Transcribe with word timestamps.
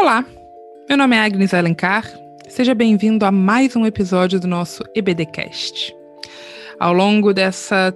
Olá, 0.00 0.24
meu 0.88 0.96
nome 0.96 1.16
é 1.16 1.18
Agnes 1.18 1.52
Alencar. 1.52 2.08
Seja 2.48 2.72
bem-vindo 2.72 3.26
a 3.26 3.32
mais 3.32 3.74
um 3.74 3.84
episódio 3.84 4.38
do 4.38 4.46
nosso 4.46 4.84
EBDcast. 4.94 5.92
Ao 6.78 6.92
longo 6.92 7.34
dessa 7.34 7.92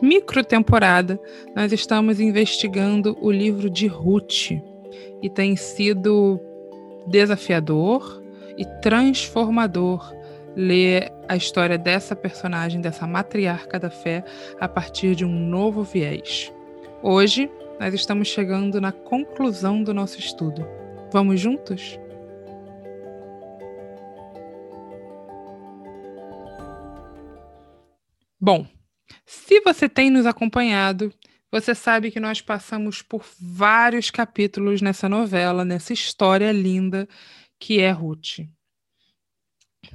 micro 0.00 0.42
temporada, 0.42 1.20
nós 1.54 1.70
estamos 1.70 2.20
investigando 2.20 3.18
o 3.20 3.30
livro 3.30 3.68
de 3.68 3.86
Ruth 3.86 4.52
e 5.22 5.28
tem 5.28 5.54
sido 5.54 6.40
desafiador 7.06 8.22
e 8.56 8.64
transformador 8.80 10.10
ler 10.56 11.12
a 11.28 11.36
história 11.36 11.76
dessa 11.76 12.16
personagem, 12.16 12.80
dessa 12.80 13.06
matriarca 13.06 13.78
da 13.78 13.90
fé, 13.90 14.24
a 14.58 14.66
partir 14.66 15.14
de 15.14 15.26
um 15.26 15.38
novo 15.50 15.82
viés. 15.82 16.50
Hoje, 17.02 17.50
nós 17.78 17.92
estamos 17.92 18.28
chegando 18.28 18.80
na 18.80 18.90
conclusão 18.90 19.82
do 19.82 19.92
nosso 19.92 20.18
estudo. 20.18 20.66
Vamos 21.12 21.38
juntos? 21.40 21.98
Bom, 28.40 28.66
se 29.26 29.60
você 29.60 29.88
tem 29.88 30.10
nos 30.10 30.24
acompanhado, 30.26 31.12
você 31.50 31.74
sabe 31.74 32.10
que 32.10 32.18
nós 32.18 32.40
passamos 32.40 33.02
por 33.02 33.24
vários 33.38 34.10
capítulos 34.10 34.80
nessa 34.80 35.08
novela, 35.08 35.64
nessa 35.64 35.92
história 35.92 36.50
linda 36.50 37.06
que 37.60 37.78
é 37.78 37.90
Ruth. 37.90 38.40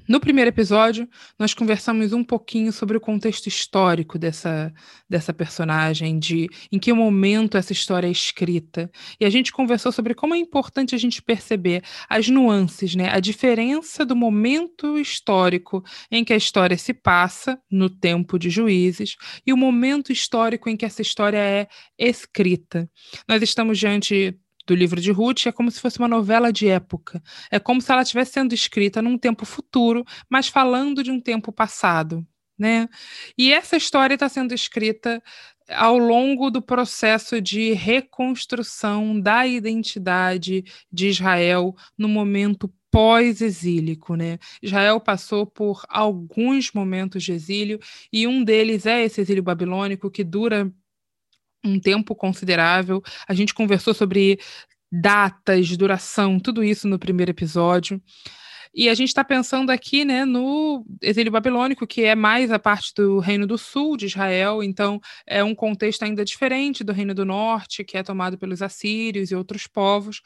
No 0.08 0.22
primeiro 0.22 0.50
episódio, 0.50 1.08
nós 1.38 1.54
conversamos 1.54 2.14
um 2.14 2.24
pouquinho 2.24 2.72
sobre 2.72 2.96
o 2.96 3.02
contexto 3.02 3.48
histórico 3.48 4.18
dessa, 4.18 4.74
dessa 5.10 5.34
personagem, 5.34 6.18
de 6.18 6.48
em 6.72 6.80
que 6.80 6.94
momento 6.94 7.58
essa 7.58 7.74
história 7.74 8.08
é 8.08 8.12
escrita. 8.12 8.90
E 9.20 9.26
a 9.26 9.30
gente 9.30 9.52
conversou 9.52 9.92
sobre 9.92 10.14
como 10.14 10.34
é 10.34 10.38
importante 10.38 10.96
a 10.96 10.98
gente 10.98 11.22
perceber 11.22 11.84
as 12.08 12.30
nuances, 12.30 12.96
né? 12.96 13.10
a 13.10 13.20
diferença 13.20 14.06
do 14.06 14.16
momento 14.16 14.98
histórico 14.98 15.84
em 16.10 16.24
que 16.24 16.32
a 16.32 16.38
história 16.38 16.78
se 16.78 16.94
passa, 16.94 17.60
no 17.70 17.90
tempo 17.90 18.40
de 18.40 18.50
juízes, 18.50 19.18
e 19.46 19.52
o 19.52 19.58
momento 19.58 20.12
histórico 20.12 20.70
em 20.70 20.78
que 20.78 20.86
essa 20.86 21.02
história 21.02 21.38
é 21.38 21.68
escrita. 21.98 22.90
Nós 23.28 23.42
estamos 23.42 23.78
diante 23.78 24.40
do 24.68 24.76
livro 24.76 25.00
de 25.00 25.12
Ruth 25.12 25.48
é 25.48 25.52
como 25.52 25.72
se 25.72 25.80
fosse 25.80 25.98
uma 25.98 26.08
novela 26.08 26.52
de 26.52 26.68
época. 26.68 27.24
É 27.50 27.58
como 27.58 27.82
se 27.82 27.92
ela 27.92 28.02
estivesse 28.02 28.34
sendo 28.34 28.54
escrita 28.54 29.02
num 29.02 29.18
tempo 29.18 29.46
futuro, 29.46 30.06
mas 30.30 30.50
falando 30.50 31.02
de 31.02 31.10
um 31.10 31.20
tempo 31.20 31.52
passado. 31.52 32.28
Né? 32.60 32.90
E 33.38 33.54
essa 33.54 33.78
história 33.78 34.16
está 34.16 34.28
sendo 34.28 34.54
escrita 34.54 35.24
ao 35.70 35.98
longo 35.98 36.50
do 36.50 36.62
processo 36.62 37.42
de 37.42 37.74
reconstrução 37.74 39.20
da 39.20 39.46
identidade 39.46 40.64
de 40.92 41.08
Israel 41.08 41.76
no 41.98 42.08
momento 42.08 42.72
pós-exílico, 42.90 44.16
né? 44.16 44.40
Israel 44.62 45.00
passou 45.00 45.46
por 45.46 45.84
alguns 45.90 46.72
momentos 46.72 47.22
de 47.22 47.34
exílio 47.34 47.80
e 48.12 48.26
um 48.26 48.44
deles 48.44 48.86
é 48.86 49.04
esse 49.04 49.20
exílio 49.22 49.44
babilônico 49.44 50.10
que 50.10 50.24
dura 50.24 50.74
um 51.68 51.80
tempo 51.80 52.16
considerável. 52.16 53.02
A 53.28 53.34
gente 53.34 53.54
conversou 53.54 53.94
sobre 53.94 54.40
datas, 54.92 55.76
duração, 55.76 56.40
tudo 56.40 56.64
isso 56.64 56.88
no 56.88 56.98
primeiro 56.98 57.32
episódio. 57.32 58.02
E 58.74 58.90
a 58.90 58.94
gente 58.94 59.08
está 59.08 59.24
pensando 59.24 59.72
aqui 59.72 60.06
né, 60.06 60.24
no 60.24 60.86
exílio 61.02 61.32
babilônico, 61.32 61.88
que 61.88 62.04
é 62.04 62.14
mais 62.14 62.52
a 62.52 62.60
parte 62.60 62.94
do 62.96 63.18
Reino 63.20 63.48
do 63.48 63.58
Sul 63.58 63.98
de 63.98 64.06
Israel, 64.06 64.62
então 64.62 65.00
é 65.26 65.44
um 65.44 65.56
contexto 65.56 66.04
ainda 66.04 66.24
diferente 66.24 66.84
do 66.84 66.94
Reino 66.94 67.16
do 67.16 67.26
Norte, 67.26 67.84
que 67.84 67.98
é 67.98 68.04
tomado 68.04 68.38
pelos 68.38 68.62
assírios 68.62 69.32
e 69.32 69.36
outros 69.36 69.66
povos. 69.66 70.22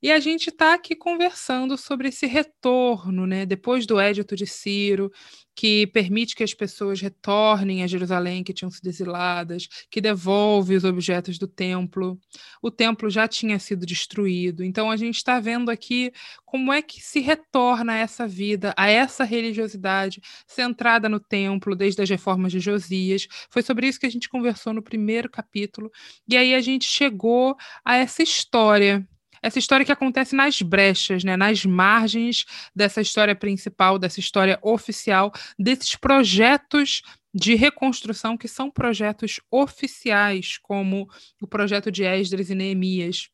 E 0.00 0.12
a 0.12 0.20
gente 0.20 0.48
está 0.50 0.74
aqui 0.74 0.94
conversando 0.94 1.76
sobre 1.76 2.08
esse 2.08 2.24
retorno, 2.24 3.26
né? 3.26 3.44
Depois 3.44 3.84
do 3.84 3.98
Édito 3.98 4.36
de 4.36 4.46
Ciro, 4.46 5.10
que 5.56 5.88
permite 5.88 6.36
que 6.36 6.44
as 6.44 6.54
pessoas 6.54 7.00
retornem 7.00 7.82
a 7.82 7.86
Jerusalém 7.88 8.44
que 8.44 8.52
tinham 8.52 8.70
sido 8.70 8.86
exiladas, 8.86 9.66
que 9.90 10.00
devolve 10.00 10.76
os 10.76 10.84
objetos 10.84 11.36
do 11.36 11.48
templo. 11.48 12.16
O 12.62 12.70
templo 12.70 13.10
já 13.10 13.26
tinha 13.26 13.58
sido 13.58 13.84
destruído. 13.84 14.62
Então 14.62 14.88
a 14.88 14.96
gente 14.96 15.16
está 15.16 15.40
vendo 15.40 15.68
aqui 15.68 16.12
como 16.46 16.72
é 16.72 16.80
que 16.80 17.00
se 17.00 17.18
retorna 17.18 17.94
a 17.94 17.96
essa 17.96 18.24
vida, 18.24 18.72
a 18.76 18.88
essa 18.88 19.24
religiosidade 19.24 20.20
centrada 20.46 21.08
no 21.08 21.18
templo 21.18 21.74
desde 21.74 22.02
as 22.02 22.08
reformas 22.08 22.52
de 22.52 22.60
Josias. 22.60 23.26
Foi 23.50 23.62
sobre 23.62 23.88
isso 23.88 23.98
que 23.98 24.06
a 24.06 24.10
gente 24.10 24.28
conversou 24.28 24.72
no 24.72 24.82
primeiro 24.82 25.28
capítulo. 25.28 25.90
E 26.28 26.36
aí 26.36 26.54
a 26.54 26.60
gente 26.60 26.84
chegou 26.84 27.56
a 27.84 27.96
essa 27.96 28.22
história 28.22 29.04
essa 29.42 29.58
história 29.58 29.84
que 29.84 29.92
acontece 29.92 30.34
nas 30.34 30.60
brechas, 30.62 31.24
né, 31.24 31.36
nas 31.36 31.64
margens 31.64 32.44
dessa 32.74 33.00
história 33.00 33.34
principal, 33.34 33.98
dessa 33.98 34.20
história 34.20 34.58
oficial, 34.62 35.32
desses 35.58 35.94
projetos 35.96 37.02
de 37.34 37.54
reconstrução 37.54 38.36
que 38.36 38.48
são 38.48 38.70
projetos 38.70 39.40
oficiais, 39.50 40.58
como 40.58 41.08
o 41.40 41.46
projeto 41.46 41.90
de 41.90 42.04
Esdras 42.04 42.50
e 42.50 42.54
Neemias. 42.54 43.28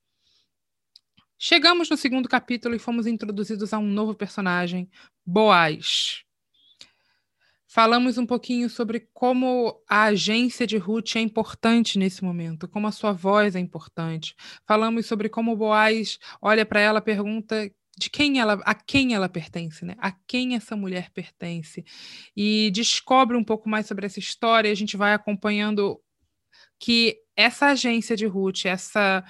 Chegamos 1.38 1.90
no 1.90 1.96
segundo 1.96 2.28
capítulo 2.28 2.74
e 2.74 2.78
fomos 2.78 3.06
introduzidos 3.06 3.72
a 3.72 3.78
um 3.78 3.86
novo 3.86 4.14
personagem, 4.14 4.88
Boaz. 5.26 6.23
Falamos 7.74 8.18
um 8.18 8.24
pouquinho 8.24 8.70
sobre 8.70 9.08
como 9.12 9.82
a 9.90 10.04
agência 10.04 10.64
de 10.64 10.76
Ruth 10.76 11.16
é 11.16 11.18
importante 11.18 11.98
nesse 11.98 12.22
momento, 12.22 12.68
como 12.68 12.86
a 12.86 12.92
sua 12.92 13.10
voz 13.10 13.56
é 13.56 13.58
importante. 13.58 14.36
Falamos 14.64 15.06
sobre 15.06 15.28
como 15.28 15.50
o 15.50 15.56
Boaz 15.56 16.20
olha 16.40 16.64
para 16.64 16.78
ela, 16.78 17.00
pergunta 17.00 17.68
de 17.98 18.08
quem 18.08 18.38
ela, 18.38 18.60
a 18.64 18.76
quem 18.76 19.12
ela 19.12 19.28
pertence, 19.28 19.84
né? 19.84 19.96
A 19.98 20.12
quem 20.12 20.54
essa 20.54 20.76
mulher 20.76 21.10
pertence 21.10 21.84
e 22.36 22.70
descobre 22.70 23.36
um 23.36 23.42
pouco 23.42 23.68
mais 23.68 23.86
sobre 23.88 24.06
essa 24.06 24.20
história. 24.20 24.70
A 24.70 24.76
gente 24.76 24.96
vai 24.96 25.12
acompanhando 25.12 26.00
que 26.78 27.16
essa 27.34 27.66
agência 27.66 28.16
de 28.16 28.24
Ruth, 28.24 28.66
essa 28.66 29.24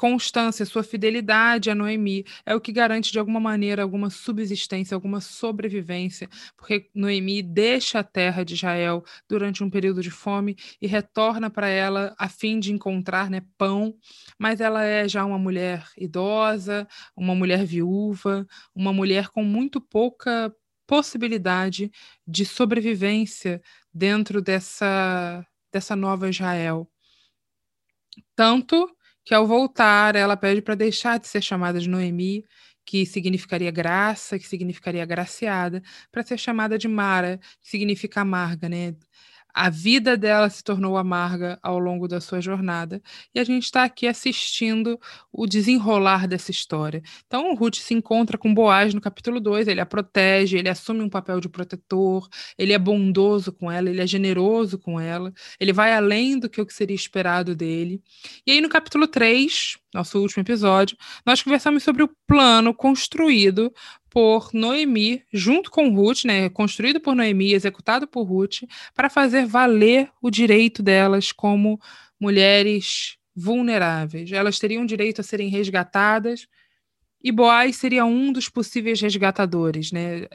constância, 0.00 0.64
sua 0.64 0.82
fidelidade 0.82 1.68
a 1.68 1.74
Noemi 1.74 2.24
é 2.46 2.54
o 2.54 2.60
que 2.60 2.72
garante 2.72 3.12
de 3.12 3.18
alguma 3.18 3.38
maneira 3.38 3.82
alguma 3.82 4.08
subsistência, 4.08 4.94
alguma 4.94 5.20
sobrevivência, 5.20 6.26
porque 6.56 6.88
Noemi 6.94 7.42
deixa 7.42 7.98
a 7.98 8.02
terra 8.02 8.42
de 8.42 8.54
Israel 8.54 9.04
durante 9.28 9.62
um 9.62 9.68
período 9.68 10.00
de 10.00 10.10
fome 10.10 10.56
e 10.80 10.86
retorna 10.86 11.50
para 11.50 11.68
ela 11.68 12.14
a 12.18 12.30
fim 12.30 12.58
de 12.58 12.72
encontrar 12.72 13.28
né, 13.28 13.42
pão, 13.58 13.94
mas 14.38 14.58
ela 14.58 14.82
é 14.82 15.06
já 15.06 15.22
uma 15.22 15.38
mulher 15.38 15.86
idosa, 15.98 16.88
uma 17.14 17.34
mulher 17.34 17.66
viúva, 17.66 18.46
uma 18.74 18.94
mulher 18.94 19.28
com 19.28 19.44
muito 19.44 19.82
pouca 19.82 20.50
possibilidade 20.86 21.92
de 22.26 22.46
sobrevivência 22.46 23.60
dentro 23.92 24.40
dessa, 24.40 25.46
dessa 25.70 25.94
nova 25.94 26.30
Israel. 26.30 26.90
Tanto 28.34 28.90
que 29.24 29.34
ao 29.34 29.46
voltar 29.46 30.16
ela 30.16 30.36
pede 30.36 30.62
para 30.62 30.74
deixar 30.74 31.18
de 31.18 31.26
ser 31.28 31.42
chamada 31.42 31.78
de 31.80 31.88
Noemi, 31.88 32.44
que 32.84 33.06
significaria 33.06 33.70
graça, 33.70 34.38
que 34.38 34.46
significaria 34.48 35.04
graciada, 35.06 35.82
para 36.10 36.22
ser 36.24 36.38
chamada 36.38 36.78
de 36.78 36.88
Mara, 36.88 37.38
que 37.62 37.70
significa 37.70 38.22
amarga, 38.22 38.68
né? 38.68 38.94
A 39.54 39.70
vida 39.70 40.16
dela 40.16 40.48
se 40.48 40.62
tornou 40.62 40.96
amarga 40.96 41.58
ao 41.62 41.78
longo 41.78 42.06
da 42.08 42.20
sua 42.20 42.40
jornada 42.40 43.02
e 43.34 43.40
a 43.40 43.44
gente 43.44 43.64
está 43.64 43.84
aqui 43.84 44.06
assistindo 44.06 44.98
o 45.32 45.46
desenrolar 45.46 46.26
dessa 46.26 46.50
história. 46.50 47.02
Então, 47.26 47.50
o 47.50 47.54
Ruth 47.54 47.76
se 47.76 47.94
encontra 47.94 48.38
com 48.38 48.52
Boaz 48.52 48.94
no 48.94 49.00
capítulo 49.00 49.40
2, 49.40 49.68
ele 49.68 49.80
a 49.80 49.86
protege, 49.86 50.58
ele 50.58 50.68
assume 50.68 51.02
um 51.02 51.08
papel 51.08 51.40
de 51.40 51.48
protetor, 51.48 52.28
ele 52.56 52.72
é 52.72 52.78
bondoso 52.78 53.52
com 53.52 53.70
ela, 53.70 53.90
ele 53.90 54.00
é 54.00 54.06
generoso 54.06 54.78
com 54.78 55.00
ela, 55.00 55.32
ele 55.58 55.72
vai 55.72 55.92
além 55.92 56.38
do 56.38 56.48
que 56.48 56.60
o 56.60 56.66
que 56.66 56.74
seria 56.74 56.96
esperado 56.96 57.54
dele. 57.54 58.02
E 58.46 58.52
aí, 58.52 58.60
no 58.60 58.68
capítulo 58.68 59.06
3, 59.06 59.78
nosso 59.92 60.20
último 60.20 60.42
episódio, 60.42 60.96
nós 61.26 61.42
conversamos 61.42 61.82
sobre 61.82 62.02
o 62.02 62.10
plano 62.26 62.72
construído 62.72 63.72
por 64.10 64.50
Noemi, 64.52 65.22
junto 65.32 65.70
com 65.70 65.94
Ruth, 65.94 66.24
né, 66.24 66.48
construído 66.50 67.00
por 67.00 67.14
Noemi, 67.14 67.54
executado 67.54 68.06
por 68.06 68.24
Ruth, 68.24 68.64
para 68.94 69.08
fazer 69.08 69.46
valer 69.46 70.10
o 70.20 70.30
direito 70.30 70.82
delas 70.82 71.32
como 71.32 71.80
mulheres 72.18 73.16
vulneráveis. 73.34 74.30
Elas 74.32 74.58
teriam 74.58 74.84
direito 74.84 75.20
a 75.20 75.24
serem 75.24 75.48
resgatadas 75.48 76.46
e 77.22 77.30
Boaz 77.30 77.76
seria 77.76 78.04
um 78.04 78.32
dos 78.32 78.48
possíveis 78.48 79.00
resgatadores, 79.00 79.92
né? 79.92 80.26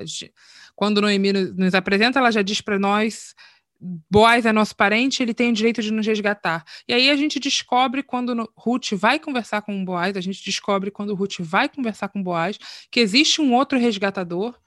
Quando 0.76 1.02
Noemi 1.02 1.34
nos 1.34 1.74
apresenta, 1.74 2.20
ela 2.20 2.32
já 2.32 2.42
diz 2.42 2.62
para 2.62 2.80
nós 2.80 3.34
Boaz 3.80 4.46
é 4.46 4.52
nosso 4.52 4.76
parente, 4.76 5.22
ele 5.22 5.34
tem 5.34 5.52
o 5.52 5.54
direito 5.54 5.82
de 5.82 5.92
nos 5.92 6.06
resgatar. 6.06 6.64
E 6.88 6.94
aí 6.94 7.10
a 7.10 7.16
gente 7.16 7.40
descobre 7.40 8.02
quando 8.02 8.52
Ruth 8.58 8.92
vai 8.94 9.20
conversar 9.20 9.62
com 9.62 9.84
Boaz, 9.84 10.16
a 10.16 10.22
gente 10.22 10.44
descobre 10.44 10.90
quando 10.92 11.14
Ruth 11.14 11.40
vai 11.40 11.70
conversar 11.70 12.10
com 12.10 12.24
Boaz 12.24 12.58
que 12.90 13.00
existe 13.00 13.42
um 13.42 13.54
outro 13.54 13.78
resgatador 13.78 14.58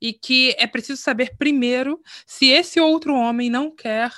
e 0.00 0.12
que 0.12 0.54
é 0.58 0.66
preciso 0.66 1.00
saber 1.00 1.36
primeiro 1.36 2.00
se 2.26 2.46
esse 2.46 2.80
outro 2.80 3.14
homem 3.14 3.48
não 3.48 3.74
quer 3.74 4.12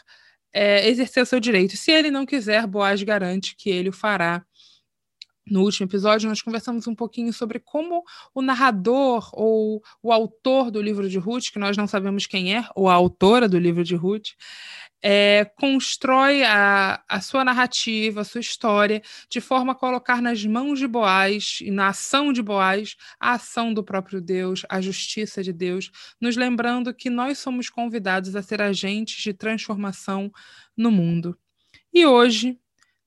é, 0.52 0.88
exercer 0.88 1.22
o 1.22 1.26
seu 1.26 1.40
direito. 1.40 1.76
Se 1.76 1.90
ele 1.90 2.10
não 2.10 2.26
quiser, 2.26 2.66
Boaz 2.66 3.02
garante 3.02 3.54
que 3.56 3.70
ele 3.70 3.88
o 3.88 3.93
fará 3.93 4.44
No 5.50 5.62
último 5.62 5.88
episódio, 5.88 6.29
nós 6.29 6.41
conversamos 6.41 6.87
um 6.87 6.94
pouquinho 6.94 7.32
sobre 7.32 7.58
como 7.58 8.05
o 8.32 8.41
narrador 8.41 9.29
ou 9.32 9.82
o 10.00 10.12
autor 10.12 10.70
do 10.70 10.81
livro 10.81 11.08
de 11.08 11.19
Ruth, 11.19 11.50
que 11.52 11.58
nós 11.58 11.76
não 11.76 11.88
sabemos 11.88 12.25
quem 12.25 12.56
é, 12.56 12.64
ou 12.76 12.88
a 12.88 12.94
autora 12.94 13.49
do 13.49 13.58
livro 13.58 13.82
de 13.82 13.97
Ruth, 13.97 14.29
é, 15.02 15.44
constrói 15.56 16.44
a, 16.44 17.02
a 17.08 17.20
sua 17.20 17.44
narrativa, 17.44 18.20
a 18.20 18.25
sua 18.25 18.41
história, 18.41 19.02
de 19.29 19.41
forma 19.41 19.73
a 19.73 19.75
colocar 19.75 20.23
nas 20.23 20.44
mãos 20.44 20.79
de 20.79 20.87
Boaz 20.87 21.58
e 21.62 21.70
na 21.73 21.88
ação 21.88 22.32
de 22.32 22.43
Boaz 22.43 22.94
a 23.19 23.32
ação 23.32 23.75
do 23.75 23.82
próprio 23.82 24.20
Deus, 24.20 24.62
a 24.69 24.81
justiça 24.81 25.43
de 25.43 25.53
Deus, 25.53 25.91
nos 26.20 26.37
lembrando 26.37 26.94
que 26.94 27.11
nós 27.11 27.38
somos 27.38 27.69
convidados 27.69 28.37
a 28.37 28.43
ser 28.43 28.62
agentes 28.62 29.20
de 29.20 29.32
transformação 29.32 30.31
no 30.76 30.93
mundo. 30.93 31.37
E 31.93 32.06
hoje, 32.06 32.56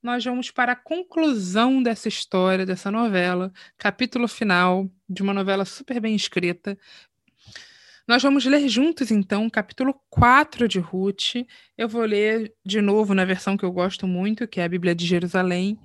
nós 0.03 0.23
vamos 0.25 0.51
para 0.51 0.73
a 0.73 0.75
conclusão 0.75 1.81
dessa 1.81 2.09
história, 2.09 2.65
dessa 2.65 2.91
novela, 2.91 3.53
capítulo 3.77 4.27
final 4.27 4.91
de 5.07 5.23
uma 5.23 5.33
novela 5.33 5.63
super 5.63 6.01
bem 6.01 6.13
escrita. 6.13 6.77
Nós 8.05 8.21
vamos 8.21 8.44
ler 8.44 8.67
juntos, 8.67 9.11
então, 9.11 9.50
capítulo 9.50 9.95
4 10.09 10.67
de 10.67 10.77
Ruth. 10.77 11.35
Eu 11.77 11.88
vou 11.88 12.03
ler 12.03 12.53
de 12.65 12.81
novo 12.81 13.13
na 13.13 13.23
versão 13.23 13.55
que 13.55 13.63
eu 13.63 13.71
gosto 13.71 14.05
muito, 14.05 14.45
que 14.45 14.59
é 14.59 14.65
a 14.65 14.69
Bíblia 14.69 14.94
de 14.94 15.05
Jerusalém. 15.05 15.79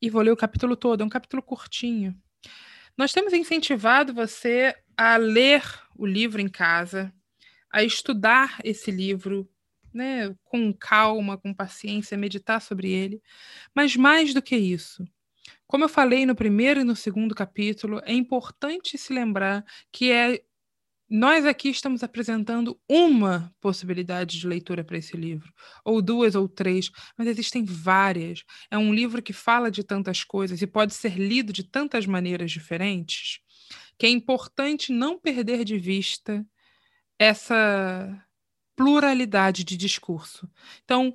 E 0.00 0.08
vou 0.08 0.22
ler 0.22 0.30
o 0.30 0.36
capítulo 0.36 0.74
todo, 0.74 1.02
é 1.02 1.04
um 1.04 1.10
capítulo 1.10 1.42
curtinho. 1.42 2.16
Nós 2.96 3.12
temos 3.12 3.34
incentivado 3.34 4.14
você 4.14 4.74
a 4.96 5.18
ler 5.18 5.62
o 5.94 6.06
livro 6.06 6.40
em 6.40 6.48
casa, 6.48 7.12
a 7.70 7.82
estudar 7.84 8.58
esse 8.64 8.90
livro 8.90 9.46
né, 9.92 10.34
com 10.44 10.72
calma, 10.72 11.38
com 11.38 11.54
paciência, 11.54 12.16
meditar 12.16 12.60
sobre 12.60 12.90
ele. 12.92 13.22
Mas 13.74 13.96
mais 13.96 14.34
do 14.34 14.42
que 14.42 14.56
isso, 14.56 15.04
como 15.66 15.84
eu 15.84 15.88
falei 15.88 16.26
no 16.26 16.34
primeiro 16.34 16.80
e 16.80 16.84
no 16.84 16.96
segundo 16.96 17.34
capítulo, 17.34 18.00
é 18.04 18.12
importante 18.12 18.98
se 18.98 19.12
lembrar 19.12 19.64
que 19.92 20.10
é 20.10 20.42
nós 21.10 21.46
aqui 21.46 21.70
estamos 21.70 22.02
apresentando 22.02 22.78
uma 22.88 23.50
possibilidade 23.60 24.38
de 24.38 24.46
leitura 24.46 24.84
para 24.84 24.98
esse 24.98 25.16
livro, 25.16 25.52
ou 25.84 26.02
duas 26.02 26.34
ou 26.34 26.46
três, 26.48 26.90
mas 27.16 27.26
existem 27.26 27.64
várias. 27.64 28.44
É 28.70 28.76
um 28.76 28.92
livro 28.92 29.22
que 29.22 29.32
fala 29.32 29.70
de 29.70 29.82
tantas 29.82 30.22
coisas 30.22 30.60
e 30.60 30.66
pode 30.66 30.92
ser 30.94 31.18
lido 31.18 31.52
de 31.52 31.64
tantas 31.64 32.04
maneiras 32.06 32.50
diferentes, 32.50 33.40
que 33.98 34.06
é 34.06 34.10
importante 34.10 34.92
não 34.92 35.18
perder 35.18 35.64
de 35.64 35.78
vista 35.78 36.44
essa 37.18 38.22
pluralidade 38.78 39.64
de 39.64 39.76
discurso. 39.76 40.48
Então, 40.84 41.12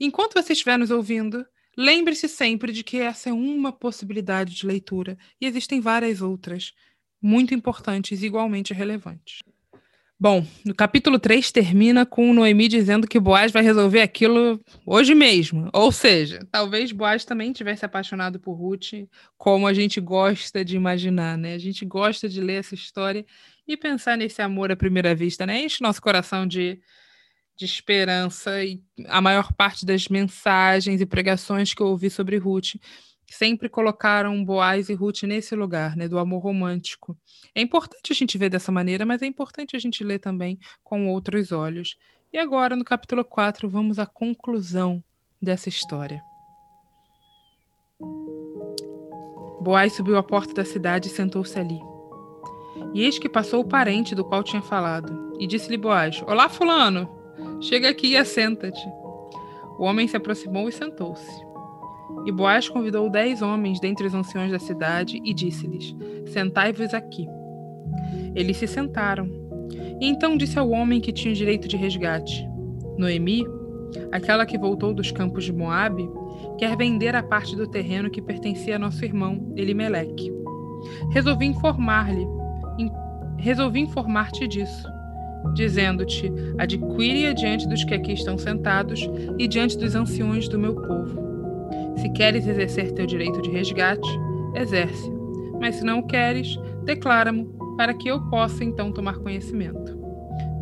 enquanto 0.00 0.34
você 0.34 0.52
estiver 0.52 0.76
nos 0.76 0.90
ouvindo, 0.90 1.46
lembre-se 1.78 2.28
sempre 2.28 2.72
de 2.72 2.82
que 2.82 2.98
essa 2.98 3.30
é 3.30 3.32
uma 3.32 3.72
possibilidade 3.72 4.52
de 4.52 4.66
leitura 4.66 5.16
e 5.40 5.46
existem 5.46 5.80
várias 5.80 6.20
outras, 6.20 6.72
muito 7.22 7.54
importantes 7.54 8.20
e 8.20 8.26
igualmente 8.26 8.74
relevantes. 8.74 9.38
Bom, 10.18 10.46
no 10.64 10.74
capítulo 10.74 11.18
3 11.18 11.52
termina 11.52 12.06
com 12.06 12.32
Noemi 12.32 12.66
dizendo 12.66 13.06
que 13.06 13.20
Boaz 13.20 13.52
vai 13.52 13.62
resolver 13.62 14.00
aquilo 14.00 14.60
hoje 14.86 15.14
mesmo. 15.14 15.68
Ou 15.72 15.92
seja, 15.92 16.40
talvez 16.50 16.92
Boaz 16.92 17.24
também 17.24 17.52
tivesse 17.52 17.84
apaixonado 17.84 18.40
por 18.40 18.54
Ruth, 18.54 19.06
como 19.36 19.66
a 19.66 19.74
gente 19.74 20.00
gosta 20.00 20.64
de 20.64 20.76
imaginar, 20.76 21.36
né? 21.36 21.54
A 21.54 21.58
gente 21.58 21.84
gosta 21.84 22.28
de 22.28 22.40
ler 22.40 22.60
essa 22.60 22.74
história 22.74 23.26
e 23.66 23.76
pensar 23.76 24.16
nesse 24.16 24.40
amor 24.40 24.70
à 24.70 24.76
primeira 24.76 25.14
vista, 25.14 25.44
né? 25.44 25.62
Enche 25.62 25.82
nosso 25.82 26.00
coração 26.00 26.46
de 26.46 26.80
de 27.56 27.64
esperança 27.64 28.64
e 28.64 28.82
a 29.06 29.20
maior 29.20 29.52
parte 29.52 29.86
das 29.86 30.08
mensagens 30.08 31.00
e 31.00 31.06
pregações 31.06 31.72
que 31.72 31.82
eu 31.82 31.86
ouvi 31.86 32.10
sobre 32.10 32.36
Ruth 32.36 32.74
sempre 33.30 33.68
colocaram 33.68 34.44
Boaz 34.44 34.88
e 34.88 34.94
Ruth 34.94 35.22
nesse 35.24 35.54
lugar, 35.54 35.96
né, 35.96 36.08
do 36.08 36.18
amor 36.18 36.42
romântico. 36.42 37.16
É 37.54 37.60
importante 37.60 38.12
a 38.12 38.14
gente 38.14 38.38
ver 38.38 38.48
dessa 38.48 38.70
maneira, 38.70 39.04
mas 39.04 39.22
é 39.22 39.26
importante 39.26 39.74
a 39.74 39.78
gente 39.78 40.04
ler 40.04 40.18
também 40.18 40.58
com 40.82 41.08
outros 41.08 41.50
olhos. 41.52 41.96
E 42.32 42.38
agora, 42.38 42.76
no 42.76 42.84
capítulo 42.84 43.24
4, 43.24 43.68
vamos 43.68 43.98
à 43.98 44.06
conclusão 44.06 45.02
dessa 45.40 45.68
história. 45.68 46.22
Boaz 49.60 49.94
subiu 49.94 50.16
à 50.16 50.22
porta 50.22 50.52
da 50.52 50.64
cidade 50.64 51.08
e 51.08 51.10
sentou-se 51.10 51.58
ali. 51.58 51.80
E 52.92 53.02
eis 53.02 53.18
que 53.18 53.28
passou 53.28 53.60
o 53.60 53.68
parente 53.68 54.14
do 54.14 54.24
qual 54.24 54.42
tinha 54.42 54.62
falado, 54.62 55.32
e 55.40 55.46
disse-lhe 55.46 55.76
Boaz: 55.76 56.22
Olá, 56.26 56.48
Fulano! 56.48 57.23
Chega 57.64 57.88
aqui 57.88 58.08
e 58.08 58.16
assenta-te. 58.18 58.86
O 59.78 59.84
homem 59.84 60.06
se 60.06 60.14
aproximou 60.14 60.68
e 60.68 60.72
sentou-se. 60.72 61.42
E 62.26 62.30
Boaz 62.30 62.68
convidou 62.68 63.08
dez 63.08 63.40
homens 63.40 63.80
dentre 63.80 64.06
os 64.06 64.12
anciões 64.12 64.52
da 64.52 64.58
cidade 64.58 65.18
e 65.24 65.32
disse-lhes: 65.32 65.96
Sentai-vos 66.26 66.92
aqui. 66.92 67.26
Eles 68.34 68.58
se 68.58 68.66
sentaram. 68.66 69.26
E 69.98 70.06
então 70.06 70.36
disse 70.36 70.58
ao 70.58 70.68
homem 70.68 71.00
que 71.00 71.10
tinha 71.10 71.32
direito 71.32 71.66
de 71.66 71.78
resgate: 71.78 72.46
Noemi, 72.98 73.46
aquela 74.12 74.44
que 74.44 74.58
voltou 74.58 74.92
dos 74.92 75.10
campos 75.10 75.44
de 75.44 75.52
Moabe, 75.52 76.06
quer 76.58 76.76
vender 76.76 77.16
a 77.16 77.22
parte 77.22 77.56
do 77.56 77.66
terreno 77.66 78.10
que 78.10 78.20
pertencia 78.20 78.76
a 78.76 78.78
nosso 78.78 79.02
irmão 79.02 79.54
Elimeleque. 79.56 80.30
Resolvi 81.12 81.46
informar-lhe, 81.46 82.26
resolvi 83.38 83.80
informar-te 83.80 84.46
disso 84.46 84.93
dizendo-te: 85.52 86.32
Adquire-a 86.58 87.32
diante 87.32 87.68
dos 87.68 87.84
que 87.84 87.94
aqui 87.94 88.12
estão 88.12 88.38
sentados 88.38 89.08
e 89.38 89.46
diante 89.46 89.76
dos 89.76 89.94
anciões 89.94 90.48
do 90.48 90.58
meu 90.58 90.74
povo. 90.74 91.22
Se 91.96 92.08
queres 92.10 92.46
exercer 92.46 92.92
teu 92.92 93.06
direito 93.06 93.40
de 93.42 93.50
resgate, 93.50 94.08
exerce. 94.54 95.10
Mas 95.60 95.76
se 95.76 95.84
não 95.84 96.00
o 96.00 96.06
queres, 96.06 96.58
declara-mo, 96.84 97.76
para 97.76 97.94
que 97.94 98.08
eu 98.08 98.20
possa 98.28 98.64
então 98.64 98.92
tomar 98.92 99.18
conhecimento. 99.18 99.98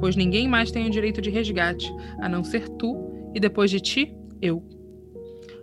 Pois 0.00 0.17
ninguém 0.17 0.49
mais 0.49 0.70
tem 0.70 0.87
o 0.87 0.90
direito 0.90 1.20
de 1.20 1.31
resgate, 1.31 1.93
a 2.19 2.29
não 2.29 2.43
ser 2.43 2.69
tu, 2.69 2.96
e 3.34 3.40
depois 3.40 3.70
de 3.70 3.81
ti, 3.81 4.14
eu. 4.40 4.62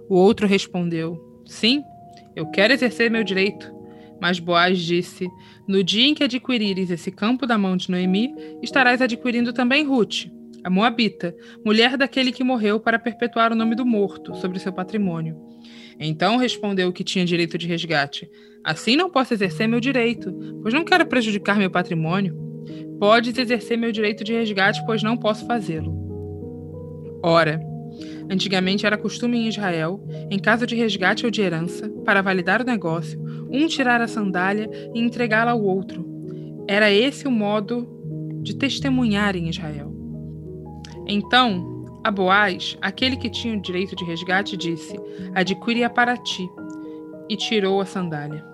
O 0.08 0.16
outro 0.16 0.48
respondeu: 0.48 1.42
Sim, 1.46 1.84
eu 2.36 2.46
quero 2.48 2.74
exercer 2.74 3.12
meu 3.12 3.24
direito 3.24 3.79
mas 4.22 4.40
Boaz 4.40 4.80
disse: 4.80 5.28
No 5.68 5.84
dia 5.84 6.08
em 6.08 6.14
que 6.14 6.24
adquirires 6.24 6.90
esse 6.90 7.12
campo 7.12 7.46
da 7.46 7.58
mão 7.58 7.78
de 7.78 7.90
Noemi, 7.90 8.34
estarás 8.62 9.02
adquirindo 9.02 9.54
também 9.54 9.86
Ruth, 9.86 10.28
a 10.64 10.70
Moabita, 10.70 11.36
mulher 11.66 11.98
daquele 11.98 12.32
que 12.32 12.44
morreu 12.44 12.80
para 12.80 13.00
perpetuar 13.00 13.52
o 13.52 13.56
nome 13.56 13.76
do 13.76 13.86
morto 13.86 14.36
sobre 14.36 14.60
seu 14.60 14.74
patrimônio. 14.74 15.38
Então 16.00 16.38
respondeu 16.38 16.90
o 16.90 16.94
que 16.94 17.04
tinha 17.04 17.26
direito 17.26 17.58
de 17.58 17.68
resgate: 17.68 18.30
Assim 18.64 18.96
não 18.96 19.10
posso 19.10 19.34
exercer 19.34 19.68
meu 19.68 19.80
direito, 19.80 20.32
pois 20.62 20.74
não 20.74 20.84
quero 20.84 21.06
prejudicar 21.06 21.58
meu 21.58 21.72
patrimônio. 21.72 22.38
Podes 23.00 23.38
exercer 23.38 23.78
meu 23.78 23.92
direito 23.92 24.24
de 24.24 24.34
resgate, 24.34 24.84
pois 24.86 25.02
não 25.02 25.16
posso 25.16 25.46
fazê-lo. 25.46 25.98
Ora, 27.24 27.60
Antigamente 28.30 28.86
era 28.86 28.98
costume 28.98 29.38
em 29.38 29.48
Israel, 29.48 30.06
em 30.30 30.38
caso 30.38 30.68
de 30.68 30.76
resgate 30.76 31.26
ou 31.26 31.32
de 31.32 31.42
herança, 31.42 31.90
para 32.06 32.22
validar 32.22 32.62
o 32.62 32.66
negócio, 32.66 33.20
um 33.52 33.68
tirar 33.68 34.02
a 34.02 34.08
sandália 34.08 34.70
e 34.94 35.00
entregá-la 35.00 35.52
ao 35.52 35.62
outro. 35.62 36.06
Era 36.68 36.92
esse 36.92 37.28
o 37.28 37.32
modo 37.32 37.88
de 38.44 38.56
testemunhar 38.56 39.36
em 39.36 39.50
Israel. 39.50 39.92
Então, 41.08 41.80
a 42.04 42.12
Boaz, 42.12 42.78
aquele 42.82 43.18
que 43.18 43.30
tinha 43.30 43.58
o 43.58 43.62
direito 43.62 43.96
de 43.96 44.06
resgate, 44.06 44.56
disse: 44.56 44.96
Adquire-a 45.34 45.90
para 45.90 46.16
ti. 46.16 46.48
E 47.28 47.36
tirou 47.36 47.80
a 47.80 47.86
sandália. 47.86 48.49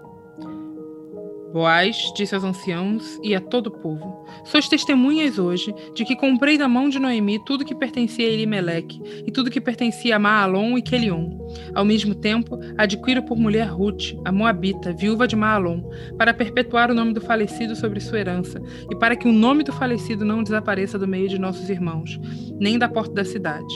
Boaz 1.55 2.12
disse 2.13 2.35
aos 2.35 2.43
anciãos 2.43 3.17
e 3.24 3.33
a 3.33 3.39
todo 3.39 3.67
o 3.67 3.71
povo: 3.71 4.25
Sois 4.43 4.67
testemunhas 4.67 5.39
hoje 5.39 5.74
de 5.95 6.03
que 6.03 6.13
comprei 6.13 6.57
da 6.57 6.67
mão 6.67 6.89
de 6.89 7.00
Noemi 7.00 7.39
tudo 7.45 7.63
que 7.63 7.74
pertencia 7.74 8.27
a 8.27 8.29
Elimeleque 8.29 9.01
e 9.25 9.31
tudo 9.31 9.50
que 9.50 9.62
pertencia 9.62 10.17
a 10.17 10.19
Maalon 10.19 10.77
e 10.77 10.81
Quelion. 10.81 11.29
Ao 11.74 11.85
mesmo 11.85 12.13
tempo, 12.13 12.59
adquiro 12.77 13.24
por 13.24 13.38
mulher 13.38 13.69
Ruth, 13.69 14.17
a 14.25 14.33
Moabita, 14.33 14.91
viúva 14.91 15.25
de 15.25 15.38
Maalon, 15.38 15.81
para 16.17 16.33
perpetuar 16.33 16.91
o 16.91 16.93
nome 16.93 17.13
do 17.13 17.21
falecido 17.21 17.74
sobre 17.74 18.01
sua 18.01 18.19
herança 18.19 18.62
e 18.91 18.95
para 18.97 19.15
que 19.15 19.25
o 19.25 19.31
nome 19.31 19.63
do 19.63 19.71
falecido 19.71 20.25
não 20.25 20.43
desapareça 20.43 21.00
do 21.00 21.07
meio 21.07 21.29
de 21.29 21.39
nossos 21.39 21.69
irmãos, 21.69 22.19
nem 22.59 22.77
da 22.77 22.89
porta 22.89 23.13
da 23.13 23.24
cidade. 23.24 23.74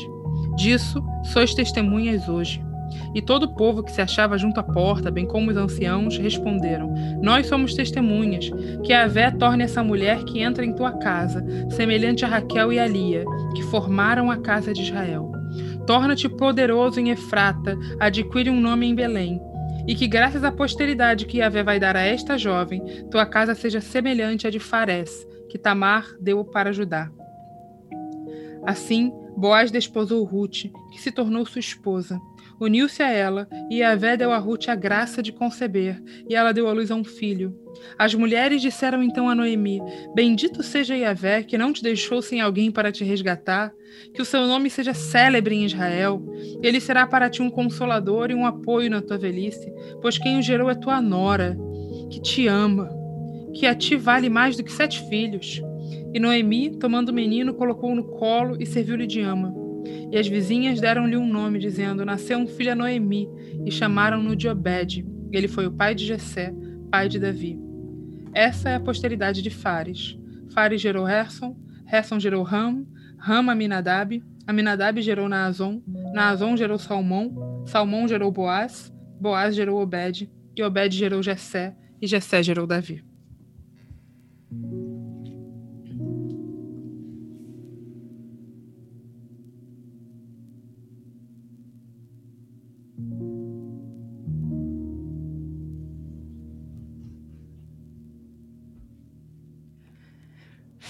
Disso 0.57 1.01
sois 1.31 1.53
testemunhas 1.53 2.27
hoje. 2.27 2.61
E 3.13 3.21
todo 3.21 3.43
o 3.43 3.55
povo 3.55 3.83
que 3.83 3.91
se 3.91 4.01
achava 4.01 4.37
junto 4.37 4.59
à 4.59 4.63
porta, 4.63 5.11
bem 5.11 5.25
como 5.25 5.49
os 5.51 5.57
anciãos, 5.57 6.17
responderam: 6.17 6.93
Nós 7.21 7.47
somos 7.47 7.73
testemunhas, 7.73 8.49
que 8.83 8.93
a 8.93 9.07
Vé 9.07 9.31
torne 9.31 9.63
essa 9.63 9.83
mulher 9.83 10.23
que 10.23 10.41
entra 10.41 10.65
em 10.65 10.73
tua 10.73 10.93
casa, 10.93 11.43
semelhante 11.71 12.25
a 12.25 12.27
Raquel 12.27 12.73
e 12.73 12.79
a 12.79 12.87
Lia, 12.87 13.23
que 13.55 13.63
formaram 13.63 14.29
a 14.29 14.37
casa 14.37 14.73
de 14.73 14.83
Israel. 14.83 15.31
Torna-te 15.87 16.29
poderoso 16.29 16.99
em 16.99 17.09
Efrata, 17.09 17.77
adquire 17.99 18.49
um 18.49 18.59
nome 18.59 18.87
em 18.87 18.95
Belém. 18.95 19.41
E 19.87 19.95
que, 19.95 20.07
graças 20.07 20.43
à 20.43 20.51
posteridade 20.51 21.25
que 21.25 21.39
Yahvé 21.39 21.63
vai 21.63 21.79
dar 21.79 21.95
a 21.95 22.01
esta 22.01 22.37
jovem, 22.37 22.83
tua 23.09 23.25
casa 23.25 23.55
seja 23.55 23.81
semelhante 23.81 24.45
à 24.45 24.51
de 24.51 24.59
Fares, 24.59 25.25
que 25.49 25.57
Tamar 25.57 26.05
deu 26.21 26.45
para 26.45 26.71
Judá. 26.71 27.09
Assim, 28.63 29.11
Boaz 29.35 29.71
desposou 29.71 30.23
Ruth, 30.23 30.65
que 30.91 31.01
se 31.01 31.11
tornou 31.11 31.45
sua 31.45 31.59
esposa. 31.59 32.19
Uniu-se 32.59 33.01
a 33.01 33.09
ela, 33.09 33.47
e 33.69 33.77
Yahvé 33.77 34.17
deu 34.17 34.31
a 34.31 34.37
Ruth 34.37 34.67
a 34.67 34.75
graça 34.75 35.21
de 35.21 35.31
conceber, 35.31 36.01
e 36.29 36.35
ela 36.35 36.51
deu 36.51 36.67
à 36.67 36.73
luz 36.73 36.91
a 36.91 36.95
um 36.95 37.03
filho. 37.03 37.55
As 37.97 38.13
mulheres 38.13 38.61
disseram 38.61 39.01
então 39.01 39.29
a 39.29 39.35
Noemi: 39.35 39.79
Bendito 40.13 40.63
seja 40.63 40.95
Yahvé, 40.95 41.43
que 41.43 41.57
não 41.57 41.71
te 41.71 41.83
deixou 41.83 42.21
sem 42.21 42.41
alguém 42.41 42.71
para 42.71 42.91
te 42.91 43.03
resgatar, 43.03 43.71
que 44.13 44.21
o 44.21 44.25
seu 44.25 44.45
nome 44.45 44.69
seja 44.69 44.93
célebre 44.93 45.55
em 45.55 45.65
Israel. 45.65 46.21
Ele 46.61 46.79
será 46.79 47.07
para 47.07 47.29
ti 47.29 47.41
um 47.41 47.49
consolador 47.49 48.31
e 48.31 48.35
um 48.35 48.45
apoio 48.45 48.89
na 48.89 49.01
tua 49.01 49.17
velhice, 49.17 49.71
pois 50.01 50.17
quem 50.17 50.37
o 50.37 50.41
gerou 50.41 50.69
é 50.69 50.75
tua 50.75 51.01
nora, 51.01 51.57
que 52.09 52.21
te 52.21 52.47
ama, 52.47 52.89
que 53.53 53.65
a 53.65 53.75
ti 53.75 53.95
vale 53.95 54.29
mais 54.29 54.55
do 54.55 54.63
que 54.63 54.71
sete 54.71 55.07
filhos. 55.09 55.61
E 56.13 56.19
Noemi, 56.19 56.71
tomando 56.77 57.09
o 57.09 57.13
menino, 57.13 57.53
colocou-o 57.53 57.95
no 57.95 58.03
colo 58.03 58.57
e 58.59 58.65
serviu-lhe 58.65 59.07
de 59.07 59.21
ama. 59.21 59.53
E 60.11 60.17
as 60.17 60.27
vizinhas 60.27 60.79
deram-lhe 60.81 61.17
um 61.17 61.27
nome, 61.27 61.59
dizendo: 61.59 62.05
Nasceu 62.05 62.37
um 62.37 62.47
filho 62.47 62.71
a 62.71 62.75
Noemi, 62.75 63.29
e 63.65 63.71
chamaram-no 63.71 64.35
de 64.35 64.47
Obed. 64.47 65.05
Ele 65.31 65.47
foi 65.47 65.67
o 65.67 65.71
pai 65.71 65.93
de 65.93 66.05
Jessé, 66.05 66.53
pai 66.89 67.07
de 67.07 67.19
Davi. 67.19 67.59
Essa 68.33 68.69
é 68.69 68.75
a 68.75 68.79
posteridade 68.79 69.41
de 69.41 69.49
Fares. 69.49 70.17
Fares 70.53 70.81
gerou 70.81 71.07
Herson, 71.07 71.55
Herson 71.91 72.19
gerou 72.19 72.43
Ram, 72.43 72.85
Ram 73.17 73.49
Aminadab, 73.49 74.23
Aminadab 74.47 75.01
gerou 75.01 75.29
Naazon, 75.29 75.81
Naazon 76.13 76.57
gerou 76.57 76.77
Salmão, 76.79 77.63
Salmão 77.65 78.07
gerou 78.07 78.31
Boaz, 78.31 78.91
Boaz 79.19 79.55
gerou 79.55 79.79
Obed, 79.79 80.29
e 80.55 80.63
Obed 80.63 80.95
gerou 80.95 81.21
Jessé, 81.21 81.75
e 82.01 82.07
Jessé 82.07 82.41
gerou 82.41 82.65
Davi. 82.65 83.03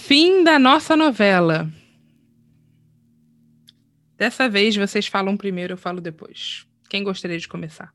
Fim 0.09 0.43
da 0.43 0.57
nossa 0.57 0.97
novela. 0.97 1.71
Dessa 4.17 4.49
vez 4.49 4.75
vocês 4.75 5.05
falam 5.05 5.37
primeiro, 5.37 5.73
eu 5.73 5.77
falo 5.77 6.01
depois. 6.01 6.65
Quem 6.89 7.03
gostaria 7.03 7.37
de 7.37 7.47
começar? 7.47 7.93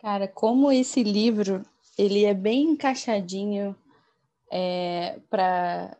Cara, 0.00 0.26
como 0.26 0.72
esse 0.72 1.02
livro 1.02 1.62
ele 1.98 2.24
é 2.24 2.32
bem 2.32 2.70
encaixadinho 2.70 3.76
é, 4.50 5.20
para 5.28 5.94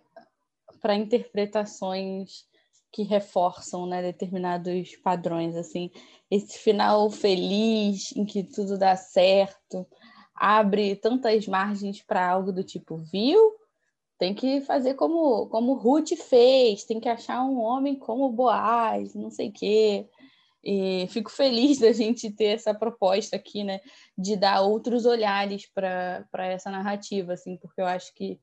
para 0.81 0.95
interpretações 0.95 2.47
que 2.91 3.03
reforçam 3.03 3.87
né, 3.87 4.01
determinados 4.01 4.97
padrões 5.05 5.55
assim 5.55 5.91
esse 6.31 6.59
final 6.59 7.11
feliz 7.11 8.17
em 8.17 8.25
que 8.25 8.43
tudo 8.43 8.79
dá 8.79 8.97
certo 8.97 9.87
abre 10.35 10.97
tantas 10.97 11.47
margens 11.47 12.01
para 12.01 12.27
algo 12.27 12.51
do 12.51 12.65
tipo 12.65 12.97
viu 12.97 13.61
tem 14.21 14.35
que 14.35 14.61
fazer 14.61 14.95
como, 14.97 15.47
como 15.47 15.73
Ruth 15.73 16.11
fez, 16.15 16.85
tem 16.85 17.00
que 17.00 17.09
achar 17.09 17.43
um 17.43 17.59
homem 17.59 17.99
como 17.99 18.31
Boaz, 18.31 19.15
não 19.15 19.31
sei 19.31 19.49
o 19.49 19.53
quê. 19.53 20.07
E 20.62 21.07
fico 21.09 21.31
feliz 21.31 21.79
da 21.79 21.91
gente 21.91 22.31
ter 22.31 22.57
essa 22.57 22.75
proposta 22.75 23.37
aqui, 23.37 23.65
né, 23.65 23.81
de 24.19 24.37
dar 24.37 24.61
outros 24.61 25.07
olhares 25.07 25.67
para 25.73 26.47
essa 26.47 26.71
narrativa, 26.71 27.33
assim, 27.33 27.57
porque 27.57 27.81
eu 27.81 27.87
acho 27.87 28.15
que 28.15 28.39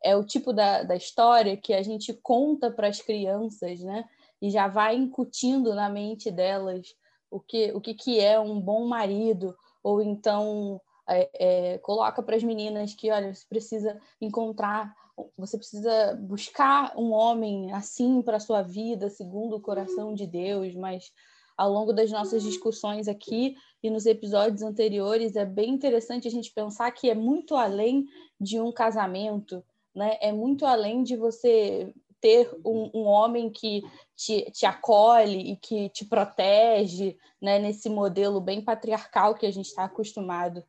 é 0.00 0.14
o 0.14 0.24
tipo 0.24 0.52
da, 0.52 0.84
da 0.84 0.94
história 0.94 1.56
que 1.56 1.74
a 1.74 1.82
gente 1.82 2.14
conta 2.22 2.70
para 2.70 2.86
as 2.86 3.00
crianças, 3.00 3.80
né, 3.80 4.04
e 4.40 4.48
já 4.48 4.68
vai 4.68 4.94
incutindo 4.94 5.74
na 5.74 5.90
mente 5.90 6.30
delas 6.30 6.86
o 7.28 7.40
que, 7.40 7.72
o 7.72 7.80
que, 7.80 7.94
que 7.94 8.20
é 8.20 8.38
um 8.38 8.60
bom 8.60 8.86
marido, 8.86 9.56
ou 9.82 10.00
então 10.00 10.80
é, 11.08 11.30
é, 11.74 11.78
coloca 11.78 12.22
para 12.22 12.36
as 12.36 12.42
meninas 12.42 12.94
que, 12.94 13.10
olha, 13.10 13.32
você 13.32 13.46
precisa 13.48 14.00
encontrar 14.20 14.94
você 15.36 15.56
precisa 15.56 16.14
buscar 16.20 16.92
um 16.96 17.10
homem 17.12 17.72
assim 17.72 18.20
para 18.20 18.36
a 18.36 18.40
sua 18.40 18.62
vida, 18.62 19.08
segundo 19.08 19.56
o 19.56 19.60
coração 19.60 20.14
de 20.14 20.26
Deus, 20.26 20.74
mas 20.74 21.10
ao 21.56 21.72
longo 21.72 21.92
das 21.92 22.10
nossas 22.10 22.42
discussões 22.42 23.08
aqui 23.08 23.56
e 23.82 23.88
nos 23.88 24.04
episódios 24.04 24.62
anteriores, 24.62 25.34
é 25.36 25.44
bem 25.44 25.70
interessante 25.70 26.28
a 26.28 26.30
gente 26.30 26.52
pensar 26.52 26.90
que 26.90 27.08
é 27.08 27.14
muito 27.14 27.54
além 27.54 28.06
de 28.38 28.60
um 28.60 28.70
casamento, 28.70 29.64
né? 29.94 30.18
É 30.20 30.30
muito 30.32 30.66
além 30.66 31.02
de 31.02 31.16
você 31.16 31.94
ter 32.20 32.50
um, 32.64 32.90
um 32.92 33.04
homem 33.04 33.48
que 33.48 33.82
te, 34.14 34.50
te, 34.50 34.66
acolhe 34.66 35.52
e 35.52 35.56
que 35.56 35.88
te 35.88 36.04
protege, 36.04 37.16
né? 37.40 37.58
Nesse 37.58 37.88
modelo 37.88 38.38
bem 38.38 38.60
patriarcal 38.60 39.34
que 39.34 39.46
a 39.46 39.50
gente 39.50 39.66
está 39.66 39.84
acostumado. 39.84 40.62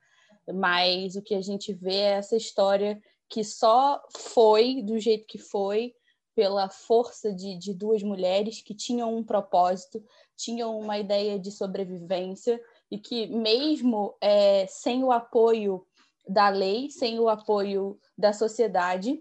Mas 0.53 1.15
o 1.15 1.21
que 1.21 1.35
a 1.35 1.41
gente 1.41 1.73
vê 1.73 1.95
é 1.95 2.13
essa 2.13 2.35
história 2.35 3.01
que 3.29 3.43
só 3.43 4.01
foi 4.09 4.81
do 4.81 4.97
jeito 4.99 5.27
que 5.27 5.37
foi 5.37 5.93
pela 6.33 6.69
força 6.69 7.33
de, 7.33 7.57
de 7.57 7.73
duas 7.73 8.03
mulheres 8.03 8.61
que 8.61 8.75
tinham 8.75 9.15
um 9.15 9.23
propósito, 9.23 10.03
tinham 10.35 10.79
uma 10.79 10.97
ideia 10.99 11.39
de 11.39 11.51
sobrevivência 11.51 12.61
e 12.91 12.99
que 12.99 13.27
mesmo 13.27 14.15
é, 14.21 14.67
sem 14.67 15.03
o 15.03 15.11
apoio 15.11 15.85
da 16.27 16.49
lei, 16.49 16.89
sem 16.91 17.19
o 17.19 17.27
apoio 17.27 17.99
da 18.17 18.33
sociedade, 18.33 19.19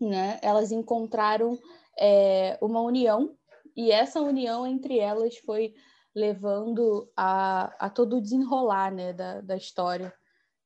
né, 0.00 0.40
elas 0.42 0.72
encontraram 0.72 1.56
é, 1.96 2.58
uma 2.60 2.80
união 2.80 3.36
e 3.76 3.92
essa 3.92 4.20
união 4.20 4.66
entre 4.66 4.98
elas 4.98 5.36
foi 5.38 5.74
levando 6.14 7.10
a, 7.16 7.72
a 7.78 7.88
todo 7.88 8.16
o 8.16 8.20
desenrolar 8.20 8.92
né, 8.92 9.12
da, 9.12 9.40
da 9.40 9.56
história. 9.56 10.12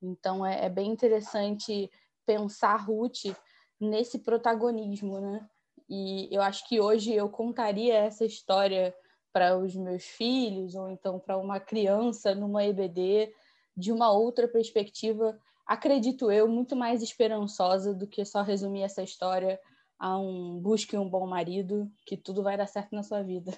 Então 0.02 0.44
é, 0.44 0.66
é 0.66 0.68
bem 0.68 0.90
interessante 0.90 1.90
pensar 2.24 2.76
Ruth 2.76 3.34
nesse 3.80 4.18
protagonismo, 4.18 5.20
né? 5.20 5.48
E 5.88 6.28
eu 6.34 6.42
acho 6.42 6.66
que 6.68 6.80
hoje 6.80 7.12
eu 7.12 7.28
contaria 7.28 7.94
essa 7.94 8.24
história 8.24 8.94
para 9.32 9.56
os 9.56 9.76
meus 9.76 10.04
filhos 10.04 10.74
ou 10.74 10.90
então 10.90 11.18
para 11.18 11.36
uma 11.36 11.60
criança 11.60 12.34
numa 12.34 12.64
EBD 12.64 13.32
de 13.76 13.92
uma 13.92 14.10
outra 14.10 14.48
perspectiva, 14.48 15.38
acredito 15.66 16.32
eu, 16.32 16.48
muito 16.48 16.74
mais 16.74 17.02
esperançosa 17.02 17.92
do 17.92 18.06
que 18.06 18.24
só 18.24 18.42
resumir 18.42 18.82
essa 18.82 19.02
história 19.02 19.60
a 19.98 20.18
um 20.18 20.58
busque 20.58 20.96
um 20.96 21.08
bom 21.08 21.26
marido, 21.26 21.90
que 22.06 22.16
tudo 22.16 22.42
vai 22.42 22.56
dar 22.56 22.66
certo 22.66 22.94
na 22.94 23.02
sua 23.02 23.22
vida. 23.22 23.52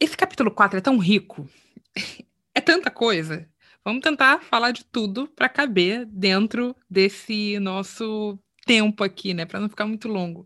Esse 0.00 0.16
capítulo 0.16 0.50
4 0.50 0.78
é 0.78 0.82
tão 0.82 0.98
rico, 0.98 1.48
é 2.54 2.60
tanta 2.60 2.90
coisa, 2.90 3.48
Vamos 3.86 4.02
tentar 4.02 4.42
falar 4.42 4.72
de 4.72 4.84
tudo 4.84 5.28
para 5.28 5.48
caber 5.48 6.04
dentro 6.06 6.74
desse 6.90 7.56
nosso 7.60 8.36
tempo 8.66 9.04
aqui, 9.04 9.32
né? 9.32 9.46
Para 9.46 9.60
não 9.60 9.68
ficar 9.68 9.86
muito 9.86 10.08
longo. 10.08 10.44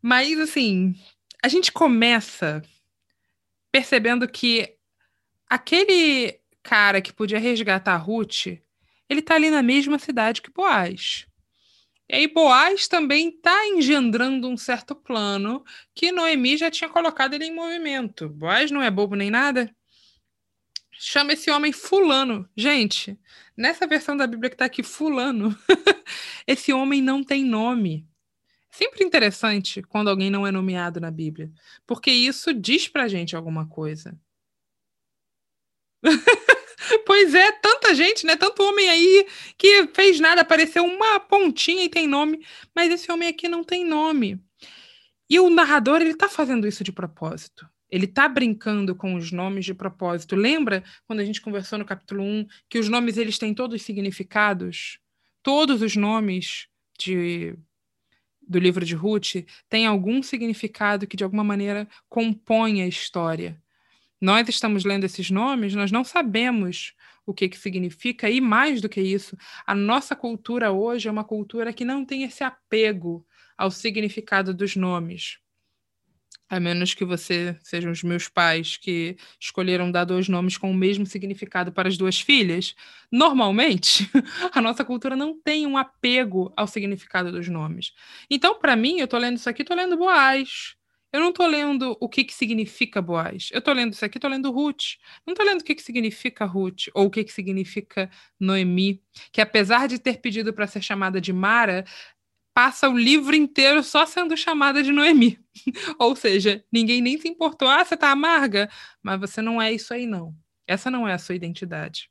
Mas, 0.00 0.40
assim, 0.40 0.94
a 1.42 1.48
gente 1.48 1.70
começa 1.70 2.62
percebendo 3.70 4.26
que 4.26 4.78
aquele 5.46 6.40
cara 6.62 7.02
que 7.02 7.12
podia 7.12 7.38
resgatar 7.38 7.92
a 7.92 7.98
Ruth, 7.98 8.46
ele 9.10 9.20
tá 9.20 9.34
ali 9.34 9.50
na 9.50 9.62
mesma 9.62 9.98
cidade 9.98 10.40
que 10.40 10.50
Boaz. 10.50 11.26
E 12.08 12.16
aí 12.16 12.26
Boaz 12.26 12.88
também 12.88 13.28
está 13.28 13.66
engendrando 13.66 14.48
um 14.48 14.56
certo 14.56 14.94
plano 14.94 15.62
que 15.94 16.10
Noemi 16.10 16.56
já 16.56 16.70
tinha 16.70 16.88
colocado 16.88 17.34
ele 17.34 17.44
em 17.44 17.54
movimento. 17.54 18.26
Boaz 18.26 18.70
não 18.70 18.80
é 18.80 18.90
bobo 18.90 19.16
nem 19.16 19.30
nada 19.30 19.70
chama 20.98 21.32
esse 21.32 21.50
homem 21.50 21.72
Fulano. 21.72 22.48
Gente, 22.56 23.18
nessa 23.56 23.86
versão 23.86 24.16
da 24.16 24.26
Bíblia 24.26 24.50
que 24.50 24.54
está 24.54 24.64
aqui, 24.64 24.82
Fulano, 24.82 25.56
esse 26.46 26.72
homem 26.72 27.02
não 27.02 27.22
tem 27.22 27.44
nome. 27.44 28.06
Sempre 28.70 29.04
interessante 29.04 29.82
quando 29.82 30.10
alguém 30.10 30.30
não 30.30 30.46
é 30.46 30.50
nomeado 30.50 31.00
na 31.00 31.10
Bíblia, 31.10 31.52
porque 31.86 32.10
isso 32.10 32.52
diz 32.52 32.88
pra 32.88 33.06
gente 33.08 33.36
alguma 33.36 33.68
coisa. 33.68 34.18
pois 37.06 37.34
é, 37.34 37.52
tanta 37.52 37.94
gente, 37.94 38.26
né? 38.26 38.36
Tanto 38.36 38.62
homem 38.62 38.88
aí 38.88 39.26
que 39.56 39.86
fez 39.94 40.18
nada, 40.18 40.40
apareceu 40.40 40.84
uma 40.84 41.20
pontinha 41.20 41.84
e 41.84 41.88
tem 41.88 42.06
nome, 42.06 42.44
mas 42.74 42.90
esse 42.92 43.10
homem 43.12 43.28
aqui 43.28 43.48
não 43.48 43.62
tem 43.62 43.84
nome. 43.84 44.42
E 45.30 45.38
o 45.40 45.48
narrador, 45.50 46.00
ele 46.00 46.14
tá 46.14 46.28
fazendo 46.28 46.66
isso 46.66 46.84
de 46.84 46.92
propósito. 46.92 47.68
Ele 47.94 48.06
está 48.06 48.28
brincando 48.28 48.92
com 48.92 49.14
os 49.14 49.30
nomes 49.30 49.64
de 49.64 49.72
propósito. 49.72 50.34
Lembra 50.34 50.82
quando 51.06 51.20
a 51.20 51.24
gente 51.24 51.40
conversou 51.40 51.78
no 51.78 51.84
capítulo 51.84 52.24
1 52.24 52.46
que 52.68 52.80
os 52.80 52.88
nomes 52.88 53.16
eles 53.16 53.38
têm 53.38 53.54
todos 53.54 53.82
significados? 53.82 54.98
Todos 55.44 55.80
os 55.80 55.94
nomes 55.94 56.66
de, 56.98 57.54
do 58.42 58.58
livro 58.58 58.84
de 58.84 58.96
Ruth 58.96 59.46
têm 59.68 59.86
algum 59.86 60.24
significado 60.24 61.06
que 61.06 61.16
de 61.16 61.22
alguma 61.22 61.44
maneira 61.44 61.86
compõe 62.08 62.82
a 62.82 62.88
história. 62.88 63.62
Nós 64.20 64.48
estamos 64.48 64.84
lendo 64.84 65.04
esses 65.04 65.30
nomes, 65.30 65.72
nós 65.76 65.92
não 65.92 66.02
sabemos 66.02 66.94
o 67.24 67.32
que, 67.32 67.48
que 67.48 67.56
significa, 67.56 68.28
e 68.28 68.40
mais 68.40 68.80
do 68.80 68.88
que 68.88 69.00
isso, 69.00 69.38
a 69.64 69.72
nossa 69.72 70.16
cultura 70.16 70.72
hoje 70.72 71.06
é 71.06 71.12
uma 71.12 71.22
cultura 71.22 71.72
que 71.72 71.84
não 71.84 72.04
tem 72.04 72.24
esse 72.24 72.42
apego 72.42 73.24
ao 73.56 73.70
significado 73.70 74.52
dos 74.52 74.74
nomes 74.74 75.43
A 76.48 76.60
menos 76.60 76.94
que 76.94 77.04
você 77.04 77.56
sejam 77.62 77.90
os 77.90 78.02
meus 78.02 78.28
pais 78.28 78.76
que 78.76 79.16
escolheram 79.40 79.90
dar 79.90 80.04
dois 80.04 80.28
nomes 80.28 80.56
com 80.58 80.70
o 80.70 80.74
mesmo 80.74 81.06
significado 81.06 81.72
para 81.72 81.88
as 81.88 81.96
duas 81.96 82.20
filhas. 82.20 82.74
Normalmente, 83.10 84.08
a 84.52 84.60
nossa 84.60 84.84
cultura 84.84 85.16
não 85.16 85.40
tem 85.40 85.66
um 85.66 85.78
apego 85.78 86.52
ao 86.56 86.66
significado 86.66 87.32
dos 87.32 87.48
nomes. 87.48 87.92
Então, 88.30 88.58
para 88.58 88.76
mim, 88.76 88.98
eu 88.98 89.06
estou 89.06 89.18
lendo 89.18 89.36
isso 89.36 89.48
aqui, 89.48 89.62
estou 89.62 89.76
lendo 89.76 89.96
Boaz. 89.96 90.76
Eu 91.14 91.20
não 91.20 91.28
estou 91.28 91.46
lendo 91.46 91.96
o 92.00 92.08
que, 92.08 92.24
que 92.24 92.34
significa 92.34 93.00
Boaz. 93.00 93.48
Eu 93.52 93.60
estou 93.60 93.72
lendo 93.72 93.92
isso 93.92 94.04
aqui, 94.04 94.18
estou 94.18 94.28
lendo 94.28 94.50
Ruth. 94.50 94.96
Não 95.24 95.32
estou 95.32 95.46
lendo 95.46 95.60
o 95.60 95.64
que, 95.64 95.76
que 95.76 95.82
significa 95.82 96.44
Ruth 96.44 96.88
ou 96.92 97.06
o 97.06 97.10
que, 97.10 97.22
que 97.22 97.32
significa 97.32 98.10
Noemi, 98.40 99.00
que 99.30 99.40
apesar 99.40 99.86
de 99.86 100.00
ter 100.00 100.20
pedido 100.20 100.52
para 100.52 100.66
ser 100.66 100.82
chamada 100.82 101.20
de 101.20 101.32
Mara, 101.32 101.84
passa 102.54 102.88
o 102.88 102.96
livro 102.96 103.34
inteiro 103.34 103.82
só 103.82 104.06
sendo 104.06 104.36
chamada 104.36 104.82
de 104.82 104.92
Noemi. 104.92 105.38
Ou 105.98 106.14
seja, 106.14 106.64
ninguém 106.72 107.02
nem 107.02 107.18
se 107.18 107.28
importou. 107.28 107.68
Ah, 107.68 107.84
você 107.84 107.96
tá 107.96 108.10
amarga, 108.10 108.70
mas 109.02 109.18
você 109.18 109.42
não 109.42 109.60
é 109.60 109.72
isso 109.72 109.92
aí, 109.92 110.06
não. 110.06 110.34
Essa 110.66 110.90
não 110.90 111.06
é 111.06 111.12
a 111.12 111.18
sua 111.18 111.34
identidade. 111.34 112.08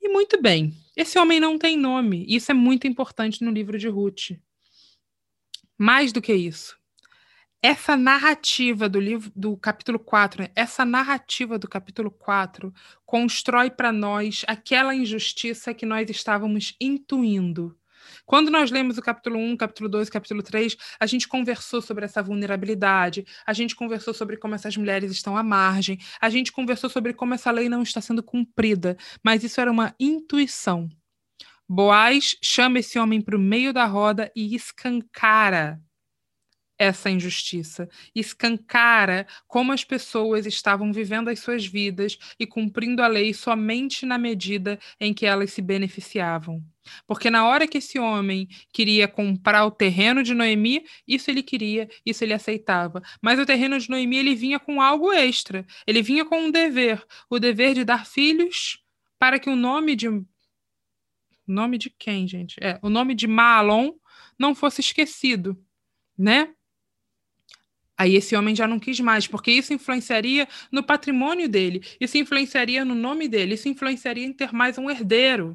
E 0.00 0.08
muito 0.08 0.40
bem, 0.40 0.72
esse 0.96 1.18
homem 1.18 1.40
não 1.40 1.58
tem 1.58 1.76
nome. 1.76 2.24
Isso 2.28 2.50
é 2.50 2.54
muito 2.54 2.86
importante 2.86 3.44
no 3.44 3.50
livro 3.50 3.76
de 3.76 3.88
Ruth. 3.88 4.38
Mais 5.76 6.12
do 6.12 6.22
que 6.22 6.32
isso, 6.32 6.78
essa 7.62 7.96
narrativa 7.96 8.88
do 8.88 8.98
livro 8.98 9.30
do 9.36 9.56
capítulo 9.56 9.98
4, 9.98 10.48
essa 10.54 10.84
narrativa 10.84 11.58
do 11.58 11.68
capítulo 11.68 12.10
4 12.10 12.72
constrói 13.04 13.70
para 13.70 13.92
nós 13.92 14.44
aquela 14.46 14.94
injustiça 14.94 15.74
que 15.74 15.84
nós 15.84 16.08
estávamos 16.08 16.74
intuindo 16.80 17.76
quando 18.24 18.50
nós 18.50 18.70
lemos 18.70 18.98
o 18.98 19.02
capítulo 19.02 19.38
1, 19.38 19.56
capítulo 19.56 19.88
2, 19.88 20.10
capítulo 20.10 20.42
3, 20.42 20.76
a 20.98 21.06
gente 21.06 21.28
conversou 21.28 21.82
sobre 21.82 22.04
essa 22.04 22.22
vulnerabilidade, 22.22 23.24
a 23.46 23.52
gente 23.52 23.74
conversou 23.76 24.14
sobre 24.14 24.36
como 24.36 24.54
essas 24.54 24.76
mulheres 24.76 25.10
estão 25.10 25.36
à 25.36 25.42
margem, 25.42 25.98
a 26.20 26.30
gente 26.30 26.52
conversou 26.52 26.88
sobre 26.90 27.12
como 27.12 27.34
essa 27.34 27.50
lei 27.50 27.68
não 27.68 27.82
está 27.82 28.00
sendo 28.00 28.22
cumprida, 28.22 28.96
mas 29.22 29.44
isso 29.44 29.60
era 29.60 29.70
uma 29.70 29.94
intuição. 29.98 30.88
Boaz 31.68 32.36
chama 32.42 32.80
esse 32.80 32.98
homem 32.98 33.20
para 33.20 33.36
o 33.36 33.40
meio 33.40 33.72
da 33.72 33.84
roda 33.84 34.30
e 34.34 34.54
escancara 34.54 35.80
essa 36.80 37.10
injustiça, 37.10 37.86
escancara 38.14 39.26
como 39.46 39.70
as 39.70 39.84
pessoas 39.84 40.46
estavam 40.46 40.94
vivendo 40.94 41.28
as 41.28 41.38
suas 41.38 41.66
vidas 41.66 42.16
e 42.38 42.46
cumprindo 42.46 43.02
a 43.02 43.06
lei 43.06 43.34
somente 43.34 44.06
na 44.06 44.16
medida 44.16 44.78
em 44.98 45.12
que 45.12 45.26
elas 45.26 45.52
se 45.52 45.60
beneficiavam. 45.60 46.64
Porque 47.06 47.28
na 47.28 47.46
hora 47.46 47.68
que 47.68 47.76
esse 47.76 47.98
homem 47.98 48.48
queria 48.72 49.06
comprar 49.06 49.66
o 49.66 49.70
terreno 49.70 50.22
de 50.22 50.32
Noemi, 50.32 50.82
isso 51.06 51.30
ele 51.30 51.42
queria, 51.42 51.86
isso 52.04 52.24
ele 52.24 52.32
aceitava. 52.32 53.02
Mas 53.20 53.38
o 53.38 53.44
terreno 53.44 53.78
de 53.78 53.90
Noemi 53.90 54.16
ele 54.16 54.34
vinha 54.34 54.58
com 54.58 54.80
algo 54.80 55.12
extra. 55.12 55.66
Ele 55.86 56.00
vinha 56.00 56.24
com 56.24 56.40
um 56.40 56.50
dever, 56.50 57.04
o 57.28 57.38
dever 57.38 57.74
de 57.74 57.84
dar 57.84 58.06
filhos 58.06 58.82
para 59.18 59.38
que 59.38 59.50
o 59.50 59.54
nome 59.54 59.94
de 59.94 60.08
nome 61.46 61.76
de 61.76 61.90
quem, 61.90 62.26
gente? 62.26 62.56
É, 62.62 62.78
o 62.80 62.88
nome 62.88 63.14
de 63.14 63.26
Malon 63.26 63.92
não 64.38 64.54
fosse 64.54 64.80
esquecido, 64.80 65.62
né? 66.16 66.54
Aí 68.00 68.16
esse 68.16 68.34
homem 68.34 68.56
já 68.56 68.66
não 68.66 68.78
quis 68.78 68.98
mais, 68.98 69.26
porque 69.26 69.50
isso 69.52 69.74
influenciaria 69.74 70.48
no 70.72 70.82
patrimônio 70.82 71.46
dele, 71.46 71.82
isso 72.00 72.16
influenciaria 72.16 72.82
no 72.82 72.94
nome 72.94 73.28
dele, 73.28 73.52
isso 73.52 73.68
influenciaria 73.68 74.24
em 74.24 74.32
ter 74.32 74.54
mais 74.54 74.78
um 74.78 74.88
herdeiro. 74.88 75.54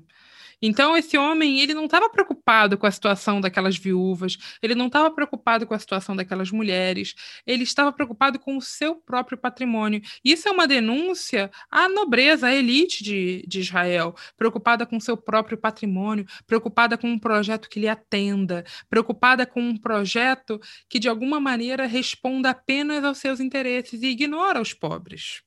Então, 0.61 0.95
esse 0.95 1.17
homem, 1.17 1.59
ele 1.59 1.73
não 1.73 1.85
estava 1.85 2.09
preocupado 2.09 2.77
com 2.77 2.85
a 2.85 2.91
situação 2.91 3.41
daquelas 3.41 3.77
viúvas, 3.77 4.37
ele 4.61 4.75
não 4.75 4.87
estava 4.87 5.11
preocupado 5.11 5.65
com 5.65 5.73
a 5.73 5.79
situação 5.79 6.15
daquelas 6.15 6.51
mulheres, 6.51 7.13
ele 7.45 7.63
estava 7.63 7.91
preocupado 7.91 8.39
com 8.39 8.57
o 8.57 8.61
seu 8.61 8.95
próprio 8.95 9.37
patrimônio. 9.37 10.01
Isso 10.23 10.47
é 10.47 10.51
uma 10.51 10.67
denúncia 10.67 11.51
à 11.69 11.89
nobreza, 11.89 12.47
à 12.47 12.53
elite 12.53 13.03
de, 13.03 13.45
de 13.47 13.59
Israel, 13.59 14.15
preocupada 14.37 14.85
com 14.85 14.97
o 14.97 15.01
seu 15.01 15.17
próprio 15.17 15.57
patrimônio, 15.57 16.25
preocupada 16.47 16.97
com 16.97 17.07
um 17.09 17.19
projeto 17.19 17.69
que 17.69 17.79
lhe 17.79 17.87
atenda, 17.87 18.63
preocupada 18.89 19.45
com 19.45 19.61
um 19.61 19.77
projeto 19.77 20.59
que, 20.89 20.99
de 20.99 21.09
alguma 21.09 21.39
maneira, 21.39 21.85
responda 21.85 22.49
apenas 22.49 23.03
aos 23.03 23.17
seus 23.17 23.39
interesses 23.39 24.01
e 24.01 24.07
ignora 24.07 24.61
os 24.61 24.73
pobres. 24.73 25.41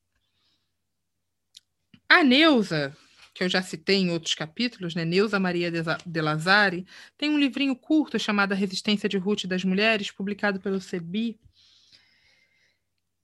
A 2.07 2.23
Neuza, 2.23 2.97
que 3.39 3.45
eu 3.45 3.49
já 3.49 3.61
citei 3.61 3.95
em 3.95 4.11
outros 4.11 4.35
capítulos, 4.35 4.93
né? 4.93 5.05
Neuza 5.05 5.39
Maria 5.39 5.71
de 5.71 6.21
Lazari, 6.21 6.85
tem 7.17 7.29
um 7.29 7.39
livrinho 7.39 7.73
curto 7.73 8.19
chamado 8.19 8.51
A 8.51 8.55
Resistência 8.55 9.07
de 9.07 9.17
Ruth 9.17 9.45
das 9.45 9.63
Mulheres, 9.63 10.11
publicado 10.11 10.59
pelo 10.59 10.81
CEBI. 10.81 11.39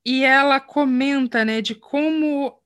E 0.06 0.24
ela 0.24 0.62
comenta 0.62 1.44
né, 1.44 1.62
de 1.62 1.76
como 1.76 2.58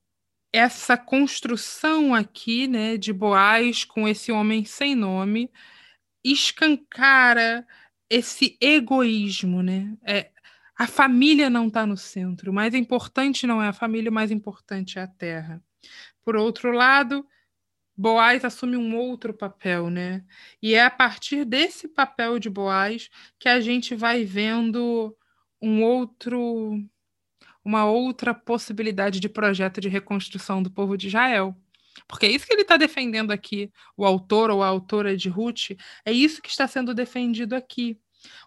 essa 0.54 0.96
construção 0.96 2.14
aqui 2.14 2.68
né, 2.68 2.98
de 2.98 3.12
Boaz 3.12 3.84
com 3.84 4.08
esse 4.08 4.32
homem 4.32 4.64
sem 4.64 4.94
nome 4.94 5.52
escancara 6.24 7.66
esse 8.08 8.60
egoísmo, 8.62 9.64
né? 9.64 9.98
É, 10.06 10.30
a 10.78 10.86
família 10.86 11.50
não 11.50 11.66
está 11.68 11.84
no 11.84 11.98
centro. 11.98 12.52
O 12.52 12.54
mais 12.54 12.76
importante 12.76 13.48
não 13.48 13.60
é 13.60 13.70
a 13.70 13.74
família, 13.74 14.12
o 14.12 14.14
mais 14.14 14.30
importante 14.30 15.00
é 15.00 15.02
a 15.02 15.08
terra. 15.08 15.64
Por 16.24 16.36
outro 16.36 16.72
lado, 16.72 17.26
Boaz 18.00 18.46
assume 18.46 18.78
um 18.78 18.96
outro 18.96 19.34
papel, 19.34 19.90
né? 19.90 20.24
E 20.62 20.74
é 20.74 20.82
a 20.86 20.90
partir 20.90 21.44
desse 21.44 21.86
papel 21.86 22.40
de 22.40 22.50
Boaz 22.50 23.10
que 23.38 23.50
a 23.50 23.60
gente 23.60 23.94
vai 23.94 24.24
vendo 24.24 25.14
um 25.62 25.84
outro 25.84 26.82
uma 27.64 27.86
outra 27.86 28.34
possibilidade 28.34 29.20
de 29.20 29.30
projeto 29.30 29.82
de 29.82 29.90
reconstrução 29.90 30.64
do 30.64 30.72
povo 30.72 30.98
de 30.98 31.08
Israel. 31.08 31.56
Porque 32.08 32.26
é 32.26 32.32
isso 32.32 32.48
que 32.48 32.54
ele 32.54 32.62
está 32.64 32.78
defendendo 32.78 33.32
aqui, 33.32 33.72
o 33.98 34.06
autor 34.06 34.50
ou 34.50 34.64
a 34.64 34.68
autora 34.68 35.18
de 35.18 35.30
Ruth, 35.30 35.72
é 36.06 36.12
isso 36.14 36.42
que 36.42 36.50
está 36.50 36.68
sendo 36.68 36.94
defendido 36.94 37.54
aqui. 37.56 38.00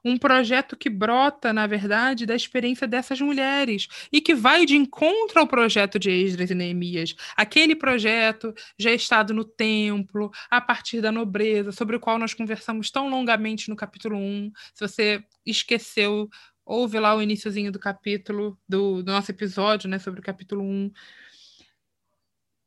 Um 0.05 0.17
projeto 0.19 0.77
que 0.77 0.91
brota, 0.91 1.53
na 1.53 1.67
verdade, 1.67 2.27
da 2.27 2.35
experiência 2.35 2.87
dessas 2.87 3.21
mulheres 3.21 3.89
e 4.13 4.21
que 4.21 4.35
vai 4.35 4.67
de 4.67 4.77
encontro 4.77 5.41
ao 5.41 5.47
projeto 5.47 5.99
de 5.99 6.11
Esdras 6.11 6.51
e 6.51 6.55
Neemias. 6.55 7.15
Aquele 7.37 7.75
projeto 7.75 8.55
já 8.79 8.93
estado 8.93 9.33
no 9.33 9.45
templo, 9.45 10.31
a 10.51 10.61
partir 10.61 11.01
da 11.01 11.13
nobreza, 11.13 11.73
sobre 11.73 11.97
o 11.97 12.01
qual 12.01 12.19
nós 12.19 12.35
conversamos 12.35 12.91
tão 12.91 13.09
longamente 13.09 13.69
no 13.69 13.77
capítulo 13.77 14.17
1. 14.17 14.53
Se 14.75 14.87
você 14.87 15.25
esqueceu, 15.47 16.29
ouve 16.65 16.99
lá 16.99 17.15
o 17.15 17.23
iníciozinho 17.23 17.73
do 17.73 17.79
capítulo, 17.79 18.59
do, 18.69 19.03
do 19.03 19.13
nosso 19.13 19.31
episódio, 19.31 19.89
né, 19.89 19.99
sobre 19.99 20.21
o 20.21 20.23
capítulo 20.23 20.63
1. 20.63 20.91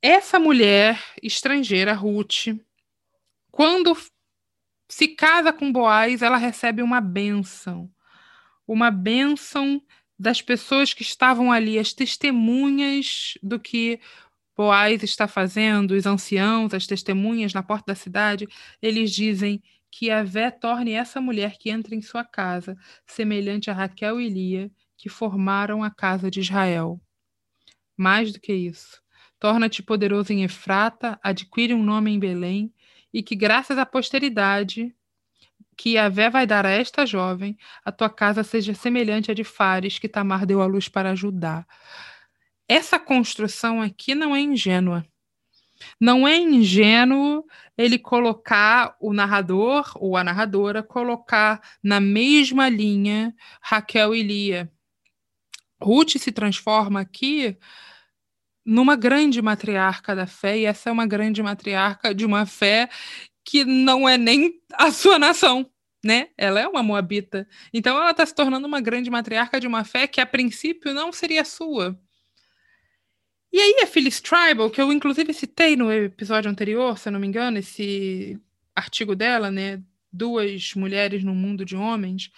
Essa 0.02 0.40
mulher 0.40 1.02
estrangeira, 1.22 1.94
Ruth, 1.94 2.56
quando 3.52 3.98
se 4.88 5.10
casa 5.10 5.52
com 5.52 5.72
Boaz, 5.72 6.22
ela 6.22 6.38
recebe 6.38 6.82
uma 6.82 7.02
bênção. 7.02 7.90
Uma 8.68 8.92
bênção 8.92 9.82
das 10.18 10.42
pessoas 10.42 10.94
que 10.94 11.04
estavam 11.04 11.52
ali, 11.52 11.78
as 11.78 11.94
testemunhas 11.94 13.34
do 13.44 13.60
que 13.60 14.00
Boaz 14.56 15.04
está 15.04 15.28
fazendo, 15.28 15.92
os 15.92 16.06
anciãos, 16.06 16.74
as 16.74 16.88
testemunhas 16.88 17.54
na 17.54 17.62
porta 17.62 17.88
da 17.88 17.96
cidade, 17.96 18.48
eles 18.82 19.12
dizem 19.12 19.62
que 19.92 20.10
a 20.10 20.24
Vé 20.24 20.50
torne 20.50 20.92
essa 20.92 21.20
mulher 21.20 21.58
que 21.58 21.70
entra 21.70 21.96
em 21.96 22.02
sua 22.02 22.24
casa 22.24 22.78
semelhante 23.06 23.70
a 23.70 23.74
Raquel 23.74 24.20
e 24.20 24.30
Lia, 24.30 24.72
que 24.98 25.10
formaram 25.10 25.84
a 25.84 25.92
casa 25.92 26.32
de 26.32 26.40
Israel. 26.40 27.00
Mais 27.98 28.32
do 28.32 28.40
que 28.40 28.54
isso, 28.54 29.02
torna-te 29.40 29.84
poderoso 29.84 30.32
em 30.34 30.44
Efrata, 30.44 31.20
adquire 31.22 31.74
um 31.74 31.84
nome 31.84 32.12
em 32.12 32.20
Belém, 32.20 32.74
e 33.16 33.24
que, 33.24 33.34
graças 33.34 33.78
à 33.78 33.86
posteridade 33.86 34.94
que 35.78 35.98
a 35.98 36.10
Vé 36.10 36.30
vai 36.30 36.46
dar 36.46 36.66
a 36.66 36.70
esta 36.70 37.06
jovem, 37.06 37.58
a 37.86 37.90
tua 37.90 38.10
casa 38.10 38.44
seja 38.44 38.74
semelhante 38.74 39.32
à 39.32 39.34
de 39.34 39.46
Fares, 39.46 39.98
que 39.98 40.10
Tamar 40.10 40.46
deu 40.46 40.62
à 40.62 40.66
luz 40.66 40.90
para 40.90 41.12
ajudar. 41.12 41.66
Essa 42.68 43.00
construção 43.00 43.82
aqui 43.82 44.14
não 44.14 44.36
é 44.36 44.42
ingênua. 44.42 45.06
Não 45.98 46.28
é 46.28 46.38
ingênuo 46.38 47.46
ele 47.78 47.98
colocar 47.98 48.98
o 49.00 49.14
narrador 49.14 49.94
ou 49.96 50.18
a 50.18 50.24
narradora 50.24 50.84
colocar 50.84 51.62
na 51.82 52.02
mesma 52.02 52.68
linha 52.68 53.34
Raquel 53.62 54.14
e 54.14 54.24
Lia. 54.24 54.70
Ruth 55.82 56.18
se 56.18 56.34
transforma 56.34 57.00
aqui 57.00 57.58
numa 58.66 58.96
grande 58.96 59.42
matriarca 59.42 60.16
da 60.16 60.26
fé, 60.26 60.58
e 60.58 60.66
essa 60.66 60.90
é 60.90 60.92
uma 60.92 61.06
grande 61.06 61.42
matriarca 61.44 62.14
de 62.14 62.26
uma 62.26 62.46
fé 62.46 62.90
que 63.44 63.64
não 63.64 64.10
é 64.10 64.18
nem 64.18 64.60
a 64.74 64.92
sua 64.92 65.20
nação, 65.20 65.70
né? 66.04 66.30
Ela 66.38 66.60
é 66.60 66.68
uma 66.68 66.82
moabita. 66.82 67.48
Então 67.74 67.98
ela 67.98 68.12
está 68.12 68.26
se 68.26 68.34
tornando 68.34 68.68
uma 68.68 68.82
grande 68.82 69.10
matriarca 69.10 69.60
de 69.60 69.68
uma 69.68 69.84
fé 69.84 70.08
que 70.08 70.20
a 70.20 70.26
princípio 70.26 70.94
não 70.94 71.12
seria 71.12 71.46
sua. 71.46 72.00
E 73.54 73.60
aí 73.60 73.82
a 73.84 73.88
Phyllis 73.88 74.20
Tribal, 74.20 74.70
que 74.70 74.82
eu 74.82 74.92
inclusive 74.92 75.34
citei 75.34 75.76
no 75.76 75.92
episódio 75.92 76.50
anterior, 76.50 76.98
se 76.98 77.08
eu 77.08 77.14
não 77.14 77.20
me 77.20 77.28
engano, 77.28 77.58
esse 77.60 78.38
artigo 78.76 79.16
dela, 79.16 79.52
né? 79.52 79.82
Duas 80.12 80.74
mulheres 80.76 81.24
no 81.24 81.36
mundo 81.36 81.64
de 81.64 81.76
homens 81.76 82.32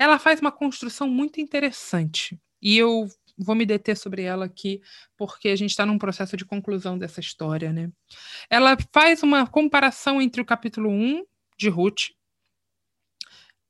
ela 0.00 0.18
faz 0.18 0.40
uma 0.40 0.50
construção 0.50 1.06
muito 1.06 1.42
interessante. 1.42 2.40
E 2.62 2.78
eu 2.78 3.06
vou 3.40 3.54
me 3.54 3.64
deter 3.64 3.96
sobre 3.96 4.22
ela 4.22 4.44
aqui, 4.44 4.80
porque 5.16 5.48
a 5.48 5.56
gente 5.56 5.70
está 5.70 5.86
num 5.86 5.98
processo 5.98 6.36
de 6.36 6.44
conclusão 6.44 6.98
dessa 6.98 7.20
história, 7.20 7.72
né? 7.72 7.90
Ela 8.48 8.76
faz 8.92 9.22
uma 9.22 9.46
comparação 9.46 10.20
entre 10.20 10.40
o 10.40 10.44
capítulo 10.44 10.90
1 10.90 11.24
de 11.58 11.68
Ruth 11.68 12.10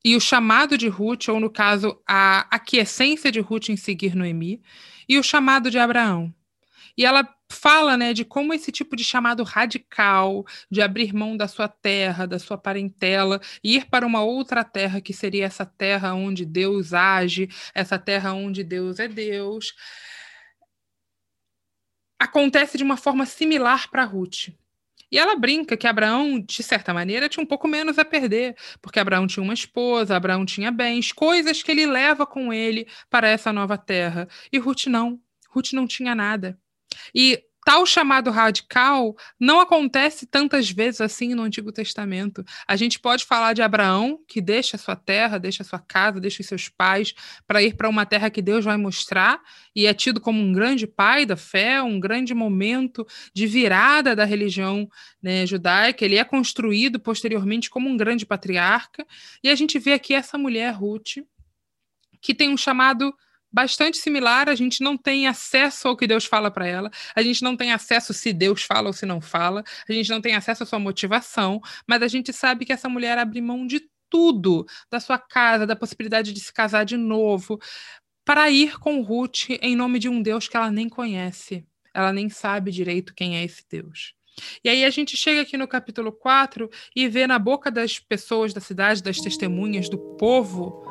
e 0.05 0.17
o 0.17 0.21
chamado 0.21 0.79
de 0.79 0.89
Ruth, 0.89 1.29
ou 1.29 1.39
no 1.39 1.51
caso, 1.51 2.01
a 2.09 2.41
aquiescência 2.55 3.31
de 3.31 3.41
Ruth 3.41 3.69
em 3.69 3.77
seguir 3.77 4.15
Noemi, 4.15 4.63
e 5.09 5.19
o 5.19 5.23
chamado 5.23 5.71
de 5.71 5.79
Abraão. 5.79 6.35
E 6.97 7.05
ela 7.05 7.29
fala 7.51 7.97
né, 7.97 8.13
de 8.13 8.25
como 8.25 8.55
esse 8.55 8.71
tipo 8.71 8.95
de 8.97 9.05
chamado 9.05 9.43
radical, 9.43 10.45
de 10.71 10.81
abrir 10.81 11.13
mão 11.13 11.37
da 11.37 11.49
sua 11.49 11.69
terra, 11.69 12.27
da 12.27 12.39
sua 12.39 12.57
parentela, 12.57 13.41
e 13.63 13.77
ir 13.77 13.87
para 13.87 14.07
uma 14.07 14.23
outra 14.23 14.65
terra, 14.65 15.01
que 15.01 15.13
seria 15.13 15.47
essa 15.47 15.67
terra 15.67 16.15
onde 16.15 16.47
Deus 16.47 16.95
age, 16.95 17.49
essa 17.75 17.99
terra 17.99 18.33
onde 18.33 18.63
Deus 18.63 18.99
é 18.99 19.09
Deus, 19.09 19.75
acontece 22.19 22.79
de 22.79 22.85
uma 22.85 22.97
forma 22.97 23.27
similar 23.27 23.91
para 23.91 24.05
Ruth. 24.05 24.51
E 25.11 25.19
ela 25.19 25.35
brinca 25.35 25.77
que 25.77 25.89
Abraão, 25.89 26.39
de 26.41 26.63
certa 26.63 26.95
maneira, 26.95 27.29
tinha 27.29 27.43
um 27.43 27.47
pouco 27.47 27.67
menos 27.67 27.99
a 27.99 28.05
perder, 28.05 28.55
porque 28.81 29.01
Abraão 29.01 29.27
tinha 29.27 29.43
uma 29.43 29.55
esposa, 29.55 30.15
Abraão 30.15 30.47
tinha 30.47 30.71
bens, 30.71 31.13
coisas 31.13 31.63
que 31.63 31.71
ele 31.73 31.85
leva 31.85 32.25
com 32.25 32.53
ele 32.53 32.87
para 33.09 33.29
essa 33.29 33.53
nova 33.53 33.77
terra. 33.77 34.29
E 34.53 34.59
Ruth 34.59 34.87
não. 34.87 35.21
Ruth 35.49 35.73
não 35.73 35.87
tinha 35.87 36.15
nada. 36.15 36.57
E 37.15 37.43
tal 37.65 37.85
chamado 37.85 38.31
radical 38.31 39.15
não 39.39 39.61
acontece 39.61 40.27
tantas 40.27 40.71
vezes 40.71 41.01
assim 41.01 41.35
no 41.35 41.43
Antigo 41.43 41.71
Testamento. 41.71 42.45
A 42.67 42.75
gente 42.77 42.99
pode 42.99 43.25
falar 43.25 43.53
de 43.53 43.63
Abraão, 43.63 44.19
que 44.27 44.41
deixa 44.41 44.79
sua 44.79 44.97
terra, 44.97 45.39
deixa 45.39 45.63
sua 45.63 45.79
casa, 45.79 46.21
deixa 46.21 46.43
os 46.43 46.49
seus 46.49 46.69
pais 46.69 47.15
para 47.47 47.63
ir 47.63 47.75
para 47.75 47.89
uma 47.89 48.07
terra 48.07 48.31
que 48.31 48.43
Deus 48.43 48.65
vai 48.65 48.77
mostrar, 48.77 49.41
e 49.75 49.87
é 49.87 49.95
tido 49.95 50.21
como 50.21 50.41
um 50.41 50.53
grande 50.53 50.87
pai 50.87 51.27
da 51.27 51.37
fé, 51.37 51.83
um 51.83 52.01
grande 52.01 52.35
momento 52.35 53.07
de 53.35 53.47
virada 53.47 54.17
da 54.17 54.25
religião 54.25 54.89
né, 55.23 55.47
judaica. 55.47 56.05
Ele 56.05 56.17
é 56.17 56.25
construído 56.25 56.99
posteriormente 56.99 57.71
como 57.71 57.89
um 57.89 57.97
grande 57.97 58.25
patriarca, 58.25 59.07
e 59.43 59.49
a 59.49 59.55
gente 59.55 59.79
vê 59.79 59.93
aqui 59.93 60.15
essa 60.15 60.39
mulher, 60.39 60.73
Ruth, 60.73 61.19
que 62.21 62.35
tem 62.35 62.51
um 62.51 62.57
chamado 62.57 63.15
bastante 63.53 63.99
similar, 63.99 64.49
a 64.49 64.55
gente 64.55 64.83
não 64.83 64.97
tem 64.97 65.27
acesso 65.27 65.89
ao 65.89 65.97
que 65.97 66.07
Deus 66.07 66.25
fala 66.25 66.51
para 66.51 66.67
ela, 66.67 66.91
a 67.15 67.23
gente 67.23 67.43
não 67.43 67.57
tem 67.57 67.73
acesso 67.73 68.13
se 68.15 68.33
Deus 68.33 68.63
fala 68.63 68.89
ou 68.89 68.93
se 68.93 69.05
não 69.05 69.21
fala, 69.21 69.65
a 69.89 69.93
gente 69.93 70.11
não 70.11 70.21
tem 70.21 70.35
acesso 70.35 70.63
à 70.63 70.67
sua 70.67 70.79
motivação, 70.79 71.61
mas 71.87 72.03
a 72.03 72.09
gente 72.09 72.33
sabe 72.33 72.65
que 72.65 72.73
essa 72.73 72.89
mulher 72.89 73.19
abre 73.19 73.41
mão 73.41 73.67
de 73.67 73.83
tudo, 74.09 74.67
da 74.91 75.01
sua 75.01 75.19
casa, 75.19 75.67
da 75.67 75.77
possibilidade 75.77 76.33
de 76.33 76.41
se 76.41 76.53
casar 76.53 76.85
de 76.85 76.97
novo, 76.97 77.59
para 78.25 78.51
ir 78.51 78.79
com 78.79 79.01
Ruth 79.01 79.51
em 79.61 79.75
nome 79.75 79.99
de 79.99 80.09
um 80.09 80.23
Deus 80.23 80.49
que 80.49 80.57
ela 80.57 80.71
nem 80.71 80.89
conhece, 80.89 81.67
ela 81.95 82.13
nem 82.13 82.29
sabe 82.29 82.71
direito 82.71 83.15
quem 83.15 83.37
é 83.37 83.45
esse 83.45 83.65
Deus. 83.69 84.15
E 84.65 84.69
aí 84.69 84.85
a 84.85 84.91
gente 84.91 85.17
chega 85.17 85.43
aqui 85.43 85.57
no 85.57 85.69
capítulo 85.69 86.13
4 86.13 86.71
e 86.95 87.09
vê 87.09 87.27
na 87.27 87.39
boca 87.39 87.71
das 87.71 87.99
pessoas 87.99 88.53
da 88.53 88.61
cidade, 88.61 89.03
das 89.03 89.19
testemunhas, 89.19 89.89
do 89.89 89.99
povo, 90.17 90.85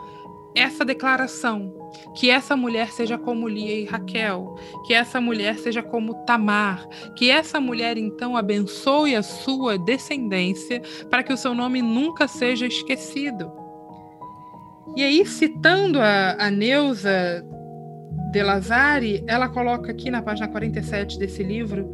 essa 0.55 0.83
declaração, 0.83 1.73
que 2.15 2.29
essa 2.29 2.55
mulher 2.55 2.91
seja 2.91 3.17
como 3.17 3.47
Lia 3.47 3.81
e 3.81 3.85
Raquel, 3.85 4.55
que 4.85 4.93
essa 4.93 5.21
mulher 5.21 5.57
seja 5.57 5.83
como 5.83 6.25
Tamar, 6.25 6.87
que 7.15 7.29
essa 7.29 7.59
mulher 7.59 7.97
então 7.97 8.35
abençoe 8.35 9.15
a 9.15 9.23
sua 9.23 9.77
descendência 9.77 10.81
para 11.09 11.23
que 11.23 11.33
o 11.33 11.37
seu 11.37 11.53
nome 11.53 11.81
nunca 11.81 12.27
seja 12.27 12.65
esquecido. 12.65 13.51
E 14.95 15.03
aí, 15.03 15.25
citando 15.25 15.99
a, 16.01 16.35
a 16.39 16.49
Neuza 16.49 17.45
de 18.31 18.41
Lazari, 18.41 19.23
ela 19.27 19.47
coloca 19.47 19.91
aqui 19.91 20.09
na 20.09 20.21
página 20.21 20.47
47 20.47 21.19
desse 21.19 21.43
livro: 21.43 21.87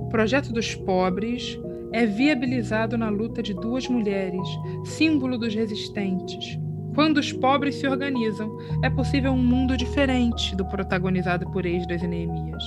o 0.00 0.08
projeto 0.08 0.50
dos 0.50 0.74
pobres 0.74 1.58
é 1.92 2.06
viabilizado 2.06 2.96
na 2.96 3.10
luta 3.10 3.42
de 3.42 3.52
duas 3.52 3.86
mulheres, 3.86 4.48
símbolo 4.86 5.36
dos 5.36 5.54
resistentes 5.54 6.58
quando 6.94 7.18
os 7.18 7.32
pobres 7.32 7.76
se 7.76 7.86
organizam, 7.86 8.56
é 8.82 8.90
possível 8.90 9.32
um 9.32 9.42
mundo 9.42 9.76
diferente 9.76 10.54
do 10.56 10.64
protagonizado 10.66 11.50
por 11.50 11.64
Esdras 11.64 12.02
e 12.02 12.06
Neemias. 12.06 12.62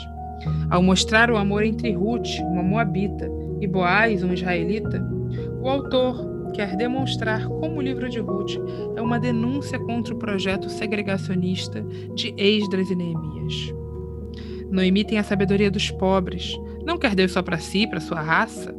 Ao 0.69 0.81
mostrar 0.81 1.31
o 1.31 1.37
amor 1.37 1.63
entre 1.63 1.91
Ruth, 1.93 2.39
uma 2.41 2.63
moabita, 2.63 3.29
e 3.61 3.67
Boaz, 3.67 4.23
um 4.23 4.33
israelita, 4.33 5.01
o 5.61 5.69
autor 5.69 6.51
quer 6.53 6.75
demonstrar 6.75 7.45
como 7.47 7.77
o 7.77 7.81
livro 7.81 8.09
de 8.09 8.19
Ruth 8.19 8.57
é 8.95 9.01
uma 9.01 9.19
denúncia 9.19 9.77
contra 9.79 10.13
o 10.13 10.17
projeto 10.17 10.69
segregacionista 10.69 11.81
de 12.13 12.33
Esdras 12.37 12.89
e 12.89 12.95
Neemias. 12.95 13.73
Noemi 14.69 15.03
tem 15.03 15.17
a 15.17 15.23
sabedoria 15.23 15.69
dos 15.69 15.91
pobres, 15.91 16.57
não 16.85 16.97
quer 16.97 17.15
Deus 17.15 17.31
só 17.31 17.41
para 17.41 17.57
si, 17.57 17.87
para 17.87 17.99
sua 17.99 18.21
raça, 18.21 18.75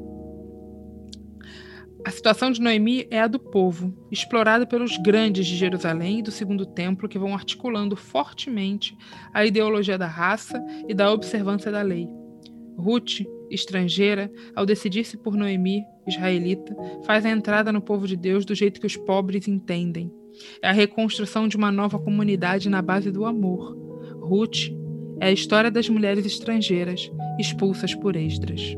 a 2.06 2.10
situação 2.12 2.52
de 2.52 2.60
Noemi 2.60 3.04
é 3.10 3.20
a 3.20 3.26
do 3.26 3.36
povo, 3.36 3.92
explorada 4.12 4.64
pelos 4.64 4.96
grandes 4.96 5.44
de 5.44 5.56
Jerusalém 5.56 6.20
e 6.20 6.22
do 6.22 6.30
Segundo 6.30 6.64
Templo, 6.64 7.08
que 7.08 7.18
vão 7.18 7.34
articulando 7.34 7.96
fortemente 7.96 8.96
a 9.34 9.44
ideologia 9.44 9.98
da 9.98 10.06
raça 10.06 10.64
e 10.88 10.94
da 10.94 11.10
observância 11.10 11.68
da 11.68 11.82
lei. 11.82 12.06
Ruth, 12.78 13.22
estrangeira, 13.50 14.30
ao 14.54 14.64
decidir-se 14.64 15.16
por 15.16 15.34
Noemi, 15.34 15.82
israelita, 16.06 16.76
faz 17.04 17.26
a 17.26 17.30
entrada 17.30 17.72
no 17.72 17.80
povo 17.80 18.06
de 18.06 18.16
Deus 18.16 18.44
do 18.44 18.54
jeito 18.54 18.80
que 18.80 18.86
os 18.86 18.96
pobres 18.96 19.48
entendem. 19.48 20.08
É 20.62 20.68
a 20.68 20.72
reconstrução 20.72 21.48
de 21.48 21.56
uma 21.56 21.72
nova 21.72 21.98
comunidade 21.98 22.68
na 22.68 22.80
base 22.80 23.10
do 23.10 23.24
amor. 23.24 23.76
Ruth 24.20 24.70
é 25.18 25.26
a 25.26 25.32
história 25.32 25.72
das 25.72 25.88
mulheres 25.88 26.24
estrangeiras 26.24 27.10
expulsas 27.36 27.96
por 27.96 28.14
Esdras. 28.14 28.76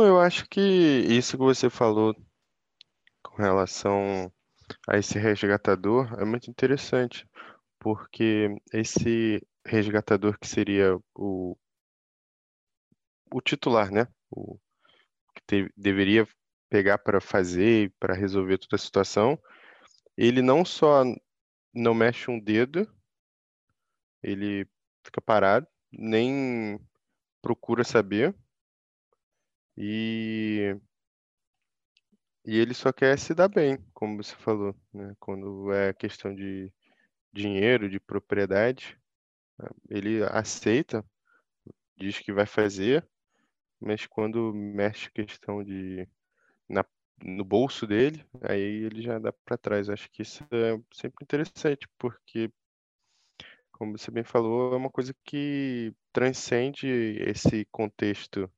Eu 0.00 0.20
acho 0.20 0.48
que 0.48 0.60
isso 0.60 1.36
que 1.36 1.44
você 1.44 1.70
falou 1.70 2.16
com 3.22 3.36
relação 3.40 4.32
a 4.88 4.98
esse 4.98 5.18
resgatador 5.20 6.12
é 6.20 6.24
muito 6.24 6.50
interessante, 6.50 7.28
porque 7.78 8.48
esse 8.72 9.40
resgatador 9.64 10.36
que 10.38 10.48
seria 10.48 10.98
o, 11.14 11.56
o 13.32 13.40
titular, 13.40 13.92
né? 13.92 14.08
O 14.32 14.58
que 15.32 15.42
te, 15.46 15.72
deveria 15.76 16.26
pegar 16.68 16.98
para 16.98 17.20
fazer, 17.20 17.94
para 18.00 18.14
resolver 18.14 18.58
toda 18.58 18.74
a 18.74 18.84
situação, 18.84 19.38
ele 20.16 20.42
não 20.42 20.64
só 20.64 21.04
não 21.72 21.94
mexe 21.94 22.28
um 22.32 22.40
dedo, 22.40 22.92
ele 24.20 24.68
fica 25.04 25.20
parado, 25.20 25.68
nem 25.92 26.80
procura 27.40 27.84
saber, 27.84 28.34
e, 29.76 30.76
e 32.44 32.58
ele 32.58 32.74
só 32.74 32.92
quer 32.92 33.18
se 33.18 33.34
dar 33.34 33.48
bem, 33.48 33.78
como 33.92 34.22
você 34.22 34.34
falou, 34.36 34.74
né? 34.92 35.14
Quando 35.18 35.72
é 35.72 35.92
questão 35.92 36.34
de 36.34 36.72
dinheiro, 37.32 37.90
de 37.90 37.98
propriedade, 37.98 38.98
né? 39.58 39.68
ele 39.90 40.22
aceita, 40.24 41.04
diz 41.96 42.18
que 42.18 42.32
vai 42.32 42.46
fazer, 42.46 43.06
mas 43.80 44.06
quando 44.06 44.52
mexe 44.54 45.10
questão 45.10 45.62
de 45.64 46.08
na, 46.68 46.84
no 47.22 47.44
bolso 47.44 47.86
dele, 47.86 48.24
aí 48.42 48.84
ele 48.84 49.02
já 49.02 49.18
dá 49.18 49.32
para 49.32 49.58
trás. 49.58 49.88
Acho 49.90 50.10
que 50.10 50.22
isso 50.22 50.44
é 50.50 50.80
sempre 50.92 51.24
interessante, 51.24 51.88
porque 51.98 52.50
como 53.72 53.98
você 53.98 54.10
bem 54.10 54.24
falou, 54.24 54.72
é 54.72 54.76
uma 54.76 54.90
coisa 54.90 55.14
que 55.24 55.92
transcende 56.12 56.86
esse 56.86 57.64
contexto 57.66 58.50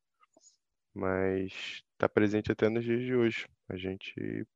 mas 0.96 1.82
está 1.92 2.08
presente 2.08 2.50
até 2.50 2.68
nos 2.68 2.82
dias 2.82 3.02
de 3.02 3.14
hoje. 3.14 3.46
A 3.68 3.76
gente 3.76 4.46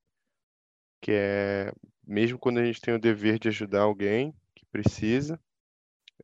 quer, 1.01 1.75
mesmo 2.03 2.39
quando 2.39 2.59
a 2.59 2.65
gente 2.65 2.81
tem 2.81 2.95
o 2.95 2.99
dever 2.99 3.39
de 3.39 3.49
ajudar 3.49 3.83
alguém 3.83 4.35
que 4.55 4.65
precisa, 4.67 5.39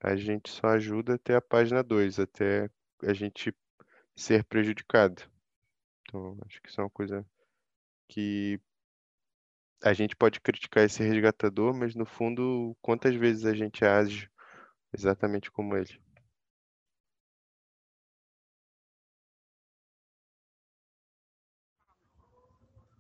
a 0.01 0.17
gente 0.17 0.51
só 0.51 0.69
ajuda 0.69 1.15
até 1.15 1.35
a 1.37 1.41
página 1.43 1.83
2, 1.83 2.19
até 2.19 2.71
a 3.03 3.13
gente 3.13 3.55
ser 4.15 4.43
prejudicado. 4.45 5.23
Então, 6.03 6.39
acho 6.47 6.63
que 6.63 6.69
isso 6.69 6.81
é 6.81 6.85
uma 6.85 6.91
coisa 6.91 7.27
que 8.09 8.59
a 9.83 9.93
gente 9.93 10.17
pode 10.17 10.41
criticar 10.41 10.85
esse 10.85 11.03
resgatador, 11.03 11.75
mas 11.75 11.95
no 11.95 12.07
fundo, 12.07 12.75
quantas 12.81 13.15
vezes 13.15 13.45
a 13.45 13.55
gente 13.55 13.85
age 13.85 14.31
exatamente 14.95 15.51
como 15.51 15.77
ele? 15.77 16.01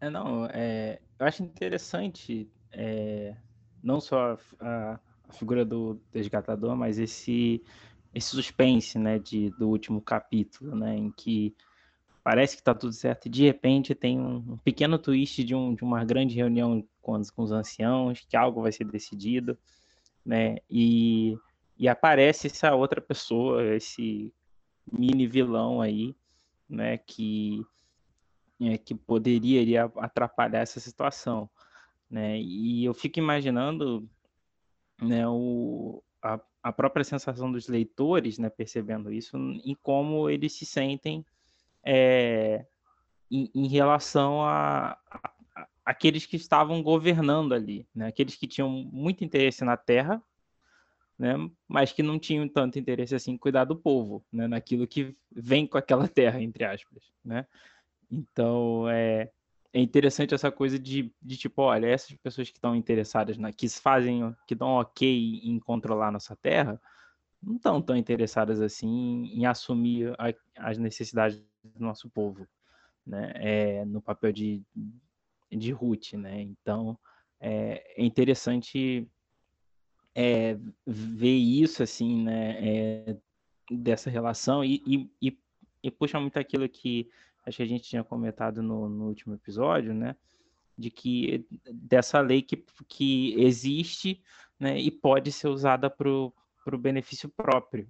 É, 0.00 0.10
não, 0.10 0.46
é, 0.46 1.00
eu 1.18 1.26
acho 1.26 1.42
interessante 1.42 2.48
é, 2.70 3.34
não 3.82 4.00
só 4.00 4.38
a, 4.60 5.00
a, 5.28 5.32
figura 5.32 5.64
do 5.64 6.00
resgatador, 6.12 6.76
mas 6.76 6.98
esse, 6.98 7.62
esse 8.14 8.28
suspense, 8.28 8.98
né, 8.98 9.18
de, 9.18 9.50
do 9.58 9.68
último 9.68 10.00
capítulo, 10.00 10.76
né, 10.76 10.96
em 10.96 11.10
que 11.10 11.54
parece 12.22 12.56
que 12.56 12.60
está 12.60 12.74
tudo 12.74 12.92
certo 12.92 13.26
e 13.26 13.30
de 13.30 13.44
repente 13.44 13.94
tem 13.94 14.18
um, 14.18 14.36
um 14.36 14.56
pequeno 14.58 14.98
twist 14.98 15.42
de, 15.42 15.54
um, 15.54 15.74
de 15.74 15.82
uma 15.82 16.04
grande 16.04 16.34
reunião 16.34 16.86
com, 17.00 17.20
com 17.34 17.42
os 17.42 17.52
anciãos, 17.52 18.20
que 18.28 18.36
algo 18.36 18.62
vai 18.62 18.72
ser 18.72 18.84
decidido, 18.84 19.56
né, 20.24 20.58
e, 20.68 21.38
e 21.78 21.88
aparece 21.88 22.48
essa 22.48 22.74
outra 22.74 23.00
pessoa, 23.00 23.64
esse 23.74 24.32
mini 24.92 25.26
vilão 25.26 25.80
aí, 25.80 26.14
né, 26.68 26.98
que 26.98 27.64
é, 28.60 28.78
que 28.78 28.94
poderia 28.94 29.84
atrapalhar 29.96 30.60
essa 30.60 30.80
situação, 30.80 31.48
né? 32.10 32.38
E 32.40 32.84
eu 32.84 32.94
fico 32.94 33.18
imaginando, 33.18 34.08
né, 35.00 35.26
o, 35.28 36.02
a, 36.22 36.40
a 36.62 36.72
própria 36.72 37.04
sensação 37.04 37.50
dos 37.52 37.68
leitores, 37.68 38.38
né, 38.38 38.48
percebendo 38.48 39.12
isso, 39.12 39.36
em 39.36 39.76
como 39.82 40.30
eles 40.30 40.52
se 40.52 40.64
sentem 40.64 41.24
é, 41.84 42.64
em, 43.30 43.50
em, 43.54 43.68
relação 43.68 44.42
a, 44.42 44.98
a, 45.10 45.32
a, 45.54 45.68
aqueles 45.84 46.26
que 46.26 46.36
estavam 46.36 46.82
governando 46.82 47.52
ali, 47.52 47.86
né? 47.94 48.08
Aqueles 48.08 48.34
que 48.34 48.46
tinham 48.46 48.68
muito 48.68 49.24
interesse 49.24 49.64
na 49.64 49.76
terra, 49.76 50.22
né? 51.18 51.34
Mas 51.68 51.92
que 51.92 52.02
não 52.02 52.18
tinham 52.18 52.48
tanto 52.48 52.78
interesse 52.78 53.14
assim 53.14 53.32
em 53.32 53.38
cuidar 53.38 53.64
do 53.64 53.76
povo, 53.76 54.24
né? 54.32 54.48
Naquilo 54.48 54.86
que 54.86 55.16
vem 55.30 55.66
com 55.66 55.78
aquela 55.78 56.08
terra, 56.08 56.42
entre 56.42 56.64
aspas, 56.64 57.04
né? 57.24 57.46
Então, 58.10 58.88
é, 58.88 59.30
é 59.72 59.80
interessante 59.80 60.34
essa 60.34 60.50
coisa 60.50 60.78
de, 60.78 61.12
de 61.20 61.36
tipo, 61.36 61.62
olha, 61.62 61.86
essas 61.86 62.16
pessoas 62.16 62.48
que 62.48 62.56
estão 62.56 62.74
interessadas, 62.74 63.36
na, 63.36 63.52
que 63.52 63.68
fazem, 63.68 64.34
que 64.46 64.54
dão 64.54 64.68
ok 64.68 65.40
em 65.42 65.58
controlar 65.58 66.10
nossa 66.10 66.34
terra, 66.36 66.80
não 67.42 67.56
estão 67.56 67.82
tão 67.82 67.96
interessadas 67.96 68.60
assim 68.60 69.30
em, 69.34 69.46
assumir 69.46 70.14
a, 70.18 70.32
as 70.56 70.78
necessidades 70.78 71.38
do 71.62 71.84
nosso 71.84 72.08
povo, 72.08 72.46
né? 73.06 73.32
É, 73.36 73.84
no 73.84 74.00
papel 74.00 74.32
de, 74.32 74.62
de 75.50 75.72
Ruth, 75.72 76.14
né? 76.14 76.40
Então, 76.40 76.98
é, 77.40 77.94
é 77.96 78.04
interessante 78.04 79.06
é, 80.14 80.56
ver 80.86 81.36
isso, 81.36 81.82
assim, 81.82 82.24
né? 82.24 82.66
É, 82.66 83.16
dessa 83.70 84.08
relação 84.08 84.64
e, 84.64 84.82
e, 84.86 85.10
e, 85.20 85.38
e 85.82 85.90
puxa 85.90 86.20
muito 86.20 86.38
aquilo 86.38 86.68
que 86.68 87.10
acho 87.46 87.58
que 87.58 87.62
a 87.62 87.66
gente 87.66 87.88
tinha 87.88 88.02
comentado 88.02 88.62
no, 88.62 88.88
no 88.88 89.06
último 89.06 89.34
episódio, 89.34 89.94
né? 89.94 90.16
De 90.76 90.90
que 90.90 91.46
dessa 91.72 92.20
lei 92.20 92.42
que, 92.42 92.62
que 92.88 93.34
existe 93.40 94.20
né, 94.58 94.78
e 94.78 94.90
pode 94.90 95.30
ser 95.32 95.48
usada 95.48 95.88
para 95.88 96.08
o 96.08 96.32
benefício 96.78 97.28
próprio. 97.28 97.88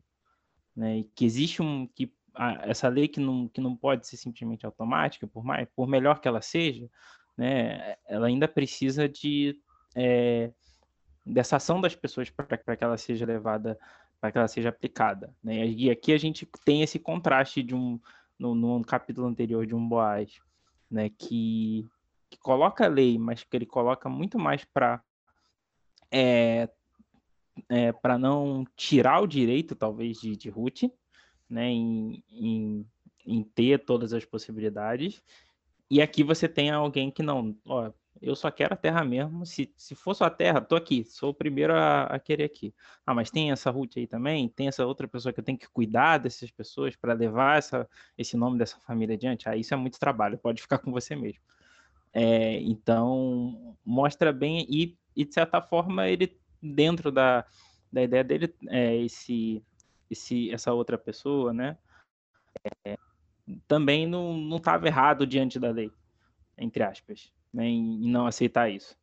Né? 0.75 0.99
E 0.99 1.05
que 1.05 1.25
existe 1.25 1.63
um. 1.63 1.87
que 1.87 2.13
a, 2.35 2.69
essa 2.69 2.89
lei 2.89 3.09
que 3.09 3.19
não, 3.19 3.49
que 3.49 3.61
não 3.61 3.75
pode 3.75 4.07
ser 4.07 4.17
simplesmente 4.17 4.67
automática, 4.67 5.27
por, 5.27 5.43
mais, 5.43 5.67
por 5.75 5.89
melhor 5.89 6.21
que 6.21 6.29
ela 6.29 6.43
seja, 6.43 6.89
né, 7.37 7.97
ela 8.07 8.27
ainda 8.27 8.47
precisa 8.47 9.09
de. 9.09 9.59
É, 9.95 10.53
dessa 11.25 11.57
ação 11.57 11.81
das 11.81 11.95
pessoas 11.95 12.31
para 12.31 12.77
que 12.77 12.85
ela 12.85 12.97
seja 12.97 13.27
levada, 13.27 13.77
para 14.21 14.31
que 14.31 14.39
ela 14.39 14.47
seja 14.47 14.69
aplicada. 14.69 15.35
Né? 15.43 15.67
E 15.67 15.91
aqui 15.91 16.13
a 16.13 16.19
gente 16.19 16.47
tem 16.65 16.83
esse 16.83 16.99
contraste 16.99 17.63
de 17.63 17.75
um, 17.75 17.99
no, 18.39 18.55
no 18.55 18.85
capítulo 18.85 19.27
anterior 19.27 19.67
de 19.67 19.75
um 19.75 19.89
Boaz, 19.89 20.39
né, 20.91 21.11
que, 21.11 21.87
que 22.31 22.39
coloca 22.39 22.85
a 22.85 22.89
lei, 22.89 23.19
mas 23.19 23.43
que 23.43 23.57
ele 23.57 23.67
coloca 23.67 24.09
muito 24.09 24.39
mais 24.39 24.65
para 24.65 25.03
é, 26.11 26.69
é, 27.69 27.93
para 27.93 28.19
não 28.19 28.65
tirar 28.77 29.21
o 29.21 29.27
direito, 29.27 29.75
talvez, 29.75 30.19
de, 30.21 30.37
de 30.37 30.49
Ruth, 30.49 30.83
né, 31.49 31.69
em, 31.69 32.23
em, 32.31 32.87
em, 33.25 33.43
ter 33.43 33.85
todas 33.85 34.13
as 34.13 34.25
possibilidades. 34.25 35.23
E 35.91 36.03
aqui 36.03 36.23
você 36.23 36.49
tem 36.49 36.71
alguém 36.71 37.11
que 37.11 37.23
não, 37.23 37.57
ó, 37.67 37.93
eu 38.21 38.35
só 38.35 38.51
quero 38.51 38.75
a 38.75 38.77
terra 38.77 39.05
mesmo. 39.05 39.45
Se, 39.45 39.73
se 39.77 39.95
for 39.95 40.15
só 40.15 40.25
a 40.25 40.31
terra, 40.31 40.61
tô 40.61 40.77
aqui, 40.77 41.05
sou 41.05 41.31
o 41.31 41.35
primeiro 41.35 41.75
a, 41.75 42.05
a, 42.05 42.19
querer 42.19 42.45
aqui. 42.45 42.75
Ah, 43.07 43.15
mas 43.15 43.31
tem 43.31 43.51
essa 43.51 43.71
Ruth 43.71 43.97
aí 43.97 44.07
também, 44.07 44.49
tem 44.49 44.69
essa 44.69 44.87
outra 44.87 45.07
pessoa 45.07 45.33
que 45.33 45.41
eu 45.41 45.45
tenho 45.45 45.59
que 45.59 45.69
cuidar 45.69 46.19
dessas 46.19 46.51
pessoas 46.51 46.97
para 46.97 47.13
levar 47.13 47.59
essa, 47.59 47.89
esse 48.17 48.37
nome 48.37 48.59
dessa 48.59 48.79
família 48.81 49.15
adiante. 49.15 49.49
Ah, 49.49 49.57
isso 49.57 49.75
é 49.75 49.77
muito 49.77 49.99
trabalho, 49.99 50.39
pode 50.39 50.63
ficar 50.63 50.79
com 50.79 50.91
você 50.91 51.15
mesmo. 51.15 51.41
É, 52.13 52.61
então, 52.61 53.77
mostra 53.85 54.33
bem, 54.33 54.67
e, 54.69 54.97
e, 55.15 55.25
de 55.25 55.35
certa 55.35 55.61
forma, 55.61 56.09
ele, 56.09 56.39
dentro 56.63 57.13
da, 57.13 57.45
da 57.93 58.03
ideia 58.03 58.25
dele, 58.25 58.55
é, 58.69 58.97
esse, 58.97 59.63
esse, 60.11 60.51
essa 60.51 60.73
outra 60.73 60.97
pessoa, 60.97 61.53
né, 61.53 61.77
é, 62.87 62.97
também 63.69 64.07
não 64.07 64.57
estava 64.57 64.87
errado 64.87 65.27
diante 65.27 65.59
da 65.59 65.71
lei, 65.71 65.91
entre 66.59 66.83
aspas 66.83 67.36
né, 67.57 67.67
em, 67.67 68.09
não 68.09 68.27
aceitar 68.27 68.71
isso. 68.71 68.95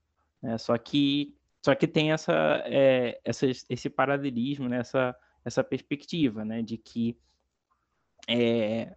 Né? 0.41 0.57
Só 0.59 0.77
que 0.77 1.35
só 1.65 1.73
que 1.73 1.87
tem 1.87 2.11
essa, 2.11 2.61
é, 2.65 3.19
essa 3.23 3.47
esse 3.47 3.89
paralelismo, 3.89 4.67
né? 4.69 4.79
essa, 4.79 5.15
essa 5.43 5.63
perspectiva, 5.63 6.43
né? 6.43 6.61
de 6.61 6.77
que 6.77 7.17
é, 8.27 8.95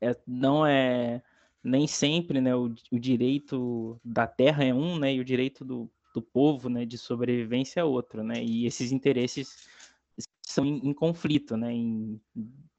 é, 0.00 0.16
não 0.26 0.64
é 0.64 1.22
nem 1.62 1.86
sempre 1.86 2.40
né, 2.40 2.54
o, 2.54 2.74
o 2.90 2.98
direito 2.98 4.00
da 4.04 4.26
terra 4.26 4.64
é 4.64 4.72
um, 4.72 4.98
né, 4.98 5.12
e 5.12 5.20
o 5.20 5.24
direito 5.24 5.64
do, 5.64 5.90
do 6.14 6.22
povo 6.22 6.68
né, 6.68 6.84
de 6.86 6.96
sobrevivência 6.96 7.80
é 7.80 7.84
outro, 7.84 8.22
né, 8.22 8.42
e 8.42 8.64
esses 8.64 8.92
interesses 8.92 9.68
são 10.40 10.64
em, 10.64 10.88
em 10.88 10.94
conflito, 10.94 11.56
né, 11.56 11.72
em, 11.72 12.20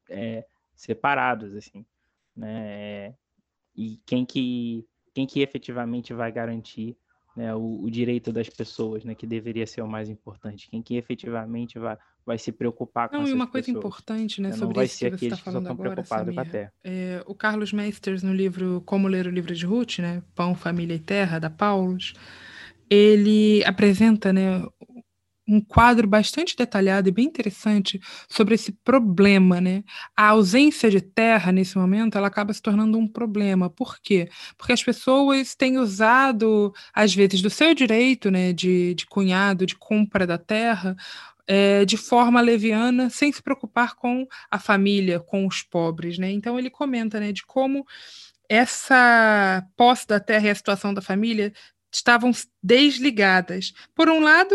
é, 0.08 0.46
separados, 0.74 1.54
assim, 1.54 1.84
né, 2.34 3.14
e 3.76 4.00
quem 4.06 4.24
que 4.24 4.86
quem 5.14 5.26
que 5.26 5.40
efetivamente 5.40 6.12
vai 6.14 6.30
garantir 6.30 6.96
né, 7.36 7.54
o, 7.54 7.82
o, 7.82 7.90
direito 7.90 8.32
das 8.32 8.48
pessoas, 8.48 9.04
né, 9.04 9.14
que 9.14 9.26
deveria 9.26 9.66
ser 9.66 9.82
o 9.82 9.88
mais 9.88 10.08
importante, 10.08 10.68
quem 10.68 10.82
que 10.82 10.96
efetivamente 10.96 11.78
vai, 11.78 11.96
vai 12.26 12.36
se 12.36 12.50
preocupar 12.50 13.08
com 13.08 13.16
Não, 13.16 13.28
e 13.28 13.32
uma 13.32 13.46
coisa 13.46 13.66
pessoas, 13.66 13.84
importante, 13.84 14.40
né, 14.40 14.50
né 14.50 14.56
sobre 14.56 14.84
isso 14.84 14.98
que 14.98 15.18
você 15.18 15.26
está 15.26 15.36
falando 15.36 15.66
que 15.66 15.70
agora, 15.72 16.04
Samir, 16.04 16.72
é, 16.82 17.22
o 17.26 17.34
Carlos 17.34 17.72
Meisters, 17.72 18.22
no 18.22 18.34
livro 18.34 18.82
Como 18.84 19.08
Ler 19.08 19.26
o 19.26 19.30
Livro 19.30 19.54
de 19.54 19.64
Ruth, 19.64 19.98
né, 20.00 20.22
Pão, 20.34 20.54
Família 20.54 20.94
e 20.94 20.98
Terra, 20.98 21.38
da 21.38 21.48
Paulus, 21.48 22.14
ele 22.88 23.64
apresenta, 23.64 24.32
né, 24.32 24.66
um 25.50 25.60
quadro 25.60 26.06
bastante 26.06 26.56
detalhado 26.56 27.08
e 27.08 27.12
bem 27.12 27.26
interessante 27.26 28.00
sobre 28.28 28.54
esse 28.54 28.70
problema, 28.70 29.60
né? 29.60 29.82
A 30.16 30.28
ausência 30.28 30.88
de 30.88 31.00
terra 31.00 31.50
nesse 31.50 31.76
momento, 31.76 32.16
ela 32.16 32.28
acaba 32.28 32.52
se 32.52 32.62
tornando 32.62 32.96
um 32.96 33.08
problema. 33.08 33.68
Por 33.68 33.98
quê? 34.00 34.28
Porque 34.56 34.72
as 34.72 34.82
pessoas 34.82 35.54
têm 35.56 35.76
usado, 35.78 36.72
às 36.94 37.12
vezes, 37.12 37.42
do 37.42 37.50
seu 37.50 37.74
direito, 37.74 38.30
né, 38.30 38.52
de, 38.52 38.94
de 38.94 39.06
cunhado, 39.06 39.66
de 39.66 39.74
compra 39.74 40.24
da 40.26 40.38
terra, 40.38 40.96
é, 41.48 41.84
de 41.84 41.96
forma 41.96 42.40
leviana, 42.40 43.10
sem 43.10 43.32
se 43.32 43.42
preocupar 43.42 43.96
com 43.96 44.26
a 44.48 44.58
família, 44.58 45.18
com 45.18 45.46
os 45.48 45.62
pobres, 45.62 46.16
né? 46.16 46.30
Então 46.30 46.58
ele 46.58 46.70
comenta, 46.70 47.18
né, 47.18 47.32
de 47.32 47.44
como 47.44 47.84
essa 48.48 49.66
posse 49.76 50.06
da 50.06 50.20
terra 50.20 50.46
e 50.46 50.50
a 50.50 50.54
situação 50.54 50.94
da 50.94 51.02
família 51.02 51.52
estavam 51.92 52.30
desligadas. 52.62 53.72
Por 53.94 54.08
um 54.08 54.20
lado, 54.20 54.54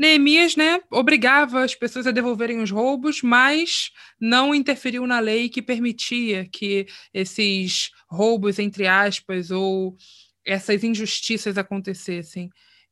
Neemias, 0.00 0.56
né, 0.56 0.80
obrigava 0.90 1.62
as 1.62 1.74
pessoas 1.74 2.06
a 2.06 2.10
devolverem 2.10 2.62
os 2.62 2.70
roubos, 2.70 3.20
mas 3.22 3.90
não 4.18 4.54
interferiu 4.54 5.06
na 5.06 5.20
lei 5.20 5.50
que 5.50 5.60
permitia 5.60 6.48
que 6.50 6.86
esses 7.12 7.90
roubos, 8.08 8.58
entre 8.58 8.86
aspas, 8.86 9.50
ou 9.50 9.96
essas 10.42 10.82
injustiças 10.84 11.58
acontecessem. 11.58 12.48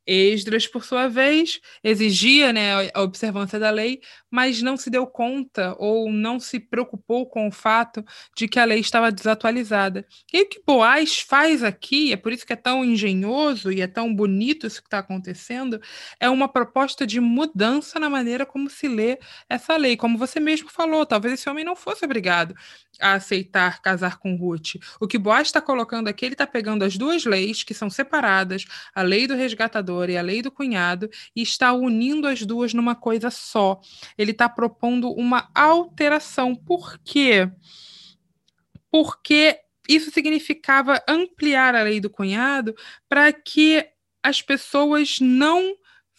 Esdras, 0.09 0.67
por 0.67 0.85
sua 0.85 1.07
vez, 1.07 1.61
exigia 1.85 2.51
né, 2.51 2.91
a 2.95 3.03
observância 3.03 3.59
da 3.59 3.69
lei, 3.69 4.01
mas 4.31 4.63
não 4.63 4.75
se 4.77 4.89
deu 4.89 5.07
conta 5.07 5.77
ou 5.79 6.11
não 6.11 6.41
se 6.41 6.59
preocupou 6.59 7.27
com 7.27 7.47
o 7.47 7.53
fato 7.53 8.03
de 8.35 8.49
que 8.49 8.59
a 8.59 8.65
lei 8.65 8.81
estava 8.81 9.13
desatualizada. 9.13 10.07
E 10.33 10.43
o 10.43 10.49
que 10.49 10.63
Boaz 10.67 11.21
faz 11.21 11.63
aqui, 11.63 12.13
é 12.13 12.17
por 12.17 12.33
isso 12.33 12.47
que 12.47 12.55
é 12.55 12.57
tão 12.57 12.83
engenhoso 12.83 13.71
e 13.71 13.83
é 13.83 13.87
tão 13.87 14.15
bonito 14.15 14.67
isso 14.67 14.81
que 14.81 14.87
está 14.87 15.01
acontecendo, 15.01 15.79
é 16.19 16.31
uma 16.31 16.49
proposta 16.49 17.07
de 17.07 17.21
mudança 17.21 17.99
na 18.01 18.09
maneira 18.09 18.47
como 18.47 18.71
se 18.71 18.89
lê 18.89 19.19
essa 19.47 19.77
lei. 19.77 19.95
Como 19.95 20.17
você 20.17 20.41
mesmo 20.41 20.71
falou, 20.71 21.05
talvez 21.05 21.35
esse 21.35 21.51
homem 21.51 21.65
não 21.65 21.77
fosse 21.77 22.05
obrigado 22.05 22.55
a 23.01 23.15
aceitar 23.15 23.81
casar 23.83 24.19
com 24.19 24.37
Ruth. 24.37 24.77
O 25.01 25.07
que 25.07 25.19
Boaz 25.19 25.49
está 25.49 25.61
colocando 25.61 26.09
aqui, 26.09 26.25
ele 26.25 26.35
está 26.35 26.47
pegando 26.47 26.83
as 26.85 26.97
duas 26.97 27.25
leis 27.25 27.63
que 27.63 27.75
são 27.75 27.91
separadas, 27.91 28.65
a 28.95 29.03
lei 29.03 29.27
do 29.27 29.35
resgatador 29.35 29.98
e 30.07 30.17
a 30.17 30.23
lei 30.23 30.43
do 30.43 30.51
cunhado, 30.51 31.09
e 31.35 31.43
está 31.43 31.73
unindo 31.73 32.27
as 32.27 32.45
duas 32.45 32.75
numa 32.75 32.95
coisa 32.95 33.31
só. 33.31 33.81
Ele 34.17 34.33
está 34.33 34.49
propondo 34.49 35.11
uma 35.13 35.51
alteração. 35.55 36.55
Por 36.55 36.99
quê? 36.99 37.51
Porque 38.91 39.59
isso 39.89 40.11
significava 40.11 41.03
ampliar 41.09 41.75
a 41.75 41.83
lei 41.83 42.01
do 42.01 42.11
cunhado 42.11 42.75
para 43.09 43.33
que 43.33 43.87
as 44.23 44.43
pessoas 44.43 45.19
não 45.21 45.75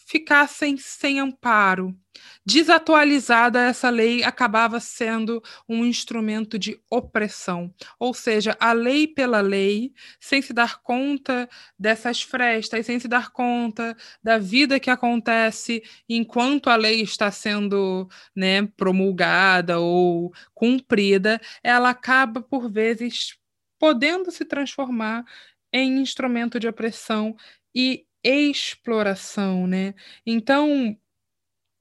ficassem 0.10 0.76
sem 0.76 1.20
amparo. 1.20 1.96
Desatualizada, 2.44 3.62
essa 3.62 3.92
lei 3.92 4.24
acabava 4.24 4.80
sendo 4.80 5.40
um 5.70 5.86
instrumento 5.86 6.58
de 6.58 6.82
opressão, 6.90 7.72
ou 8.00 8.12
seja, 8.12 8.58
a 8.60 8.74
lei 8.74 9.08
pela 9.08 9.40
lei, 9.40 9.94
sem 10.20 10.42
se 10.42 10.52
dar 10.52 10.82
conta 10.82 11.48
dessas 11.78 12.24
frestas, 12.24 12.88
sem 12.88 13.00
se 13.00 13.08
dar 13.08 13.30
conta 13.30 13.96
da 14.24 14.40
vida 14.40 14.80
que 14.80 14.90
acontece 14.90 15.84
enquanto 16.10 16.72
a 16.72 16.76
lei 16.76 17.02
está 17.02 17.30
sendo 17.30 18.10
né, 18.36 18.66
promulgada 18.76 19.80
ou 19.80 20.34
cumprida, 20.56 21.40
ela 21.64 21.92
acaba, 21.92 22.42
por 22.42 22.68
vezes, 22.70 23.38
podendo 23.78 24.32
se 24.32 24.44
transformar 24.44 25.24
em 25.72 26.00
instrumento 26.02 26.60
de 26.60 26.68
opressão 26.68 27.36
e 27.76 28.06
exploração, 28.24 29.68
né? 29.68 29.94
Então, 30.26 30.96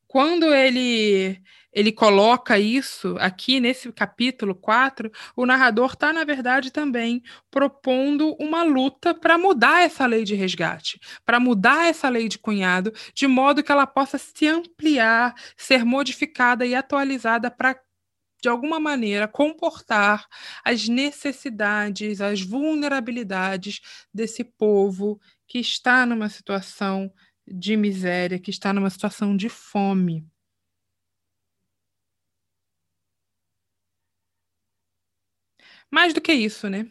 quando 0.06 0.52
ele 0.54 1.40
ele 1.72 1.92
coloca 1.92 2.58
isso 2.58 3.14
aqui 3.20 3.60
nesse 3.60 3.92
capítulo 3.92 4.54
4, 4.54 5.12
o 5.36 5.46
narrador 5.46 5.92
está, 5.92 6.12
na 6.12 6.24
verdade, 6.24 6.72
também 6.72 7.22
propondo 7.50 8.34
uma 8.40 8.62
luta 8.64 9.14
para 9.14 9.38
mudar 9.38 9.82
essa 9.82 10.06
lei 10.06 10.24
de 10.24 10.34
resgate, 10.34 10.98
para 11.24 11.38
mudar 11.38 11.86
essa 11.86 12.08
lei 12.08 12.26
de 12.28 12.38
cunhado, 12.38 12.92
de 13.14 13.26
modo 13.28 13.62
que 13.62 13.70
ela 13.70 13.86
possa 13.86 14.18
se 14.18 14.46
ampliar, 14.48 15.34
ser 15.56 15.84
modificada 15.84 16.66
e 16.66 16.74
atualizada 16.74 17.50
para 17.50 17.76
de 18.42 18.48
alguma 18.48 18.78
maneira, 18.78 19.26
comportar 19.26 20.26
as 20.64 20.88
necessidades, 20.88 22.20
as 22.20 22.40
vulnerabilidades 22.40 23.80
desse 24.14 24.44
povo 24.44 25.20
que 25.48 25.58
está 25.58 26.04
numa 26.06 26.28
situação 26.28 27.12
de 27.46 27.76
miséria, 27.76 28.38
que 28.38 28.50
está 28.50 28.72
numa 28.72 28.90
situação 28.90 29.36
de 29.36 29.48
fome. 29.48 30.24
Mais 35.90 36.12
do 36.12 36.20
que 36.20 36.32
isso, 36.32 36.68
né? 36.68 36.86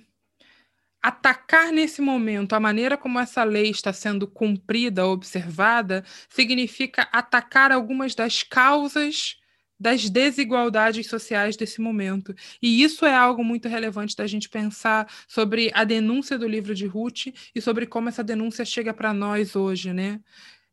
Atacar 1.01 1.71
nesse 1.71 2.01
momento 2.01 2.53
a 2.53 2.59
maneira 2.59 2.97
como 2.97 3.19
essa 3.19 3.43
lei 3.43 3.69
está 3.69 3.93
sendo 3.93 4.27
cumprida, 4.27 5.05
observada, 5.05 6.03
significa 6.29 7.03
atacar 7.11 7.71
algumas 7.71 8.15
das 8.15 8.43
causas 8.43 9.37
das 9.79 10.09
desigualdades 10.09 11.07
sociais 11.07 11.55
desse 11.55 11.81
momento. 11.81 12.33
E 12.61 12.83
isso 12.83 13.05
é 13.05 13.15
algo 13.15 13.43
muito 13.43 13.67
relevante 13.67 14.15
da 14.15 14.27
gente 14.27 14.49
pensar 14.49 15.07
sobre 15.27 15.71
a 15.73 15.83
denúncia 15.83 16.37
do 16.37 16.47
livro 16.47 16.73
de 16.73 16.85
Ruth 16.85 17.27
e 17.53 17.61
sobre 17.61 17.85
como 17.85 18.09
essa 18.09 18.23
denúncia 18.23 18.65
chega 18.65 18.93
para 18.93 19.13
nós 19.13 19.55
hoje, 19.55 19.93
né? 19.93 20.19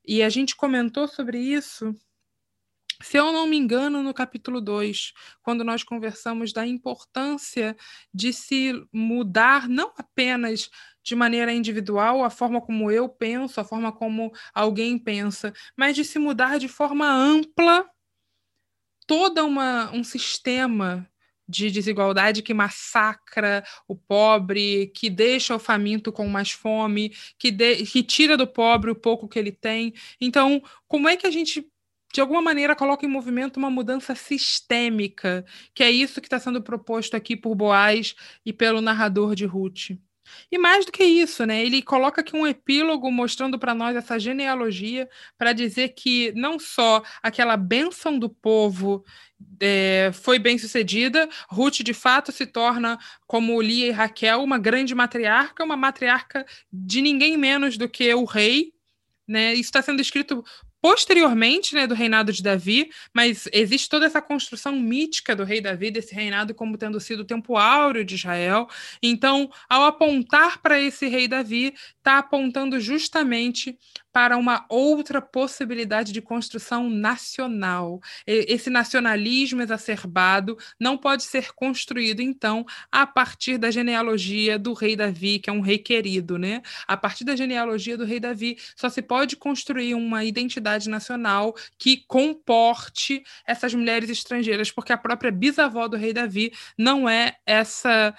E 0.07 0.23
a 0.23 0.29
gente 0.29 0.57
comentou 0.57 1.09
sobre 1.09 1.38
isso, 1.38 1.95
se 3.03 3.19
eu 3.19 3.33
não 3.33 3.47
me 3.47 3.57
engano, 3.57 4.03
no 4.03 4.14
capítulo 4.14 4.61
2, 4.61 5.12
quando 5.43 5.64
nós 5.64 5.83
conversamos 5.83 6.53
da 6.53 6.67
importância 6.67 7.77
de 8.12 8.33
se 8.33 8.73
mudar 8.93 9.69
não 9.69 9.93
apenas 9.97 10.71
de 11.03 11.14
maneira 11.14 11.53
individual, 11.53 12.25
a 12.25 12.31
forma 12.31 12.61
como 12.61 12.90
eu 12.90 13.09
penso, 13.09 13.61
a 13.61 13.64
forma 13.64 13.93
como 13.93 14.33
alguém 14.55 14.99
pensa, 14.99 15.53
mas 15.77 15.95
de 15.95 16.05
se 16.05 16.19
mudar 16.19 16.59
de 16.59 16.69
forma 16.69 17.07
ampla 17.11 17.87
toda 19.07 19.45
uma, 19.45 19.90
um 19.93 20.05
sistema 20.05 21.09
de 21.49 21.71
desigualdade 21.71 22.43
que 22.43 22.55
massacra 22.55 23.64
o 23.87 23.95
pobre, 23.95 24.88
que 24.95 25.11
deixa 25.11 25.55
o 25.55 25.59
faminto 25.59 26.11
com 26.11 26.27
mais 26.29 26.51
fome, 26.51 27.14
que, 27.38 27.51
de, 27.51 27.85
que 27.85 28.03
tira 28.03 28.37
do 28.37 28.47
pobre 28.47 28.90
o 28.90 28.95
pouco 28.95 29.29
que 29.29 29.38
ele 29.38 29.53
tem. 29.53 29.93
Então, 30.21 30.62
como 30.88 31.09
é 31.09 31.17
que 31.17 31.27
a 31.27 31.31
gente, 31.31 31.67
de 32.12 32.21
alguma 32.21 32.40
maneira, 32.40 32.75
coloca 32.75 33.05
em 33.05 33.09
movimento 33.09 33.59
uma 33.59 33.71
mudança 33.71 34.14
sistêmica, 34.14 35.45
que 35.75 35.83
é 35.83 35.90
isso 35.90 36.21
que 36.21 36.27
está 36.27 36.38
sendo 36.38 36.62
proposto 36.62 37.14
aqui 37.14 37.37
por 37.37 37.55
Boaz 37.55 38.14
e 38.45 38.53
pelo 38.53 38.81
narrador 38.81 39.35
de 39.35 39.45
Ruth? 39.45 39.90
E 40.51 40.59
mais 40.59 40.85
do 40.85 40.93
que 40.93 41.05
isso, 41.05 41.45
né? 41.45 41.65
Ele 41.65 41.83
coloca 41.83 42.21
aqui 42.21 42.37
um 42.37 42.47
epílogo 42.47 43.11
mostrando 43.11 43.59
para 43.59 43.75
nós 43.75 43.97
essa 43.97 44.19
genealogia 44.19 45.09
para 45.37 45.53
dizer 45.53 45.91
que 45.91 46.33
não 46.33 46.59
só 46.59 47.03
aquela 47.23 47.57
bênção 47.57 48.19
do 48.19 48.29
povo 48.29 49.05
é, 49.61 50.11
foi 50.13 50.39
bem 50.39 50.59
sucedida, 50.59 51.29
Ruth 51.49 51.81
de 51.81 51.95
fato 51.95 52.33
se 52.33 52.47
torna, 52.47 52.99
como 53.27 53.61
Lia 53.61 53.89
e 53.89 53.91
Raquel, 53.91 54.43
uma 54.43 54.59
grande 54.59 54.95
matriarca, 54.95 55.65
uma 55.65 55.77
matriarca 55.77 56.47
de 56.73 57.01
ninguém 57.01 57.37
menos 57.37 57.77
do 57.77 57.89
que 57.89 58.13
o 58.15 58.25
rei. 58.25 58.73
Né? 59.27 59.53
Isso 59.55 59.63
está 59.63 59.83
sendo 59.83 60.01
escrito 60.01 60.45
posteriormente 60.85 61.75
né, 61.75 61.87
do 61.87 61.94
reinado 61.94 62.31
de 62.31 62.42
Davi, 62.42 62.90
mas 63.11 63.49
existe 63.55 63.88
toda 63.88 64.05
essa 64.05 64.20
construção 64.20 64.77
mítica 64.77 65.35
do 65.35 65.42
rei 65.42 65.59
Davi, 65.59 65.90
desse 65.90 66.14
reinado 66.14 66.55
como 66.55 66.77
tendo 66.77 67.01
sido 67.01 67.20
o 67.20 67.25
tempo 67.25 67.57
áureo 67.57 68.05
de 68.05 68.16
Israel. 68.16 68.68
Então, 69.03 69.51
ao 69.66 69.85
apontar 69.85 70.61
para 70.61 70.79
esse 70.79 71.09
rei 71.09 71.27
Davi, 71.27 71.73
está 71.97 72.18
apontando 72.18 72.79
justamente 72.79 73.79
para 74.14 74.37
uma 74.37 74.64
outra 74.68 75.20
possibilidade 75.20 76.12
de 76.12 76.22
construção 76.22 76.88
nacional. 76.88 78.00
Esse 78.24 78.70
nacionalismo 78.70 79.61
exacerbado 79.61 80.57
não 80.79 80.96
pode 80.96 81.24
ser 81.24 81.53
construído, 81.53 82.20
então, 82.20 82.64
a 82.92 83.09
partir 83.09 83.59
da 83.59 83.72
genealogia 83.72 84.57
do 84.57 84.72
rei 84.72 84.94
Davi, 84.94 85.40
que 85.40 85.50
é 85.50 85.53
um 85.53 85.61
rei 85.61 85.79
querido, 85.79 86.38
né? 86.38 86.62
A 86.87 86.96
partir 86.96 87.24
da 87.24 87.35
genealogia 87.35 87.98
do 87.98 88.05
rei 88.05 88.20
Davi, 88.20 88.57
só 88.77 88.88
se 88.88 89.03
pode 89.03 89.35
construir 89.35 89.94
uma 89.94 90.24
identidade 90.24 90.88
nacional 90.88 91.53
que 91.77 92.05
comporte 92.07 93.24
essas 93.44 93.74
mulheres 93.74 94.09
estrangeiras, 94.09 94.70
porque 94.70 94.92
a 94.92 94.96
própria 94.96 95.33
bisavó 95.33 95.88
do 95.88 95.96
rei 95.96 96.12
Davi 96.12 96.53
não 96.79 97.09
é 97.09 97.35
essa 97.44 98.14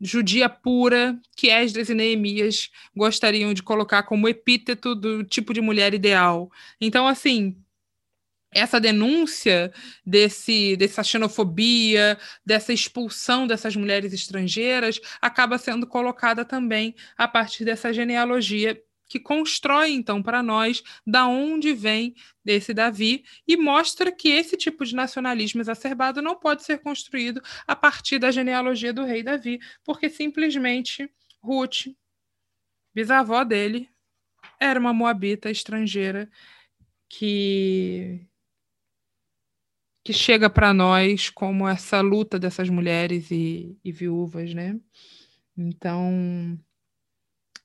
judia 0.00 0.48
pura 0.48 1.18
que 1.36 1.50
Esdras 1.50 1.88
e 1.88 1.94
Neemias 1.94 2.70
gostariam 2.94 3.54
de 3.54 3.62
colocar 3.62 4.02
como 4.04 4.28
epíteto 4.28 4.94
do 4.94 5.24
tipo 5.24 5.54
de 5.54 5.60
mulher 5.60 5.94
ideal. 5.94 6.50
Então, 6.80 7.06
assim, 7.06 7.56
essa 8.54 8.80
denúncia 8.80 9.72
desse, 10.06 10.76
dessa 10.76 11.02
xenofobia, 11.02 12.18
dessa 12.46 12.72
expulsão 12.72 13.46
dessas 13.46 13.74
mulheres 13.76 14.12
estrangeiras, 14.12 15.00
acaba 15.20 15.58
sendo 15.58 15.86
colocada 15.86 16.44
também 16.44 16.94
a 17.16 17.26
partir 17.26 17.64
dessa 17.64 17.92
genealogia 17.92 18.80
que 19.06 19.20
constrói 19.20 19.90
então 19.90 20.22
para 20.22 20.42
nós 20.42 20.82
da 21.06 21.26
onde 21.26 21.72
vem 21.72 22.14
desse 22.44 22.72
Davi 22.72 23.24
e 23.46 23.56
mostra 23.56 24.10
que 24.10 24.28
esse 24.28 24.56
tipo 24.56 24.84
de 24.84 24.94
nacionalismo 24.94 25.60
exacerbado 25.60 26.22
não 26.22 26.38
pode 26.38 26.64
ser 26.64 26.78
construído 26.78 27.42
a 27.66 27.76
partir 27.76 28.18
da 28.18 28.30
genealogia 28.30 28.92
do 28.92 29.04
rei 29.04 29.22
Davi, 29.22 29.60
porque 29.84 30.08
simplesmente 30.08 31.10
Ruth, 31.42 31.86
bisavó 32.94 33.44
dele, 33.44 33.88
era 34.60 34.78
uma 34.78 34.92
moabita 34.92 35.50
estrangeira 35.50 36.30
que 37.08 38.26
que 40.04 40.12
chega 40.12 40.50
para 40.50 40.74
nós 40.74 41.30
como 41.30 41.66
essa 41.66 42.02
luta 42.02 42.38
dessas 42.38 42.68
mulheres 42.68 43.30
e, 43.30 43.78
e 43.82 43.90
viúvas, 43.90 44.52
né? 44.52 44.78
Então, 45.56 46.58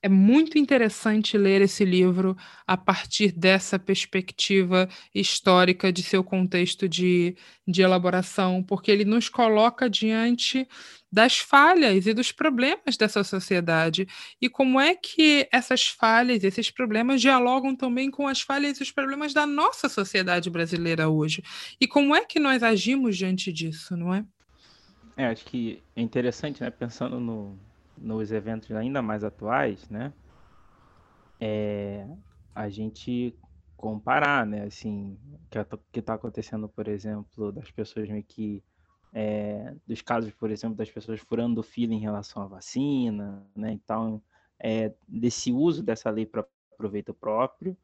é 0.01 0.07
muito 0.07 0.57
interessante 0.57 1.38
ler 1.38 1.62
esse 1.62 1.83
livro 1.83 2.35
a 2.65 2.77
partir 2.77 3.31
dessa 3.31 3.77
perspectiva 3.77 4.88
histórica 5.13 5.91
de 5.91 6.01
seu 6.01 6.23
contexto 6.23 6.88
de, 6.88 7.35
de 7.67 7.81
elaboração, 7.81 8.63
porque 8.63 8.91
ele 8.91 9.03
nos 9.03 9.27
coloca 9.27 9.89
diante 9.89 10.65
das 11.12 11.39
falhas 11.39 12.05
e 12.05 12.13
dos 12.13 12.31
problemas 12.31 12.95
dessa 12.95 13.23
sociedade 13.23 14.08
e 14.39 14.47
como 14.47 14.79
é 14.79 14.95
que 14.95 15.47
essas 15.52 15.87
falhas, 15.87 16.43
esses 16.43 16.69
problemas 16.69 17.19
dialogam 17.19 17.75
também 17.75 18.10
com 18.12 18.27
as 18.27 18.41
falhas 18.41 18.79
e 18.79 18.83
os 18.83 18.91
problemas 18.91 19.33
da 19.33 19.45
nossa 19.45 19.89
sociedade 19.89 20.50
brasileira 20.50 21.10
hoje 21.10 21.43
e 21.81 21.87
como 21.87 22.15
é 22.15 22.23
que 22.23 22.39
nós 22.39 22.63
agimos 22.63 23.17
diante 23.17 23.52
disso, 23.52 23.97
não 23.97 24.13
é? 24.13 24.23
É, 25.17 25.25
acho 25.25 25.43
que 25.43 25.83
é 25.95 26.02
interessante, 26.02 26.62
né, 26.62 26.69
pensando 26.69 27.19
no, 27.19 27.60
nos 28.02 28.31
eventos 28.31 28.71
ainda 28.71 29.02
mais 29.02 29.23
atuais, 29.23 29.89
né? 29.89 30.13
É, 31.39 32.08
a 32.54 32.69
gente 32.69 33.35
comparar, 33.77 34.45
né? 34.45 34.63
Assim, 34.63 35.17
que 35.91 36.00
está 36.00 36.13
acontecendo, 36.13 36.67
por 36.67 36.87
exemplo, 36.87 37.52
das 37.52 37.71
pessoas 37.71 38.10
meio 38.10 38.23
que 38.23 38.63
é, 39.13 39.73
dos 39.87 40.02
casos, 40.02 40.31
por 40.31 40.52
exemplo, 40.52 40.75
das 40.75 40.89
pessoas 40.89 41.19
furando 41.19 41.63
fila 41.63 41.93
em 41.93 42.00
relação 42.00 42.43
à 42.43 42.47
vacina, 42.47 43.45
né? 43.56 43.71
Então, 43.71 44.21
é, 44.60 44.93
desse 45.08 45.52
uso 45.52 45.81
dessa 45.81 46.10
lei 46.10 46.25
para 46.25 46.45
proveito 46.77 47.13
próprio, 47.13 47.75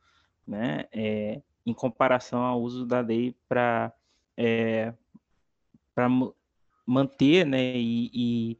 né? 0.47 0.85
É, 0.91 1.41
em 1.65 1.73
comparação 1.73 2.41
ao 2.41 2.61
uso 2.61 2.85
da 2.85 2.99
lei 2.99 3.35
para 3.47 3.91
é, 4.37 4.93
para 5.93 6.07
manter, 6.85 7.45
né? 7.45 7.75
E, 7.77 8.11
e 8.13 8.57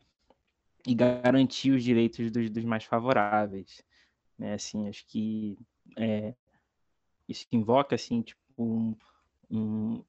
e 0.87 0.93
garantir 0.93 1.71
os 1.71 1.83
direitos 1.83 2.31
dos, 2.31 2.49
dos 2.49 2.63
mais 2.63 2.83
favoráveis. 2.83 3.83
Né? 4.37 4.53
Assim, 4.53 4.87
acho 4.87 5.05
que 5.07 5.57
é, 5.97 6.33
isso 7.27 7.45
invoca 7.51 7.95
assim, 7.95 8.21
tipo, 8.21 8.41
um, 8.57 8.95
um, 9.49 10.03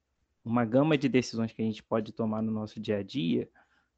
uma 0.45 0.64
gama 0.64 0.99
de 0.99 1.09
decisões 1.09 1.53
que 1.53 1.62
a 1.62 1.64
gente 1.64 1.83
pode 1.83 2.12
tomar 2.12 2.43
no 2.43 2.53
nosso 2.53 2.79
dia 2.79 2.99
a 2.99 3.03
dia. 3.03 3.49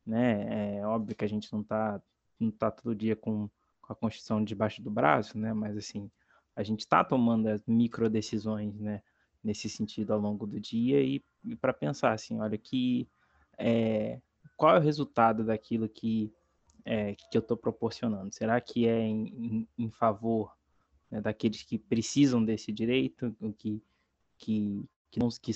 Né? 0.07 0.79
É 0.79 0.87
óbvio 0.87 1.17
que 1.17 1.25
a 1.25 1.29
gente 1.29 1.53
não 1.53 1.61
está 1.61 2.01
não 2.41 2.53
tá 2.53 2.71
todo 2.71 2.95
dia 2.95 3.17
com, 3.17 3.51
com 3.83 3.93
a 3.93 3.97
Constituição 3.97 4.45
debaixo 4.45 4.81
do 4.81 4.91
braço, 4.91 5.37
né? 5.37 5.53
mas 5.53 5.77
assim, 5.77 6.09
a 6.55 6.63
gente 6.63 6.81
está 6.81 7.03
tomando 7.03 7.49
as 7.49 7.67
micro 7.67 8.09
decisões 8.09 8.79
né? 8.79 9.03
nesse 9.43 9.69
sentido 9.69 10.13
ao 10.13 10.21
longo 10.21 10.47
do 10.47 10.61
dia 10.61 11.03
e, 11.03 11.21
e 11.45 11.57
para 11.57 11.73
pensar 11.73 12.13
assim, 12.13 12.39
olha 12.41 12.57
que 12.57 13.09
é, 13.59 14.21
qual 14.57 14.77
é 14.77 14.79
o 14.79 14.83
resultado 14.83 15.45
daquilo 15.45 15.89
que 15.89 16.33
é, 16.85 17.15
que 17.15 17.37
eu 17.37 17.41
estou 17.41 17.57
proporcionando? 17.57 18.33
Será 18.33 18.61
que 18.61 18.87
é 18.87 19.01
em, 19.01 19.27
em, 19.27 19.69
em 19.79 19.91
favor 19.91 20.57
né, 21.11 21.21
daqueles 21.21 21.63
que 21.63 21.79
precisam 21.79 22.45
desse 22.45 22.73
direito, 22.73 23.35
que, 23.57 23.83
que, 24.39 24.85
que, 25.11 25.19
não, 25.19 25.29
que, 25.29 25.53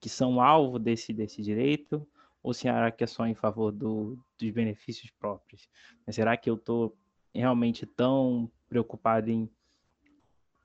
que 0.00 0.08
são 0.08 0.40
alvo 0.40 0.78
desse, 0.78 1.12
desse 1.12 1.42
direito? 1.42 2.06
Ou 2.42 2.54
será 2.54 2.90
que 2.90 3.04
é 3.04 3.06
só 3.06 3.26
em 3.26 3.34
favor 3.34 3.70
do, 3.70 4.18
dos 4.38 4.50
benefícios 4.50 5.10
próprios? 5.10 5.68
Será 6.08 6.36
que 6.36 6.48
eu 6.48 6.54
estou 6.54 6.96
realmente 7.34 7.84
tão 7.84 8.50
preocupado 8.68 9.30
em, 9.30 9.48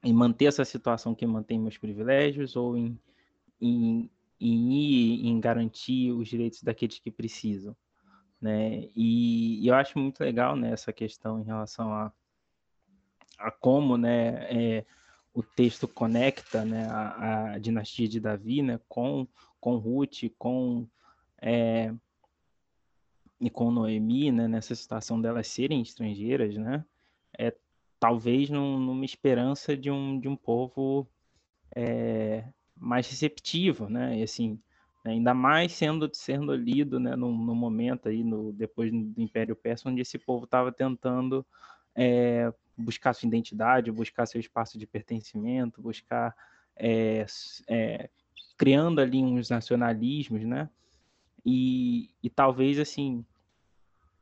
em 0.04 0.14
manter 0.14 0.46
essa 0.46 0.64
situação 0.64 1.14
que 1.14 1.26
mantém 1.26 1.60
meus 1.60 1.78
privilégios 1.78 2.56
ou 2.56 2.78
em, 2.78 2.98
em, 3.60 4.10
em 4.40 4.74
ir 4.74 5.28
em 5.28 5.40
garantir 5.40 6.12
os 6.12 6.30
direitos 6.30 6.64
daqueles 6.64 6.98
que 6.98 7.12
precisam? 7.12 7.76
Né? 8.46 8.90
E, 8.96 9.60
e 9.64 9.68
eu 9.68 9.74
acho 9.74 9.98
muito 9.98 10.20
legal 10.20 10.56
né, 10.56 10.72
essa 10.72 10.94
questão 10.94 11.40
em 11.40 11.44
relação 11.44 11.92
a, 11.92 12.12
a 13.40 13.50
como 13.50 13.98
né, 13.98 14.46
é, 14.52 14.86
o 15.34 15.42
texto 15.42 15.88
conecta 15.88 16.64
né, 16.64 16.88
a, 16.88 17.54
a, 17.54 17.58
dinastia 17.58 18.08
de 18.08 18.20
Davi 18.20 18.62
né, 18.62 18.80
com, 18.88 19.28
com 19.60 19.78
Ruth, 19.78 20.30
com, 20.38 20.88
é, 21.42 21.92
e 23.42 23.50
com 23.50 23.72
Noemi, 23.72 24.32
né, 24.32 24.48
nessa 24.48 24.76
situação 24.76 25.20
delas 25.20 25.48
serem 25.48 25.82
estrangeiras, 25.82 26.56
né, 26.56 26.86
é, 27.40 27.52
talvez 28.00 28.52
num, 28.52 28.80
numa 28.80 29.06
esperança 29.06 29.76
de 29.76 29.90
um, 29.90 30.20
de 30.20 30.28
um 30.28 30.36
povo 30.36 31.08
é, 31.76 32.44
mais 32.78 33.10
receptivo, 33.10 33.90
né, 33.90 34.20
e 34.20 34.22
assim, 34.22 34.62
né? 35.06 35.12
ainda 35.12 35.34
mais 35.34 35.72
sendo 35.72 36.10
sendo 36.12 36.56
lido 36.56 37.00
né, 37.00 37.16
no, 37.16 37.32
no, 37.32 37.54
momento 37.54 38.10
aí 38.10 38.24
no 38.24 38.52
depois 38.52 38.92
do 38.92 39.22
Império 39.22 39.56
Persa 39.56 39.88
onde 39.88 40.02
esse 40.02 40.18
povo 40.18 40.46
estava 40.46 40.72
tentando 40.72 41.46
é, 41.96 42.52
buscar 42.76 43.14
sua 43.14 43.28
identidade 43.28 43.92
buscar 43.92 44.26
seu 44.26 44.42
espaço 44.42 44.80
de 44.80 44.88
pertencimento 44.88 45.82
buscar 45.82 46.36
é, 46.76 47.26
é, 47.70 48.10
criando 48.58 49.00
ali 49.00 49.24
uns 49.24 49.50
nacionalismos 49.50 50.44
né 50.44 50.68
e, 51.46 52.10
e 52.24 52.30
talvez 52.30 52.80
assim 52.80 53.24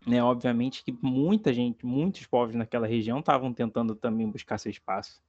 né 0.05 0.21
obviamente 0.21 0.83
que 0.83 0.91
muita 1.01 1.53
gente 1.53 1.85
muitos 1.85 2.27
povos 2.27 2.53
naquela 2.53 2.85
região 2.85 3.19
estavam 3.19 3.53
tentando 3.53 3.95
também 3.95 4.29
buscar 4.29 4.57
seu 4.57 4.69
espaço 4.69 5.23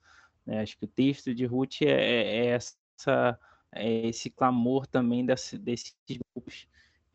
né? 0.44 0.60
acho 0.60 0.76
que 0.76 0.84
o 0.84 0.88
texto 0.88 1.32
de 1.32 1.46
Ruth 1.46 1.82
é, 1.82 1.86
é, 1.86 2.36
é 2.36 2.46
essa 2.48 3.38
é, 3.74 4.06
esse 4.06 4.30
clamor 4.30 4.86
também 4.86 5.24
desse, 5.26 5.58
desses 5.58 5.94
grupos 6.08 6.66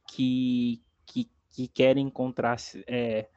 que, 0.08 0.82
que, 1.06 1.30
que 1.52 1.68
querem 1.68 2.08
encontrar 2.08 2.58
é, 2.86 3.28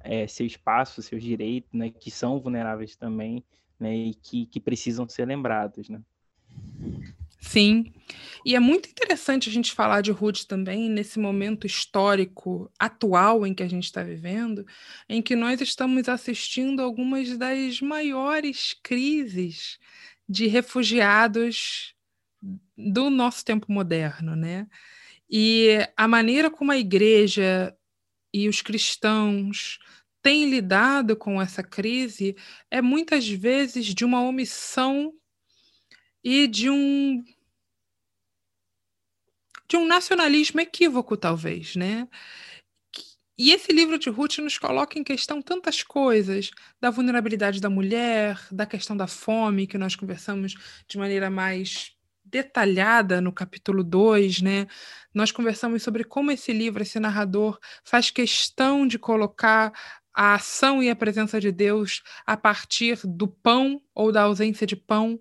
é, 0.00 0.26
seu 0.26 0.46
espaço, 0.46 1.02
seus 1.02 1.22
direitos, 1.22 1.70
né, 1.72 1.90
que 1.90 2.10
são 2.10 2.40
vulneráveis 2.40 2.96
também, 2.96 3.44
né, 3.78 3.94
e 3.94 4.14
que, 4.14 4.46
que 4.46 4.58
precisam 4.58 5.08
ser 5.08 5.26
lembrados, 5.26 5.88
né. 5.88 6.00
Sim, 7.40 7.92
e 8.44 8.54
é 8.54 8.60
muito 8.60 8.88
interessante 8.88 9.48
a 9.48 9.52
gente 9.52 9.72
falar 9.72 10.02
de 10.02 10.10
Ruth 10.10 10.44
também 10.44 10.90
nesse 10.90 11.18
momento 11.18 11.66
histórico 11.66 12.70
atual 12.78 13.46
em 13.46 13.54
que 13.54 13.62
a 13.62 13.68
gente 13.68 13.84
está 13.84 14.02
vivendo, 14.02 14.66
em 15.08 15.22
que 15.22 15.34
nós 15.34 15.60
estamos 15.60 16.08
assistindo 16.08 16.82
algumas 16.82 17.38
das 17.38 17.80
maiores 17.80 18.74
crises 18.82 19.78
de 20.28 20.46
refugiados 20.46 21.94
do 22.76 23.10
nosso 23.10 23.44
tempo 23.44 23.70
moderno, 23.70 24.34
né? 24.34 24.66
E 25.28 25.78
a 25.96 26.08
maneira 26.08 26.50
como 26.50 26.72
a 26.72 26.78
igreja 26.78 27.76
e 28.32 28.48
os 28.48 28.62
cristãos 28.62 29.78
têm 30.22 30.50
lidado 30.50 31.16
com 31.16 31.40
essa 31.40 31.62
crise 31.62 32.36
é 32.70 32.82
muitas 32.82 33.28
vezes 33.28 33.86
de 33.86 34.04
uma 34.04 34.22
omissão 34.22 35.12
e 36.22 36.46
de 36.46 36.68
um 36.70 37.22
de 39.68 39.76
um 39.76 39.86
nacionalismo 39.86 40.60
equívoco, 40.60 41.16
talvez, 41.16 41.76
né? 41.76 42.08
E 43.38 43.52
esse 43.52 43.72
livro 43.72 43.98
de 43.98 44.10
Ruth 44.10 44.38
nos 44.38 44.58
coloca 44.58 44.98
em 44.98 45.04
questão 45.04 45.40
tantas 45.40 45.82
coisas, 45.82 46.50
da 46.80 46.90
vulnerabilidade 46.90 47.60
da 47.60 47.70
mulher, 47.70 48.38
da 48.50 48.66
questão 48.66 48.96
da 48.96 49.06
fome, 49.06 49.66
que 49.66 49.78
nós 49.78 49.94
conversamos 49.96 50.54
de 50.86 50.98
maneira 50.98 51.30
mais 51.30 51.96
detalhada 52.30 53.20
no 53.20 53.32
capítulo 53.32 53.82
2, 53.82 54.42
né? 54.42 54.66
Nós 55.14 55.32
conversamos 55.32 55.82
sobre 55.82 56.04
como 56.04 56.30
esse 56.30 56.52
livro, 56.52 56.82
esse 56.82 57.00
narrador, 57.00 57.58
faz 57.84 58.10
questão 58.10 58.86
de 58.86 58.98
colocar 58.98 59.72
a 60.14 60.34
ação 60.34 60.82
e 60.82 60.90
a 60.90 60.96
presença 60.96 61.40
de 61.40 61.52
Deus 61.52 62.02
a 62.26 62.36
partir 62.36 62.98
do 63.04 63.28
pão 63.28 63.80
ou 63.94 64.10
da 64.10 64.22
ausência 64.22 64.66
de 64.66 64.76
pão. 64.76 65.18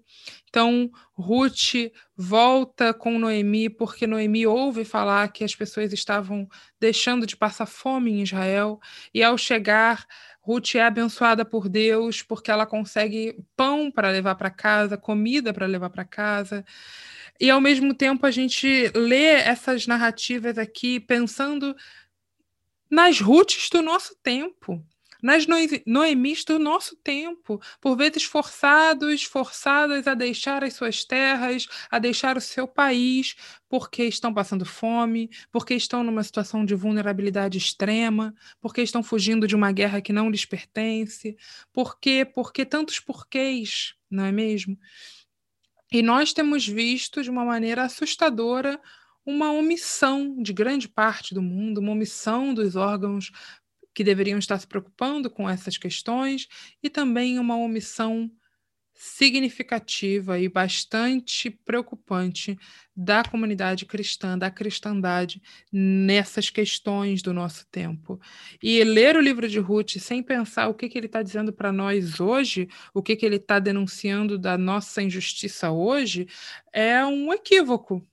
Então, 0.50 0.90
Ruth 1.14 1.92
volta 2.18 2.94
com 2.94 3.20
Noemi, 3.20 3.70
porque 3.70 4.08
Noemi 4.08 4.48
ouve 4.48 4.84
falar 4.84 5.32
que 5.32 5.44
as 5.44 5.56
pessoas 5.56 5.94
estavam 5.94 6.48
deixando 6.80 7.28
de 7.28 7.38
passar 7.38 7.68
fome 7.68 8.12
em 8.12 8.24
Israel, 8.24 8.80
e 9.14 9.24
ao 9.24 9.38
chegar, 9.38 10.06
Ruth 10.50 10.74
é 10.74 10.82
abençoada 10.82 11.46
por 11.46 11.70
Deus 11.70 12.24
porque 12.24 12.50
ela 12.50 12.66
consegue 12.66 13.38
pão 13.56 13.92
para 13.92 14.10
levar 14.10 14.34
para 14.34 14.50
casa, 14.50 14.98
comida 14.98 15.54
para 15.54 15.68
levar 15.68 15.92
para 15.92 16.04
casa. 16.04 16.66
E 17.40 17.52
ao 17.52 17.62
mesmo 17.62 17.94
tempo 17.94 18.26
a 18.26 18.32
gente 18.32 18.92
lê 18.96 19.26
essas 19.26 19.86
narrativas 19.86 20.58
aqui 20.58 21.00
pensando 21.00 21.76
nas 22.90 23.22
Ruths 23.22 23.70
do 23.70 23.84
nosso 23.84 24.16
tempo, 24.24 24.84
nas 25.22 25.46
Noemis 25.86 26.44
do 26.44 26.58
nosso 26.58 26.96
tempo, 26.98 27.62
por 27.82 27.96
vezes 27.96 28.24
forçados, 28.24 29.24
forçadas 29.24 30.08
a 30.08 30.14
deixar 30.14 30.64
as 30.64 30.74
suas 30.74 31.04
terras, 31.04 31.68
a 31.90 32.00
deixar 32.00 32.38
o 32.38 32.42
seu 32.42 32.68
país, 32.68 33.36
porque 33.68 34.04
estão 34.06 34.34
passando 34.34 34.66
fome, 34.66 35.30
porque 35.52 35.74
estão 35.74 36.04
numa 36.04 36.24
situação 36.24 36.66
de 36.66 36.76
vulnerabilidade 36.76 37.58
extrema, 37.58 38.34
porque 38.62 38.82
estão 38.82 39.04
fugindo 39.04 39.48
de 39.48 39.56
uma 39.56 39.72
guerra 39.72 40.02
que 40.02 40.14
não 40.14 40.30
lhes 40.30 40.46
pertence, 40.46 41.38
porque, 41.74 42.26
porque 42.26 42.66
tantos 42.66 43.00
porquês, 43.00 43.96
não 44.10 44.26
é 44.26 44.32
mesmo? 44.32 44.78
E 45.92 46.02
nós 46.02 46.34
temos 46.34 46.68
visto 46.68 47.24
de 47.24 47.30
uma 47.30 47.44
maneira 47.44 47.84
assustadora 47.84 48.80
uma 49.26 49.52
omissão 49.52 50.42
de 50.42 50.52
grande 50.54 50.88
parte 50.88 51.34
do 51.34 51.42
mundo, 51.42 51.80
uma 51.80 51.92
omissão 51.92 52.54
dos 52.54 52.76
órgãos 52.76 53.32
que 53.94 54.04
deveriam 54.04 54.40
estar 54.40 54.58
se 54.60 54.68
preocupando 54.68 55.30
com 55.30 55.50
essas 55.50 55.78
questões 55.78 56.48
e 56.82 56.90
também 56.90 57.40
uma 57.40 57.58
omissão 57.58 58.32
significativa 59.02 60.38
e 60.38 60.50
bastante 60.50 61.50
preocupante 61.50 62.60
da 62.94 63.24
comunidade 63.24 63.86
cristã, 63.86 64.38
da 64.38 64.52
cristandade 64.52 65.42
nessas 65.72 66.50
questões 66.50 67.22
do 67.22 67.34
nosso 67.34 67.66
tempo. 67.72 68.20
E 68.62 68.84
ler 68.84 69.16
o 69.16 69.22
livro 69.22 69.48
de 69.48 69.58
Ruth 69.58 69.92
sem 70.00 70.22
pensar 70.22 70.68
o 70.68 70.74
que, 70.74 70.90
que 70.90 70.98
ele 70.98 71.06
está 71.06 71.24
dizendo 71.24 71.54
para 71.54 71.72
nós 71.72 72.20
hoje, 72.20 72.68
o 72.94 73.02
que, 73.02 73.16
que 73.16 73.26
ele 73.26 73.38
está 73.38 73.58
denunciando 73.58 74.38
da 74.38 74.58
nossa 74.58 75.02
injustiça 75.02 75.72
hoje, 75.72 76.28
é 76.74 77.06
um 77.06 77.32
equívoco, 77.32 78.06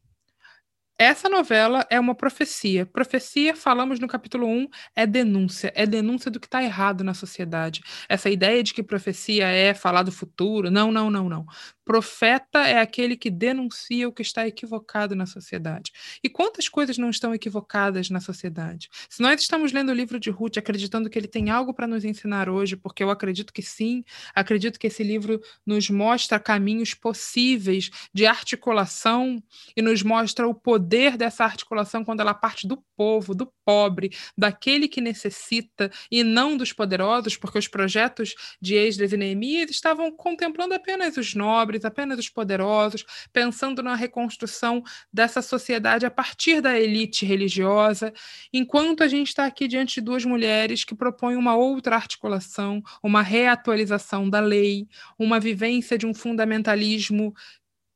essa 0.98 1.28
novela 1.28 1.86
é 1.90 2.00
uma 2.00 2.14
profecia. 2.14 2.86
Profecia, 2.86 3.54
falamos 3.54 4.00
no 4.00 4.08
capítulo 4.08 4.46
1, 4.46 4.68
é 4.94 5.06
denúncia. 5.06 5.72
É 5.74 5.86
denúncia 5.86 6.30
do 6.30 6.40
que 6.40 6.46
está 6.46 6.62
errado 6.62 7.04
na 7.04 7.12
sociedade. 7.14 7.82
Essa 8.08 8.30
ideia 8.30 8.62
de 8.62 8.72
que 8.72 8.82
profecia 8.82 9.46
é 9.48 9.74
falar 9.74 10.02
do 10.02 10.12
futuro. 10.12 10.70
Não, 10.70 10.90
não, 10.90 11.10
não, 11.10 11.28
não. 11.28 11.46
Profeta 11.86 12.66
é 12.66 12.80
aquele 12.80 13.16
que 13.16 13.30
denuncia 13.30 14.08
o 14.08 14.12
que 14.12 14.20
está 14.20 14.44
equivocado 14.44 15.14
na 15.14 15.24
sociedade. 15.24 15.92
E 16.20 16.28
quantas 16.28 16.68
coisas 16.68 16.98
não 16.98 17.08
estão 17.10 17.32
equivocadas 17.32 18.10
na 18.10 18.18
sociedade? 18.18 18.88
Se 19.08 19.22
nós 19.22 19.40
estamos 19.40 19.70
lendo 19.72 19.90
o 19.90 19.94
livro 19.94 20.18
de 20.18 20.28
Ruth 20.28 20.58
acreditando 20.58 21.08
que 21.08 21.16
ele 21.16 21.28
tem 21.28 21.48
algo 21.48 21.72
para 21.72 21.86
nos 21.86 22.04
ensinar 22.04 22.48
hoje, 22.48 22.74
porque 22.74 23.04
eu 23.04 23.08
acredito 23.08 23.52
que 23.52 23.62
sim, 23.62 24.02
acredito 24.34 24.80
que 24.80 24.88
esse 24.88 25.04
livro 25.04 25.40
nos 25.64 25.88
mostra 25.88 26.40
caminhos 26.40 26.92
possíveis 26.92 27.88
de 28.12 28.26
articulação 28.26 29.40
e 29.76 29.80
nos 29.80 30.02
mostra 30.02 30.48
o 30.48 30.54
poder 30.54 31.16
dessa 31.16 31.44
articulação 31.44 32.04
quando 32.04 32.18
ela 32.18 32.34
parte 32.34 32.66
do 32.66 32.82
povo, 32.96 33.32
do 33.32 33.46
pobre, 33.64 34.10
daquele 34.36 34.88
que 34.88 35.00
necessita 35.00 35.88
e 36.10 36.24
não 36.24 36.56
dos 36.56 36.72
poderosos, 36.72 37.36
porque 37.36 37.58
os 37.58 37.68
projetos 37.68 38.34
de 38.60 38.74
Esdras 38.74 39.12
e 39.12 39.16
Neemias 39.16 39.70
estavam 39.70 40.10
contemplando 40.10 40.74
apenas 40.74 41.16
os 41.16 41.32
nobres, 41.34 41.75
apenas 41.84 42.18
os 42.18 42.28
poderosos, 42.28 43.04
pensando 43.32 43.82
na 43.82 43.94
reconstrução 43.94 44.82
dessa 45.12 45.42
sociedade 45.42 46.06
a 46.06 46.10
partir 46.10 46.60
da 46.60 46.78
elite 46.78 47.24
religiosa, 47.24 48.12
enquanto 48.52 49.02
a 49.02 49.08
gente 49.08 49.28
está 49.28 49.46
aqui 49.46 49.68
diante 49.68 49.96
de 49.96 50.00
duas 50.00 50.24
mulheres 50.24 50.84
que 50.84 50.94
propõem 50.94 51.36
uma 51.36 51.56
outra 51.56 51.96
articulação, 51.96 52.82
uma 53.02 53.22
reatualização 53.22 54.28
da 54.28 54.40
lei, 54.40 54.88
uma 55.18 55.40
vivência 55.40 55.98
de 55.98 56.06
um 56.06 56.14
fundamentalismo 56.14 57.34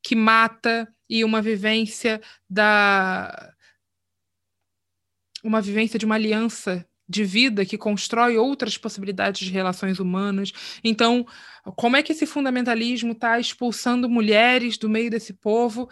que 0.03 0.15
mata 0.15 0.93
e 1.09 1.25
uma 1.25 1.43
vivência 1.43 2.21
da 2.49 3.53
uma 5.43 5.61
vivência 5.61 5.99
de 5.99 6.05
uma 6.05 6.17
aliança 6.17 6.87
de 7.11 7.25
vida 7.25 7.67
que 7.67 7.77
constrói 7.77 8.39
outras 8.39 8.79
possibilidades 8.79 9.45
de 9.45 9.53
relações 9.53 9.99
humanas. 9.99 10.53
Então, 10.85 11.27
como 11.75 11.97
é 11.97 12.03
que 12.05 12.13
esse 12.13 12.25
fundamentalismo 12.25 13.13
está 13.13 13.41
expulsando 13.41 14.09
mulheres 14.09 14.79
do 14.79 14.89
meio 14.89 15.11
desse 15.11 15.33
povo? 15.33 15.89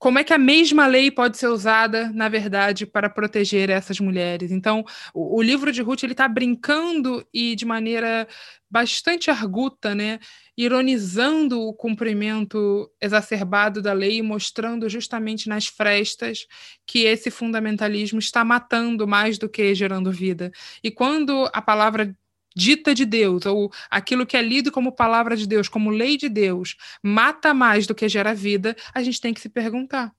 Como 0.00 0.18
é 0.18 0.24
que 0.24 0.32
a 0.32 0.38
mesma 0.38 0.86
lei 0.86 1.10
pode 1.10 1.36
ser 1.36 1.48
usada, 1.48 2.10
na 2.14 2.26
verdade, 2.26 2.86
para 2.86 3.10
proteger 3.10 3.68
essas 3.68 4.00
mulheres? 4.00 4.50
Então, 4.50 4.82
o, 5.12 5.36
o 5.36 5.42
livro 5.42 5.70
de 5.70 5.82
Ruth 5.82 6.02
ele 6.02 6.12
está 6.12 6.26
brincando 6.26 7.22
e 7.34 7.54
de 7.54 7.66
maneira 7.66 8.26
bastante 8.70 9.30
arguta, 9.30 9.94
né, 9.94 10.18
ironizando 10.56 11.60
o 11.60 11.74
cumprimento 11.74 12.90
exacerbado 12.98 13.82
da 13.82 13.92
lei, 13.92 14.22
mostrando 14.22 14.88
justamente 14.88 15.50
nas 15.50 15.66
frestas 15.66 16.46
que 16.86 17.00
esse 17.00 17.30
fundamentalismo 17.30 18.18
está 18.18 18.42
matando 18.42 19.06
mais 19.06 19.36
do 19.36 19.50
que 19.50 19.74
gerando 19.74 20.10
vida. 20.10 20.50
E 20.82 20.90
quando 20.90 21.46
a 21.52 21.60
palavra 21.60 22.16
dita 22.60 22.94
de 22.94 23.06
Deus, 23.06 23.46
ou 23.46 23.72
aquilo 23.90 24.26
que 24.26 24.36
é 24.36 24.42
lido 24.42 24.70
como 24.70 24.92
palavra 24.92 25.34
de 25.34 25.46
Deus, 25.46 25.66
como 25.66 25.88
lei 25.88 26.18
de 26.18 26.28
Deus, 26.28 26.76
mata 27.02 27.54
mais 27.54 27.86
do 27.86 27.94
que 27.94 28.06
gera 28.06 28.34
vida, 28.34 28.76
a 28.92 29.02
gente 29.02 29.18
tem 29.18 29.32
que 29.32 29.40
se 29.40 29.48
perguntar. 29.48 30.12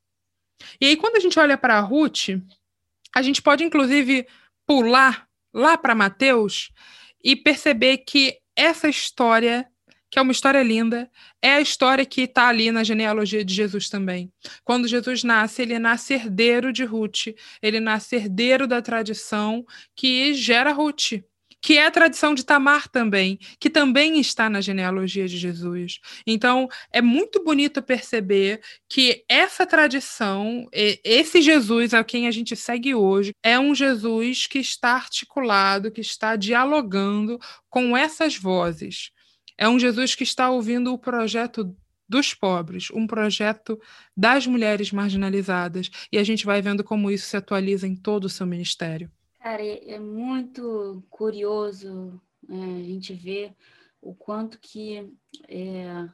E 0.80 0.88
aí, 0.88 0.98
quando 0.98 1.18
a 1.18 1.20
gente 1.20 1.38
olha 1.40 1.56
para 1.56 1.80
Ruth, 1.80 2.30
a 3.16 3.22
gente 3.22 3.44
pode, 3.44 3.64
inclusive, 3.64 4.26
pular 4.66 5.28
lá 5.54 5.78
para 5.78 5.94
Mateus 5.94 6.72
e 7.24 7.36
perceber 7.36 8.00
que 8.00 8.40
essa 8.56 8.90
história, 8.90 9.68
que 10.10 10.18
é 10.18 10.22
uma 10.22 10.32
história 10.32 10.64
linda, 10.64 11.12
é 11.44 11.54
a 11.54 11.62
história 11.62 12.06
que 12.06 12.22
está 12.22 12.48
ali 12.48 12.72
na 12.72 12.84
genealogia 12.84 13.46
de 13.46 13.54
Jesus 13.54 13.88
também. 13.88 14.32
Quando 14.64 14.88
Jesus 14.88 15.24
nasce, 15.24 15.62
ele 15.62 15.78
nasce 15.78 16.16
herdeiro 16.16 16.74
de 16.74 16.86
Ruth, 16.86 17.28
ele 17.62 17.80
nasce 17.80 18.16
herdeiro 18.16 18.66
da 18.66 18.82
tradição 18.82 19.64
que 19.96 20.34
gera 20.34 20.72
Ruth 20.72 21.22
que 21.62 21.78
é 21.78 21.86
a 21.86 21.92
tradição 21.92 22.34
de 22.34 22.44
Tamar 22.44 22.90
também, 22.90 23.38
que 23.60 23.70
também 23.70 24.20
está 24.20 24.50
na 24.50 24.60
genealogia 24.60 25.28
de 25.28 25.38
Jesus. 25.38 26.00
Então, 26.26 26.68
é 26.92 27.02
muito 27.02 27.44
bonito 27.44 27.82
perceber 27.82 28.62
que 28.90 29.24
essa 29.30 29.66
tradição, 29.66 30.68
esse 30.74 31.42
Jesus 31.42 31.94
a 31.94 32.04
quem 32.04 32.28
a 32.28 32.32
gente 32.32 32.56
segue 32.56 32.96
hoje, 32.96 33.34
é 33.44 33.60
um 33.60 33.76
Jesus 33.76 34.48
que 34.48 34.60
está 34.60 34.94
articulado, 34.94 35.92
que 35.92 36.02
está 36.02 36.36
dialogando 36.36 37.40
com 37.70 37.96
essas 37.96 38.36
vozes. 38.36 39.12
É 39.58 39.70
um 39.70 39.78
Jesus 39.78 40.16
que 40.16 40.24
está 40.24 40.50
ouvindo 40.50 40.92
o 40.92 40.98
projeto 40.98 41.76
dos 42.10 42.34
pobres, 42.34 42.90
um 42.92 43.06
projeto 43.08 43.80
das 44.18 44.46
mulheres 44.46 44.92
marginalizadas, 44.92 45.90
e 46.12 46.18
a 46.18 46.24
gente 46.24 46.46
vai 46.46 46.62
vendo 46.62 46.84
como 46.84 47.10
isso 47.10 47.28
se 47.28 47.38
atualiza 47.38 47.88
em 47.88 47.96
todo 47.96 48.26
o 48.26 48.30
seu 48.30 48.46
ministério. 48.46 49.10
Cara, 49.42 49.64
é, 49.64 49.94
é 49.94 50.00
muito 50.00 51.04
curioso 51.10 52.22
é, 52.48 52.54
a 52.54 52.84
gente 52.84 53.12
ver 53.12 53.56
o 54.00 54.14
quanto 54.14 54.60
que 54.60 55.12
é, 55.48 56.08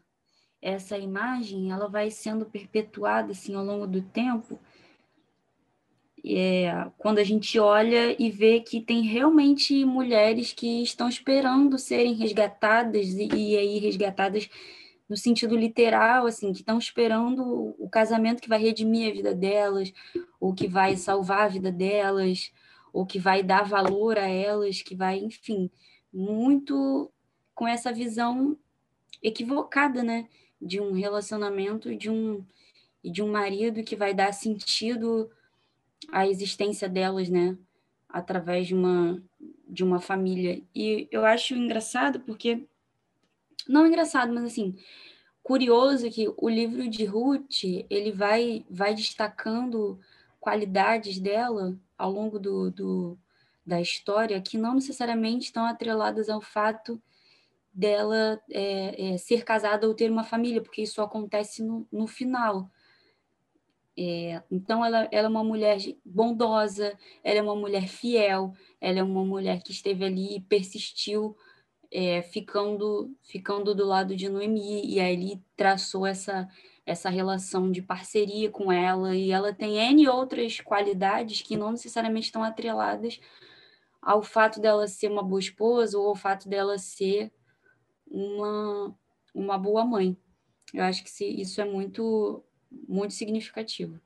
essa 0.61 0.97
imagem 0.97 1.69
ela 1.69 1.89
vai 1.89 2.09
sendo 2.09 2.45
perpetuada 2.45 3.33
assim 3.33 3.53
ao 3.53 3.65
longo 3.65 3.85
do 3.85 4.01
tempo. 4.01 4.57
É, 6.25 6.89
quando 6.97 7.19
a 7.19 7.23
gente 7.23 7.59
olha 7.59 8.15
e 8.17 8.31
vê 8.31 8.61
que 8.61 8.79
tem 8.79 9.01
realmente 9.01 9.83
mulheres 9.83 10.53
que 10.53 10.81
estão 10.81 11.09
esperando 11.09 11.77
serem 11.77 12.13
resgatadas 12.13 13.07
e, 13.07 13.27
e 13.27 13.57
aí 13.57 13.77
resgatadas 13.77 14.49
no 15.07 15.17
sentido 15.17 15.55
literal, 15.55 16.25
assim, 16.25 16.53
que 16.53 16.59
estão 16.59 16.77
esperando 16.77 17.75
o 17.77 17.89
casamento 17.89 18.41
que 18.41 18.49
vai 18.49 18.59
redimir 18.59 19.09
a 19.09 19.13
vida 19.13 19.35
delas, 19.35 19.93
ou 20.39 20.53
que 20.53 20.67
vai 20.67 20.95
salvar 20.95 21.45
a 21.45 21.47
vida 21.47 21.71
delas, 21.71 22.51
ou 22.97 23.05
que 23.05 23.19
vai 23.19 23.43
dar 23.43 23.61
valor 23.61 24.17
a 24.17 24.27
elas, 24.27 24.81
que 24.81 24.95
vai, 24.95 25.19
enfim, 25.19 25.69
muito 26.11 27.11
com 27.53 27.67
essa 27.67 27.93
visão 27.93 28.57
equivocada, 29.21 30.01
né, 30.01 30.27
de 30.59 30.81
um 30.81 30.93
relacionamento 30.93 31.95
de 31.95 32.09
um 32.09 32.43
de 33.03 33.21
um 33.21 33.31
marido 33.31 33.83
que 33.83 33.95
vai 33.95 34.15
dar 34.15 34.33
sentido 34.33 35.29
à 36.11 36.27
existência 36.27 36.89
delas, 36.89 37.29
né, 37.29 37.55
através 38.09 38.65
de 38.65 38.73
uma 38.73 39.23
de 39.69 39.83
uma 39.83 39.99
família. 39.99 40.63
E 40.73 41.07
eu 41.11 41.23
acho 41.23 41.53
engraçado 41.53 42.21
porque 42.21 42.65
não 43.69 43.85
engraçado, 43.85 44.33
mas 44.33 44.45
assim, 44.45 44.75
curioso 45.43 46.09
que 46.09 46.33
o 46.35 46.49
livro 46.49 46.89
de 46.89 47.05
Ruth, 47.05 47.63
ele 47.91 48.11
vai 48.11 48.65
vai 48.67 48.95
destacando 48.95 49.99
qualidades 50.47 51.19
dela 51.19 51.77
ao 51.97 52.09
longo 52.09 52.39
do, 52.39 52.71
do, 52.71 53.19
da 53.65 53.81
história 53.81 54.41
que 54.41 54.57
não 54.57 54.75
necessariamente 54.75 55.47
estão 55.47 55.65
atreladas 55.65 56.29
ao 56.29 56.39
fato 56.39 57.01
dela 57.73 58.41
é, 58.49 59.09
é, 59.09 59.17
ser 59.17 59.43
casada 59.43 59.85
ou 59.85 59.93
ter 59.93 60.09
uma 60.09 60.23
família, 60.23 60.61
porque 60.61 60.81
isso 60.81 61.01
acontece 61.01 61.61
no, 61.61 61.85
no 61.91 62.07
final. 62.07 62.71
É, 63.97 64.41
então, 64.49 64.85
ela, 64.85 65.09
ela 65.11 65.27
é 65.27 65.29
uma 65.29 65.43
mulher 65.43 65.79
bondosa, 66.05 66.97
ela 67.21 67.39
é 67.39 67.41
uma 67.41 67.55
mulher 67.55 67.89
fiel, 67.89 68.53
ela 68.79 68.99
é 68.99 69.03
uma 69.03 69.25
mulher 69.25 69.61
que 69.61 69.73
esteve 69.73 70.05
ali 70.05 70.37
e 70.37 70.41
persistiu, 70.41 71.35
é, 71.91 72.21
ficando, 72.21 73.13
ficando 73.21 73.75
do 73.75 73.85
lado 73.85 74.15
de 74.15 74.29
Noemi, 74.29 74.85
e 74.85 74.97
aí 75.01 75.11
ele 75.11 75.43
traçou 75.57 76.05
essa, 76.07 76.47
essa 76.87 77.09
relação 77.09 77.69
de 77.69 77.81
parceria 77.81 78.49
com 78.49 78.71
ela, 78.71 79.13
e 79.13 79.29
ela 79.29 79.53
tem 79.53 79.77
N 79.77 80.07
outras 80.07 80.61
qualidades 80.61 81.41
que 81.41 81.57
não 81.57 81.71
necessariamente 81.71 82.27
estão 82.27 82.41
atreladas 82.41 83.19
ao 84.01 84.23
fato 84.23 84.61
dela 84.61 84.87
ser 84.87 85.11
uma 85.11 85.21
boa 85.21 85.39
esposa 85.39 85.99
ou 85.99 86.07
ao 86.07 86.15
fato 86.15 86.47
dela 86.47 86.77
ser 86.77 87.29
uma, 88.09 88.95
uma 89.35 89.57
boa 89.57 89.83
mãe. 89.83 90.17
Eu 90.73 90.85
acho 90.85 91.03
que 91.03 91.25
isso 91.25 91.59
é 91.59 91.65
muito, 91.65 92.41
muito 92.87 93.13
significativo. 93.13 93.99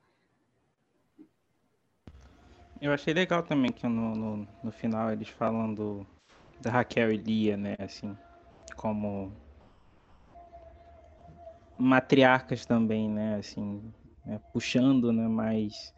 Eu 2.80 2.92
achei 2.92 3.14
legal 3.14 3.44
também 3.44 3.70
que 3.70 3.86
no, 3.86 4.12
no, 4.12 4.48
no 4.60 4.72
final 4.72 5.12
eles 5.12 5.28
falam 5.28 5.72
do, 5.72 6.04
da 6.60 6.72
Raquel 6.72 7.12
e 7.12 7.16
Lia, 7.16 7.56
né, 7.56 7.76
assim, 7.78 8.18
como 8.74 9.32
matriarcas 11.82 12.64
também, 12.64 13.08
né? 13.08 13.36
Assim, 13.36 13.92
é, 14.26 14.38
puxando, 14.52 15.12
né? 15.12 15.26
Mais 15.26 15.92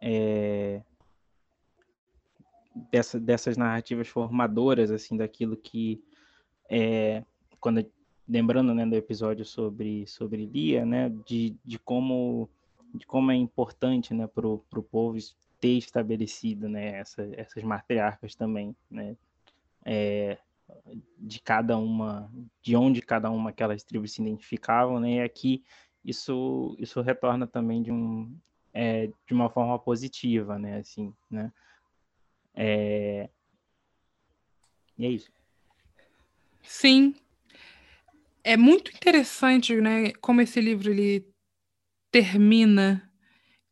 é, 0.00 0.82
dessa, 2.90 3.18
dessas 3.18 3.56
narrativas 3.56 4.06
formadoras, 4.08 4.90
assim, 4.90 5.16
daquilo 5.16 5.56
que 5.56 6.02
é, 6.68 7.24
quando 7.58 7.84
lembrando, 8.28 8.74
né, 8.74 8.86
do 8.86 8.94
episódio 8.96 9.44
sobre 9.44 10.06
sobre 10.06 10.46
Lia, 10.46 10.84
né? 10.84 11.10
De, 11.26 11.56
de 11.64 11.78
como 11.78 12.48
de 12.94 13.06
como 13.06 13.32
é 13.32 13.34
importante, 13.34 14.14
né, 14.14 14.26
para 14.28 14.46
o 14.46 14.58
povo 14.88 15.18
ter 15.58 15.76
estabelecido, 15.78 16.68
né, 16.68 17.00
essa, 17.00 17.28
essas 17.32 17.64
matriarcas 17.64 18.36
também, 18.36 18.76
né? 18.88 19.16
É, 19.84 20.38
de 21.18 21.40
cada 21.40 21.76
uma, 21.78 22.30
de 22.62 22.76
onde 22.76 23.00
cada 23.02 23.30
uma 23.30 23.50
aquelas 23.50 23.82
tribos 23.82 24.12
se 24.12 24.22
identificavam, 24.22 25.00
né? 25.00 25.14
E 25.14 25.20
aqui 25.20 25.64
isso 26.04 26.76
isso 26.78 27.00
retorna 27.00 27.46
também 27.46 27.82
de 27.82 27.90
um 27.90 28.36
é, 28.72 29.06
de 29.26 29.32
uma 29.32 29.48
forma 29.50 29.78
positiva, 29.78 30.58
né? 30.58 30.78
Assim, 30.78 31.14
né? 31.30 31.52
É... 32.54 33.28
E 34.96 35.06
é 35.06 35.08
isso. 35.10 35.32
Sim. 36.62 37.14
é 38.42 38.56
muito 38.56 38.90
interessante, 38.90 39.74
né, 39.80 40.12
como 40.20 40.40
esse 40.40 40.60
livro 40.60 40.90
ele 40.90 41.26
termina 42.10 43.10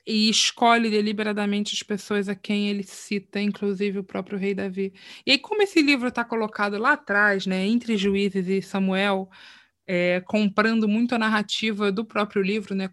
e 0.06 0.28
escolhe 0.28 0.90
deliberadamente 0.90 1.74
as 1.74 1.82
pessoas 1.82 2.28
a 2.28 2.34
quem 2.34 2.68
ele 2.68 2.82
cita, 2.82 3.40
inclusive 3.40 3.98
o 3.98 4.04
próprio 4.04 4.38
rei 4.38 4.54
Davi. 4.54 4.92
E 5.26 5.32
aí, 5.32 5.38
como 5.38 5.62
esse 5.62 5.80
livro 5.82 6.08
está 6.08 6.24
colocado 6.24 6.76
lá 6.78 6.92
atrás, 6.94 7.46
né, 7.46 7.66
entre 7.66 7.96
Juízes 7.96 8.48
e 8.48 8.60
Samuel, 8.62 9.28
é, 9.86 10.20
comprando 10.26 10.88
muito 10.88 11.14
a 11.14 11.18
narrativa 11.18 11.92
do 11.92 12.04
próprio 12.04 12.42
livro, 12.42 12.74
né, 12.74 12.90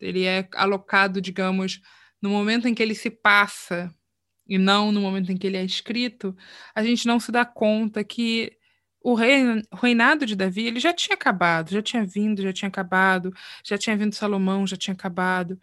ele 0.00 0.24
é 0.24 0.48
alocado, 0.54 1.20
digamos, 1.20 1.80
no 2.20 2.30
momento 2.30 2.68
em 2.68 2.74
que 2.74 2.82
ele 2.82 2.94
se 2.94 3.10
passa 3.10 3.92
e 4.46 4.58
não 4.58 4.92
no 4.92 5.00
momento 5.00 5.32
em 5.32 5.36
que 5.36 5.46
ele 5.46 5.56
é 5.56 5.64
escrito, 5.64 6.36
a 6.74 6.82
gente 6.84 7.06
não 7.06 7.18
se 7.20 7.32
dá 7.32 7.44
conta 7.44 8.04
que 8.04 8.52
o, 9.00 9.14
rei, 9.14 9.42
o 9.72 9.76
reinado 9.76 10.26
de 10.26 10.36
Davi 10.36 10.66
ele 10.66 10.80
já 10.80 10.92
tinha 10.92 11.14
acabado, 11.14 11.70
já 11.70 11.82
tinha 11.82 12.04
vindo, 12.04 12.42
já 12.42 12.52
tinha 12.52 12.68
acabado, 12.68 13.32
já 13.64 13.76
tinha 13.78 13.96
vindo 13.96 14.14
Salomão, 14.14 14.66
já 14.66 14.76
tinha 14.76 14.94
acabado. 14.94 15.58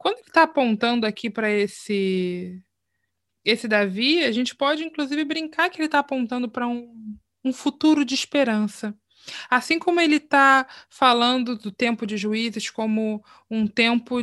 Quando 0.00 0.20
está 0.20 0.44
apontando 0.44 1.04
aqui 1.04 1.28
para 1.28 1.50
esse 1.50 2.64
esse 3.44 3.68
Davi, 3.68 4.24
a 4.24 4.32
gente 4.32 4.56
pode 4.56 4.82
inclusive 4.82 5.22
brincar 5.26 5.68
que 5.68 5.76
ele 5.76 5.84
está 5.86 5.98
apontando 5.98 6.48
para 6.50 6.66
um, 6.66 7.18
um 7.44 7.52
futuro 7.52 8.02
de 8.02 8.14
esperança. 8.14 8.96
Assim 9.50 9.78
como 9.78 10.00
ele 10.00 10.16
está 10.16 10.66
falando 10.88 11.54
do 11.54 11.70
tempo 11.70 12.06
de 12.06 12.16
juízes 12.16 12.70
como 12.70 13.22
um 13.50 13.66
tempo 13.66 14.22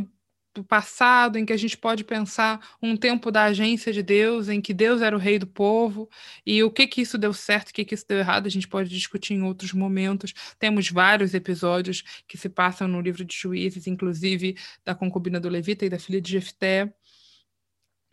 do 0.58 0.64
passado, 0.64 1.38
em 1.38 1.46
que 1.46 1.54
a 1.54 1.58
gente 1.58 1.78
pode 1.78 2.04
pensar 2.04 2.76
um 2.82 2.98
tempo 2.98 3.32
da 3.32 3.44
agência 3.46 3.94
de 3.94 4.02
Deus, 4.02 4.50
em 4.50 4.60
que 4.60 4.74
Deus 4.74 5.02
era 5.02 5.16
o 5.16 5.20
rei 5.20 5.38
do 5.40 5.48
povo, 5.48 6.10
e 6.46 6.64
o 6.64 6.72
que 6.72 6.88
que 6.88 7.02
isso 7.02 7.18
deu 7.18 7.34
certo, 7.34 7.70
o 7.70 7.74
que 7.74 7.86
que 7.86 7.94
isso 7.94 8.06
deu 8.08 8.18
errado, 8.18 8.48
a 8.48 8.50
gente 8.50 8.68
pode 8.68 8.90
discutir 8.90 9.34
em 9.36 9.44
outros 9.44 9.72
momentos. 9.74 10.34
Temos 10.60 10.90
vários 10.90 11.34
episódios 11.34 12.04
que 12.28 12.38
se 12.38 12.50
passam 12.50 12.88
no 12.88 13.02
livro 13.02 13.24
de 13.24 13.36
Juízes, 13.36 13.88
inclusive 13.88 14.58
da 14.84 14.96
concubina 14.96 15.40
do 15.40 15.50
Levita 15.50 15.86
e 15.86 15.90
da 15.90 16.00
filha 16.00 16.20
de 16.20 16.32
Jefté. 16.32 16.94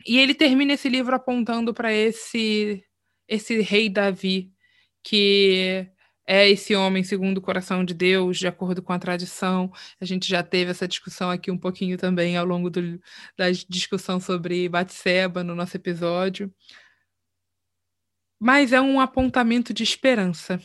E 0.05 0.19
ele 0.19 0.35
termina 0.35 0.73
esse 0.73 0.87
livro 0.89 1.15
apontando 1.15 1.73
para 1.73 1.91
esse 1.91 2.83
esse 3.27 3.59
rei 3.61 3.89
Davi, 3.89 4.51
que 5.03 5.87
é 6.27 6.49
esse 6.49 6.75
homem 6.75 7.03
segundo 7.03 7.37
o 7.37 7.41
coração 7.41 7.85
de 7.85 7.93
Deus, 7.93 8.39
de 8.39 8.47
acordo 8.47 8.81
com 8.81 8.91
a 8.93 8.99
tradição. 8.99 9.71
A 10.01 10.05
gente 10.05 10.27
já 10.27 10.41
teve 10.41 10.71
essa 10.71 10.87
discussão 10.87 11.29
aqui 11.29 11.51
um 11.51 11.57
pouquinho 11.57 11.97
também 11.97 12.35
ao 12.35 12.45
longo 12.45 12.69
do, 12.69 12.99
da 13.37 13.51
discussão 13.69 14.19
sobre 14.19 14.67
Batseba 14.67 15.43
no 15.43 15.53
nosso 15.53 15.77
episódio. 15.77 16.51
Mas 18.39 18.73
é 18.73 18.81
um 18.81 18.99
apontamento 18.99 19.73
de 19.73 19.83
esperança. 19.83 20.59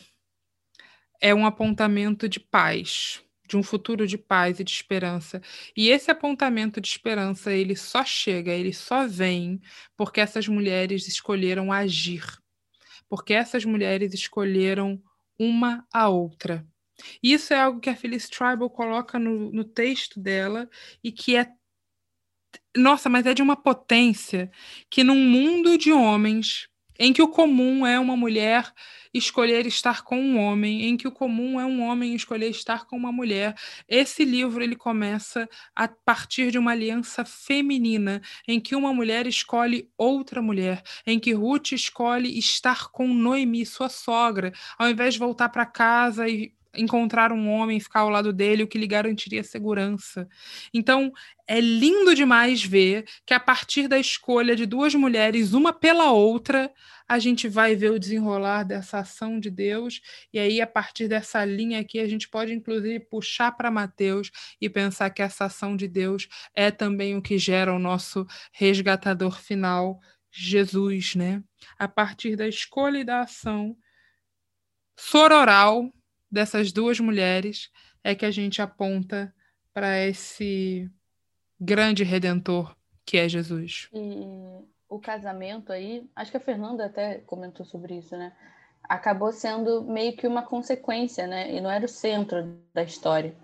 É 1.21 1.33
um 1.33 1.45
apontamento 1.45 2.27
de 2.27 2.39
paz, 2.39 3.21
de 3.47 3.55
um 3.55 3.61
futuro 3.61 4.07
de 4.07 4.17
paz 4.17 4.59
e 4.59 4.63
de 4.63 4.71
esperança. 4.71 5.41
E 5.77 5.89
esse 5.89 6.09
apontamento 6.09 6.81
de 6.81 6.87
esperança, 6.87 7.53
ele 7.53 7.75
só 7.75 8.03
chega, 8.03 8.51
ele 8.51 8.73
só 8.73 9.07
vem 9.07 9.61
porque 9.95 10.19
essas 10.19 10.47
mulheres 10.47 11.07
escolheram 11.07 11.71
agir. 11.71 12.25
Porque 13.07 13.33
essas 13.33 13.63
mulheres 13.63 14.13
escolheram 14.13 15.01
uma 15.41 15.87
à 15.91 16.07
outra. 16.07 16.65
Isso 17.21 17.53
é 17.53 17.59
algo 17.59 17.79
que 17.79 17.89
a 17.89 17.95
Phyllis 17.95 18.29
Tribal 18.29 18.69
coloca 18.69 19.17
no, 19.17 19.51
no 19.51 19.63
texto 19.63 20.19
dela 20.19 20.69
e 21.03 21.11
que 21.11 21.35
é. 21.35 21.51
Nossa, 22.77 23.09
mas 23.09 23.25
é 23.25 23.33
de 23.33 23.41
uma 23.41 23.55
potência 23.55 24.51
que 24.89 25.03
num 25.03 25.15
mundo 25.15 25.77
de 25.77 25.91
homens 25.91 26.69
em 27.01 27.11
que 27.11 27.21
o 27.23 27.27
comum 27.27 27.83
é 27.83 27.99
uma 27.99 28.15
mulher 28.15 28.71
escolher 29.11 29.65
estar 29.65 30.03
com 30.03 30.21
um 30.21 30.37
homem, 30.37 30.83
em 30.85 30.95
que 30.95 31.07
o 31.07 31.11
comum 31.11 31.59
é 31.59 31.65
um 31.65 31.81
homem 31.81 32.13
escolher 32.13 32.51
estar 32.51 32.85
com 32.85 32.95
uma 32.95 33.11
mulher. 33.11 33.55
Esse 33.89 34.23
livro 34.23 34.63
ele 34.63 34.75
começa 34.75 35.49
a 35.75 35.87
partir 35.87 36.51
de 36.51 36.59
uma 36.59 36.73
aliança 36.73 37.25
feminina, 37.25 38.21
em 38.47 38.59
que 38.59 38.75
uma 38.75 38.93
mulher 38.93 39.25
escolhe 39.25 39.89
outra 39.97 40.43
mulher, 40.43 40.83
em 41.07 41.19
que 41.19 41.33
Ruth 41.33 41.71
escolhe 41.71 42.37
estar 42.37 42.91
com 42.91 43.07
Noemi, 43.07 43.65
sua 43.65 43.89
sogra, 43.89 44.53
ao 44.77 44.87
invés 44.87 45.15
de 45.15 45.19
voltar 45.19 45.49
para 45.49 45.65
casa 45.65 46.29
e 46.29 46.53
encontrar 46.75 47.31
um 47.31 47.49
homem, 47.49 47.79
ficar 47.79 48.01
ao 48.01 48.09
lado 48.09 48.31
dele, 48.31 48.63
o 48.63 48.67
que 48.67 48.77
lhe 48.77 48.87
garantiria 48.87 49.43
segurança. 49.43 50.27
Então, 50.73 51.11
é 51.47 51.59
lindo 51.59 52.15
demais 52.15 52.63
ver 52.63 53.05
que 53.25 53.33
a 53.33 53.39
partir 53.39 53.87
da 53.87 53.99
escolha 53.99 54.55
de 54.55 54.65
duas 54.65 54.95
mulheres, 54.95 55.53
uma 55.53 55.73
pela 55.73 56.11
outra, 56.11 56.71
a 57.07 57.19
gente 57.19 57.49
vai 57.49 57.75
ver 57.75 57.91
o 57.91 57.99
desenrolar 57.99 58.63
dessa 58.63 58.99
ação 58.99 59.37
de 59.37 59.49
Deus, 59.49 59.99
e 60.31 60.39
aí, 60.39 60.61
a 60.61 60.67
partir 60.67 61.09
dessa 61.09 61.43
linha 61.43 61.81
aqui, 61.81 61.99
a 61.99 62.07
gente 62.07 62.29
pode, 62.29 62.53
inclusive, 62.53 63.01
puxar 63.01 63.51
para 63.51 63.69
Mateus 63.69 64.31
e 64.61 64.69
pensar 64.69 65.09
que 65.09 65.21
essa 65.21 65.45
ação 65.45 65.75
de 65.75 65.89
Deus 65.89 66.29
é 66.55 66.71
também 66.71 67.17
o 67.17 67.21
que 67.21 67.37
gera 67.37 67.73
o 67.73 67.79
nosso 67.79 68.25
resgatador 68.53 69.37
final, 69.41 69.99
Jesus, 70.31 71.15
né? 71.15 71.43
A 71.77 71.87
partir 71.87 72.37
da 72.37 72.47
escolha 72.47 72.99
e 72.99 73.03
da 73.03 73.21
ação 73.21 73.75
sororal 74.95 75.91
dessas 76.31 76.71
duas 76.71 76.99
mulheres 76.99 77.69
é 78.03 78.15
que 78.15 78.25
a 78.25 78.31
gente 78.31 78.61
aponta 78.61 79.33
para 79.73 79.99
esse 79.99 80.89
grande 81.59 82.03
redentor 82.03 82.75
que 83.05 83.17
é 83.17 83.27
Jesus. 83.27 83.89
E 83.93 84.25
o 84.89 84.99
casamento 84.99 85.71
aí, 85.71 86.09
acho 86.15 86.31
que 86.31 86.37
a 86.37 86.41
Fernanda 86.41 86.85
até 86.85 87.19
comentou 87.19 87.65
sobre 87.65 87.97
isso, 87.97 88.15
né? 88.15 88.33
Acabou 88.83 89.31
sendo 89.31 89.83
meio 89.83 90.15
que 90.15 90.27
uma 90.27 90.43
consequência, 90.43 91.27
né? 91.27 91.53
E 91.53 91.61
não 91.61 91.69
era 91.69 91.85
o 91.85 91.89
centro 91.89 92.57
da 92.73 92.83
história. 92.83 93.35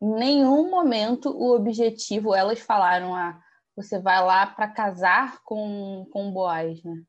Em 0.00 0.14
nenhum 0.14 0.70
momento 0.70 1.30
o 1.30 1.54
objetivo, 1.54 2.34
elas 2.34 2.60
falaram, 2.60 3.14
ah, 3.14 3.40
você 3.74 3.98
vai 3.98 4.22
lá 4.24 4.46
para 4.46 4.68
casar 4.68 5.40
com, 5.44 6.06
com 6.12 6.32
Boaz, 6.32 6.82
né? 6.82 7.02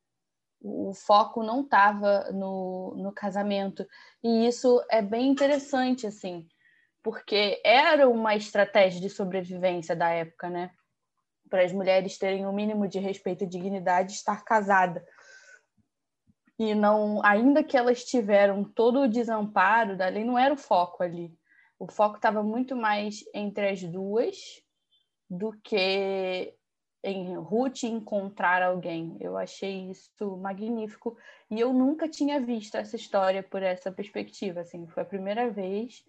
O 0.67 0.93
foco 0.93 1.43
não 1.43 1.61
estava 1.61 2.31
no, 2.31 2.93
no 2.97 3.11
casamento. 3.11 3.87
E 4.23 4.47
isso 4.47 4.83
é 4.91 5.01
bem 5.01 5.29
interessante, 5.29 6.05
assim, 6.05 6.47
porque 7.01 7.61
era 7.63 8.09
uma 8.09 8.35
estratégia 8.35 8.99
de 8.99 9.09
sobrevivência 9.09 9.95
da 9.95 10.09
época, 10.09 10.49
né? 10.49 10.71
Para 11.49 11.63
as 11.63 11.71
mulheres 11.71 12.17
terem 12.17 12.45
o 12.45 12.49
um 12.49 12.53
mínimo 12.53 12.87
de 12.87 12.99
respeito 12.99 13.45
e 13.45 13.47
dignidade, 13.47 14.11
estar 14.11 14.43
casada. 14.43 15.05
E 16.59 16.75
não, 16.75 17.23
ainda 17.23 17.63
que 17.63 17.77
elas 17.77 18.03
tiveram 18.03 18.63
todo 18.63 19.01
o 19.01 19.07
desamparo 19.07 19.95
da 19.95 20.07
lei, 20.07 20.25
não 20.25 20.37
era 20.37 20.53
o 20.53 20.57
foco 20.57 21.03
ali. 21.03 21.33
O 21.79 21.89
foco 21.89 22.17
estava 22.17 22.43
muito 22.43 22.75
mais 22.75 23.23
entre 23.33 23.69
as 23.69 23.83
duas 23.83 24.35
do 25.29 25.53
que 25.61 26.56
em 27.11 27.35
Ruth 27.37 27.83
encontrar 27.83 28.61
alguém. 28.61 29.15
Eu 29.19 29.37
achei 29.37 29.89
isso 29.89 30.37
magnífico 30.37 31.17
e 31.49 31.59
eu 31.59 31.73
nunca 31.73 32.07
tinha 32.07 32.39
visto 32.39 32.75
essa 32.75 32.95
história 32.95 33.41
por 33.43 33.63
essa 33.63 33.91
perspectiva. 33.91 34.61
Assim, 34.61 34.87
foi 34.87 35.03
a 35.03 35.05
primeira 35.05 35.49
vez, 35.49 36.03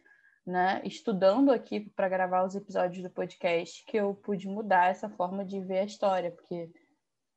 né, 0.46 0.80
estudando 0.84 1.51
aqui 1.51 1.80
para 1.80 2.09
gravar 2.09 2.44
os 2.44 2.55
episódios 2.55 3.03
do 3.03 3.11
podcast, 3.11 3.84
que 3.84 3.96
eu 3.96 4.14
pude 4.14 4.49
mudar 4.49 4.90
essa 4.90 5.09
forma 5.09 5.44
de 5.44 5.61
ver 5.61 5.80
a 5.80 5.84
história, 5.84 6.30
porque 6.30 6.70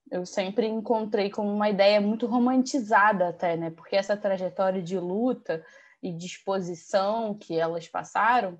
eu 0.10 0.26
sempre 0.26 0.68
encontrei 0.68 1.30
como 1.30 1.54
uma 1.54 1.70
ideia 1.70 2.02
muito 2.02 2.26
romantizada 2.26 3.30
até, 3.30 3.56
né? 3.56 3.70
Porque 3.70 3.96
essa 3.96 4.18
trajetória 4.18 4.82
de 4.82 5.00
luta 5.00 5.64
e 6.02 6.12
disposição 6.12 7.34
que 7.38 7.58
elas 7.58 7.88
passaram 7.88 8.60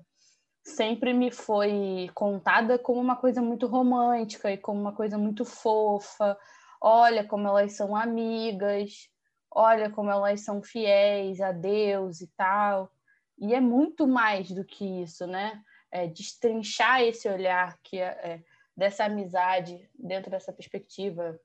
sempre 0.64 1.12
me 1.12 1.30
foi 1.30 2.10
contada 2.14 2.78
como 2.78 3.00
uma 3.00 3.16
coisa 3.16 3.42
muito 3.42 3.66
romântica 3.66 4.50
e 4.50 4.56
como 4.56 4.80
uma 4.80 4.94
coisa 4.94 5.18
muito 5.18 5.44
fofa. 5.44 6.38
Olha 6.80 7.24
como 7.24 7.48
elas 7.48 7.72
são 7.72 7.96
amigas, 7.96 9.08
olha 9.50 9.90
como 9.90 10.10
elas 10.10 10.40
são 10.40 10.62
fiéis 10.62 11.40
a 11.40 11.52
Deus 11.52 12.20
e 12.20 12.28
tal. 12.36 12.92
E 13.38 13.54
é 13.54 13.60
muito 13.60 14.06
mais 14.06 14.50
do 14.50 14.64
que 14.64 15.02
isso, 15.02 15.26
né? 15.26 15.62
É, 15.90 16.06
destrinchar 16.06 17.02
esse 17.02 17.28
olhar 17.28 17.78
que 17.82 17.98
é, 17.98 18.04
é, 18.04 18.42
dessa 18.76 19.04
amizade 19.04 19.90
dentro 19.94 20.30
dessa 20.30 20.52
perspectiva 20.52 21.38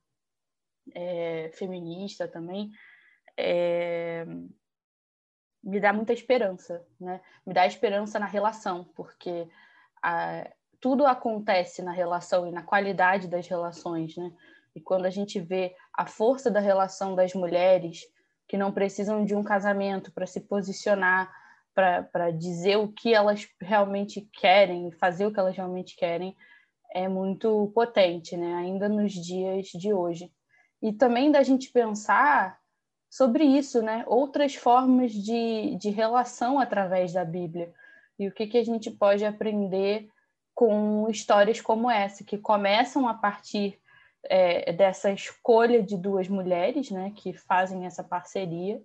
é, 0.93 1.51
feminista 1.53 2.27
também. 2.27 2.71
Me 5.67 5.81
dá 5.81 5.91
muita 5.91 6.13
esperança, 6.13 6.81
né? 6.99 7.19
Me 7.45 7.53
dá 7.53 7.67
esperança 7.67 8.17
na 8.17 8.25
relação, 8.25 8.85
porque 8.95 9.49
a, 10.01 10.49
tudo 10.79 11.05
acontece 11.05 11.81
na 11.81 11.91
relação 11.91 12.47
e 12.47 12.51
na 12.51 12.63
qualidade 12.63 13.27
das 13.27 13.47
relações, 13.47 14.15
né? 14.15 14.31
E 14.73 14.79
quando 14.79 15.05
a 15.05 15.09
gente 15.09 15.39
vê 15.39 15.75
a 15.93 16.05
força 16.05 16.49
da 16.49 16.61
relação 16.61 17.15
das 17.15 17.33
mulheres 17.33 18.03
que 18.47 18.55
não 18.55 18.71
precisam 18.71 19.25
de 19.25 19.35
um 19.35 19.43
casamento 19.43 20.11
para 20.13 20.25
se 20.25 20.39
posicionar, 20.39 21.29
para 21.73 22.31
dizer 22.31 22.77
o 22.77 22.87
que 22.87 23.13
elas 23.13 23.47
realmente 23.61 24.21
querem, 24.39 24.91
fazer 24.93 25.25
o 25.25 25.33
que 25.33 25.39
elas 25.39 25.55
realmente 25.55 25.95
querem, 25.95 26.35
é 26.93 27.07
muito 27.07 27.71
potente, 27.75 28.37
né? 28.37 28.55
Ainda 28.55 28.87
nos 28.87 29.11
dias 29.11 29.67
de 29.67 29.93
hoje. 29.93 30.31
E 30.81 30.93
também 30.93 31.31
da 31.31 31.43
gente 31.43 31.71
pensar 31.71 32.57
sobre 33.09 33.43
isso, 33.43 33.81
né? 33.81 34.03
Outras 34.07 34.55
formas 34.55 35.11
de, 35.11 35.75
de 35.75 35.89
relação 35.89 36.59
através 36.59 37.13
da 37.13 37.23
Bíblia. 37.23 37.73
E 38.19 38.27
o 38.27 38.31
que, 38.31 38.47
que 38.47 38.57
a 38.57 38.63
gente 38.63 38.89
pode 38.91 39.23
aprender 39.25 40.09
com 40.53 41.07
histórias 41.09 41.61
como 41.61 41.89
essa, 41.89 42.23
que 42.23 42.37
começam 42.37 43.07
a 43.07 43.13
partir 43.13 43.79
é, 44.23 44.73
dessa 44.73 45.11
escolha 45.11 45.83
de 45.83 45.95
duas 45.95 46.27
mulheres, 46.27 46.89
né, 46.89 47.13
que 47.15 47.33
fazem 47.33 47.85
essa 47.85 48.03
parceria, 48.03 48.81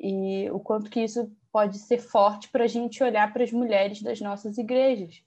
e 0.00 0.48
o 0.50 0.60
quanto 0.60 0.90
que 0.90 1.00
isso 1.00 1.30
pode 1.52 1.78
ser 1.78 1.98
forte 1.98 2.48
para 2.48 2.64
a 2.64 2.68
gente 2.68 3.02
olhar 3.02 3.32
para 3.32 3.42
as 3.42 3.52
mulheres 3.52 4.00
das 4.02 4.20
nossas 4.20 4.56
igrejas, 4.56 5.22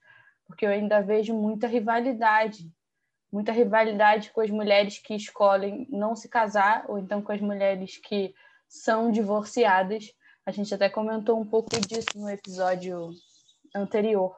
porque 0.46 0.66
eu 0.66 0.70
ainda 0.70 1.02
vejo 1.02 1.34
muita 1.34 1.68
rivalidade, 1.68 2.72
muita 3.34 3.52
rivalidade 3.52 4.30
com 4.30 4.42
as 4.42 4.52
mulheres 4.52 5.00
que 5.00 5.16
escolhem 5.16 5.88
não 5.90 6.16
se 6.16 6.30
casar, 6.30 6.86
ou 6.88 7.00
então 7.00 7.20
com 7.20 7.32
as 7.32 7.42
mulheres 7.42 7.98
que 7.98 8.32
são 8.68 9.12
divorciadas. 9.12 10.14
A 10.46 10.52
gente 10.52 10.72
até 10.72 10.88
comentou 10.88 11.40
um 11.40 11.46
pouco 11.46 11.72
disso 11.82 12.10
no 12.16 12.30
episódio 12.30 13.10
anterior. 13.76 14.38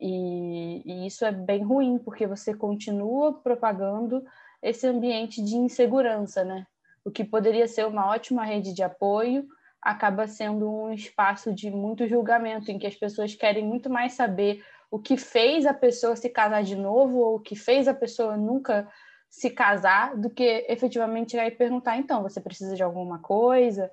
E, 0.00 0.82
e, 0.84 1.06
isso 1.06 1.24
é 1.24 1.30
bem 1.30 1.62
ruim, 1.62 1.98
porque 1.98 2.26
você 2.26 2.52
continua 2.52 3.32
propagando 3.32 4.24
esse 4.60 4.88
ambiente 4.88 5.40
de 5.40 5.54
insegurança, 5.54 6.42
né? 6.44 6.66
O 7.04 7.12
que 7.12 7.24
poderia 7.24 7.68
ser 7.68 7.86
uma 7.86 8.10
ótima 8.10 8.44
rede 8.44 8.74
de 8.74 8.82
apoio 8.82 9.46
acaba 9.80 10.26
sendo 10.26 10.68
um 10.68 10.92
espaço 10.92 11.54
de 11.54 11.70
muito 11.70 12.08
julgamento, 12.08 12.72
em 12.72 12.78
que 12.78 12.88
as 12.88 12.96
pessoas 12.96 13.36
querem 13.36 13.64
muito 13.64 13.88
mais 13.88 14.14
saber 14.14 14.64
o 14.90 14.98
que 14.98 15.16
fez 15.16 15.66
a 15.66 15.74
pessoa 15.74 16.16
se 16.16 16.28
casar 16.28 16.62
de 16.62 16.76
novo 16.76 17.18
ou 17.18 17.36
o 17.36 17.40
que 17.40 17.56
fez 17.56 17.88
a 17.88 17.94
pessoa 17.94 18.36
nunca 18.36 18.88
se 19.28 19.50
casar, 19.50 20.16
do 20.16 20.30
que 20.30 20.64
efetivamente 20.68 21.36
ir 21.36 21.56
perguntar: 21.56 21.96
então, 21.96 22.22
você 22.22 22.40
precisa 22.40 22.74
de 22.74 22.82
alguma 22.82 23.18
coisa? 23.18 23.90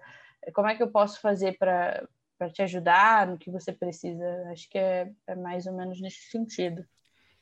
Como 0.53 0.67
é 0.67 0.75
que 0.75 0.83
eu 0.83 0.89
posso 0.89 1.19
fazer 1.19 1.57
para 1.57 2.07
para 2.43 2.49
te 2.49 2.61
ajudar 2.61 3.27
no 3.27 3.37
que 3.37 3.49
você 3.49 3.71
precisa. 3.71 4.25
Acho 4.51 4.69
que 4.69 4.77
é, 4.77 5.09
é 5.27 5.35
mais 5.35 5.65
ou 5.65 5.73
menos 5.73 6.01
nesse 6.01 6.29
sentido. 6.29 6.83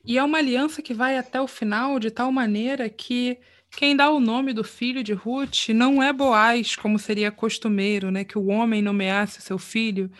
E 0.04 0.18
é 0.18 0.22
uma 0.22 0.38
aliança 0.38 0.82
que 0.82 0.94
vai 0.94 1.16
até 1.16 1.40
o 1.40 1.46
final 1.46 1.98
de 1.98 2.10
tal 2.10 2.30
maneira 2.32 2.88
que 2.88 3.38
quem 3.70 3.96
dá 3.96 4.10
o 4.10 4.20
nome 4.20 4.52
do 4.52 4.64
filho 4.64 5.02
de 5.02 5.12
Ruth 5.12 5.68
não 5.68 6.02
é 6.02 6.12
Boaz, 6.12 6.76
como 6.76 6.98
seria 6.98 7.30
costumeiro, 7.30 8.10
né? 8.10 8.24
Que 8.24 8.36
o 8.36 8.48
homem 8.48 8.82
nomeasse 8.82 9.40
seu 9.40 9.58
filho. 9.58 10.10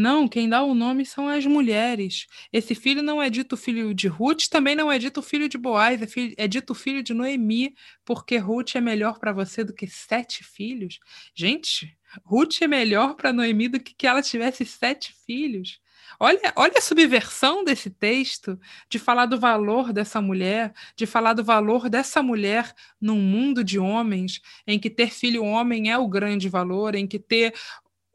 Não, 0.00 0.28
quem 0.28 0.48
dá 0.48 0.62
o 0.62 0.76
nome 0.76 1.04
são 1.04 1.26
as 1.26 1.44
mulheres. 1.44 2.28
Esse 2.52 2.72
filho 2.72 3.02
não 3.02 3.20
é 3.20 3.28
dito 3.28 3.56
filho 3.56 3.92
de 3.92 4.06
Ruth, 4.06 4.44
também 4.48 4.76
não 4.76 4.92
é 4.92 4.96
dito 4.96 5.20
filho 5.20 5.48
de 5.48 5.58
Boaz, 5.58 6.00
é, 6.00 6.06
filho, 6.06 6.32
é 6.38 6.46
dito 6.46 6.72
filho 6.72 7.02
de 7.02 7.12
Noemi, 7.12 7.74
porque 8.04 8.36
Ruth 8.36 8.76
é 8.76 8.80
melhor 8.80 9.18
para 9.18 9.32
você 9.32 9.64
do 9.64 9.74
que 9.74 9.88
sete 9.88 10.44
filhos. 10.44 11.00
Gente, 11.34 11.98
Ruth 12.24 12.62
é 12.62 12.68
melhor 12.68 13.16
para 13.16 13.32
Noemi 13.32 13.66
do 13.66 13.80
que 13.80 13.92
que 13.92 14.06
ela 14.06 14.22
tivesse 14.22 14.64
sete 14.64 15.12
filhos. 15.26 15.80
Olha, 16.20 16.52
olha 16.54 16.74
a 16.76 16.80
subversão 16.80 17.64
desse 17.64 17.90
texto, 17.90 18.58
de 18.88 19.00
falar 19.00 19.26
do 19.26 19.38
valor 19.38 19.92
dessa 19.92 20.20
mulher, 20.20 20.72
de 20.96 21.06
falar 21.06 21.32
do 21.32 21.42
valor 21.42 21.90
dessa 21.90 22.22
mulher 22.22 22.72
num 23.00 23.20
mundo 23.20 23.64
de 23.64 23.80
homens, 23.80 24.40
em 24.64 24.78
que 24.78 24.90
ter 24.90 25.10
filho 25.10 25.44
homem 25.44 25.90
é 25.90 25.98
o 25.98 26.08
grande 26.08 26.48
valor, 26.48 26.94
em 26.94 27.06
que 27.06 27.18
ter 27.18 27.52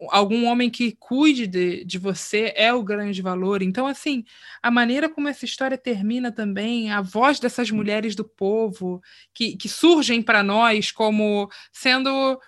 algum 0.09 0.45
homem 0.45 0.69
que 0.69 0.93
cuide 0.93 1.47
de, 1.47 1.83
de 1.83 1.97
você 1.97 2.53
é 2.55 2.73
o 2.73 2.83
grande 2.83 3.21
valor. 3.21 3.61
Então, 3.61 3.87
assim, 3.87 4.23
a 4.61 4.71
maneira 4.71 5.09
como 5.09 5.27
essa 5.27 5.45
história 5.45 5.77
termina 5.77 6.31
também, 6.31 6.91
a 6.91 7.01
voz 7.01 7.39
dessas 7.39 7.71
mulheres 7.71 8.15
do 8.15 8.23
povo 8.23 9.01
que, 9.33 9.55
que 9.55 9.69
surgem 9.69 10.21
para 10.21 10.43
nós 10.43 10.91
como 10.91 11.49
sendo 11.71 12.39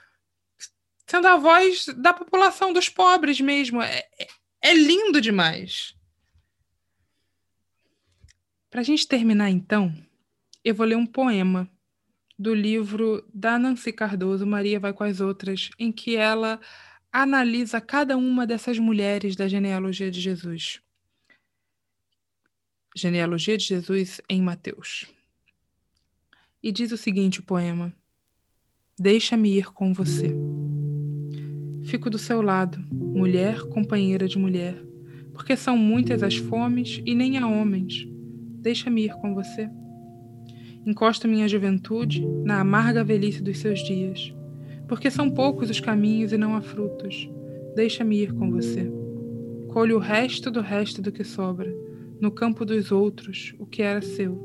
sendo 1.08 1.28
a 1.28 1.38
voz 1.38 1.86
da 1.98 2.14
população, 2.14 2.74
dos 2.74 2.90
pobres 2.90 3.40
mesmo. 3.40 3.82
É, 3.82 4.04
é, 4.20 4.28
é 4.62 4.74
lindo 4.74 5.22
demais. 5.22 5.96
Para 8.70 8.82
a 8.82 8.84
gente 8.84 9.08
terminar, 9.08 9.50
então, 9.50 9.94
eu 10.64 10.74
vou 10.74 10.86
ler 10.86 10.98
um 10.98 11.06
poema 11.06 11.70
do 12.38 12.54
livro 12.54 13.26
da 13.34 13.58
Nancy 13.58 13.94
Cardoso, 13.94 14.46
Maria 14.46 14.80
Vai 14.80 14.94
com 14.94 15.04
as 15.04 15.22
Outras, 15.22 15.70
em 15.80 15.92
que 15.92 16.16
ela 16.16 16.60
analisa 17.22 17.80
cada 17.80 18.18
uma 18.18 18.46
dessas 18.46 18.78
mulheres 18.78 19.38
da 19.38 19.48
genealogia 19.48 20.12
de 20.12 20.20
Jesus. 20.20 20.82
Genealogia 22.94 23.58
de 23.58 23.64
Jesus 23.64 24.20
em 24.30 24.42
Mateus. 24.42 25.06
E 26.62 26.74
diz 26.74 26.92
o 26.92 26.98
seguinte 26.98 27.40
o 27.40 27.44
poema: 27.44 27.94
Deixa-me 29.00 29.58
ir 29.58 29.72
com 29.72 29.94
você. 29.94 30.36
Fico 31.86 32.10
do 32.10 32.18
seu 32.18 32.42
lado, 32.42 32.80
mulher 32.92 33.62
companheira 33.70 34.28
de 34.28 34.38
mulher, 34.38 34.76
porque 35.32 35.56
são 35.56 35.78
muitas 35.78 36.22
as 36.22 36.36
fomes 36.36 37.02
e 37.06 37.16
nem 37.16 37.38
há 37.38 37.48
homens. 37.48 38.06
Deixa-me 38.60 39.06
ir 39.06 39.14
com 39.22 39.34
você. 39.34 39.70
Encosto 40.86 41.30
minha 41.30 41.48
juventude 41.48 42.26
na 42.44 42.60
amarga 42.60 43.06
velhice 43.06 43.42
dos 43.42 43.60
seus 43.60 43.80
dias, 43.80 44.34
porque 44.88 45.10
são 45.10 45.30
poucos 45.30 45.70
os 45.70 45.80
caminhos 45.80 46.32
e 46.32 46.38
não 46.38 46.56
há 46.56 46.62
frutos. 46.62 47.30
Deixa-me 47.76 48.22
ir 48.22 48.34
com 48.34 48.52
você. 48.52 48.92
Colho 49.70 49.98
o 49.98 50.00
resto 50.00 50.50
do 50.50 50.62
resto 50.62 51.02
do 51.02 51.12
que 51.12 51.24
sobra, 51.24 51.74
no 52.20 52.32
campo 52.32 52.64
dos 52.66 52.92
outros, 52.92 53.54
o 53.60 53.66
que 53.66 53.82
era 53.82 54.02
seu. 54.02 54.36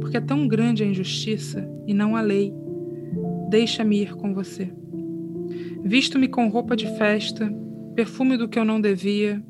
Porque 0.00 0.16
é 0.16 0.20
tão 0.20 0.46
grande 0.46 0.82
a 0.82 0.86
injustiça 0.86 1.68
e 1.86 1.94
não 1.94 2.16
a 2.16 2.20
lei. 2.20 2.52
Deixa-me 3.48 4.02
ir 4.02 4.14
com 4.14 4.32
você. 4.32 4.72
Visto-me 5.82 6.28
com 6.28 6.48
roupa 6.48 6.76
de 6.76 6.86
festa, 6.96 7.52
perfume 7.94 8.36
do 8.36 8.48
que 8.48 8.58
eu 8.58 8.64
não 8.64 8.80
devia, 8.80 9.42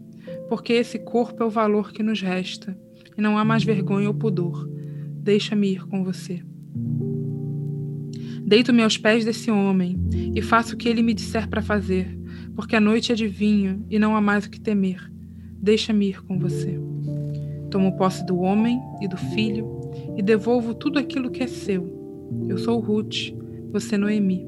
porque 0.48 0.72
esse 0.72 0.98
corpo 0.98 1.42
é 1.42 1.46
o 1.46 1.50
valor 1.50 1.92
que 1.92 2.02
nos 2.02 2.20
resta, 2.20 2.76
e 3.16 3.20
não 3.20 3.38
há 3.38 3.44
mais 3.44 3.64
vergonha 3.64 4.08
ou 4.08 4.14
pudor. 4.14 4.68
Deixa-me 5.22 5.72
ir 5.72 5.86
com 5.86 6.02
você. 6.02 6.42
Deito-me 8.52 8.82
aos 8.82 8.98
pés 8.98 9.24
desse 9.24 9.50
homem 9.50 9.98
e 10.34 10.42
faço 10.42 10.74
o 10.74 10.76
que 10.76 10.86
ele 10.86 11.00
me 11.00 11.14
disser 11.14 11.48
para 11.48 11.62
fazer, 11.62 12.14
porque 12.54 12.76
a 12.76 12.80
noite 12.82 13.10
é 13.10 13.14
de 13.14 13.26
vinho 13.26 13.82
e 13.88 13.98
não 13.98 14.14
há 14.14 14.20
mais 14.20 14.44
o 14.44 14.50
que 14.50 14.60
temer. 14.60 15.10
Deixa-me 15.56 16.10
ir 16.10 16.22
com 16.22 16.38
você. 16.38 16.78
Tomo 17.70 17.96
posse 17.96 18.26
do 18.26 18.38
homem 18.40 18.78
e 19.00 19.08
do 19.08 19.16
filho 19.16 19.80
e 20.18 20.22
devolvo 20.22 20.74
tudo 20.74 20.98
aquilo 20.98 21.30
que 21.30 21.42
é 21.42 21.46
seu. 21.46 22.28
Eu 22.46 22.58
sou 22.58 22.78
Ruth, 22.78 23.32
você 23.70 23.96
Noemi. 23.96 24.46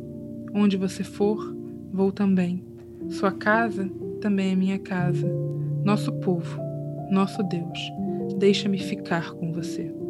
Onde 0.53 0.77
você 0.77 1.03
for, 1.03 1.57
vou 1.91 2.13
também. 2.13 2.63
Sua 3.09 3.33
casa 3.33 3.91
também 4.21 4.53
é 4.53 4.55
minha 4.55 4.79
casa. 4.79 5.27
Nosso 5.83 6.13
povo, 6.13 6.61
nosso 7.11 7.43
Deus, 7.45 7.79
deixa-me 8.39 8.77
ficar 8.77 9.33
com 9.33 9.51
você. 9.51 10.04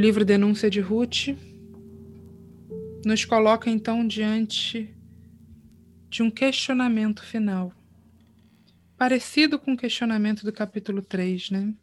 Livro 0.00 0.24
Denúncia 0.24 0.70
de 0.70 0.80
Ruth 0.80 1.36
nos 3.04 3.26
coloca 3.26 3.68
então 3.68 4.06
diante 4.08 4.96
de 6.08 6.22
um 6.22 6.30
questionamento 6.30 7.22
final, 7.22 7.70
parecido 8.96 9.58
com 9.58 9.74
o 9.74 9.76
questionamento 9.76 10.42
do 10.42 10.54
capítulo 10.54 11.02
3, 11.02 11.50
né? 11.50 11.74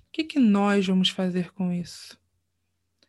O 0.00 0.12
que, 0.12 0.24
que 0.24 0.40
nós 0.40 0.84
vamos 0.84 1.10
fazer 1.10 1.52
com 1.52 1.72
isso? 1.72 2.18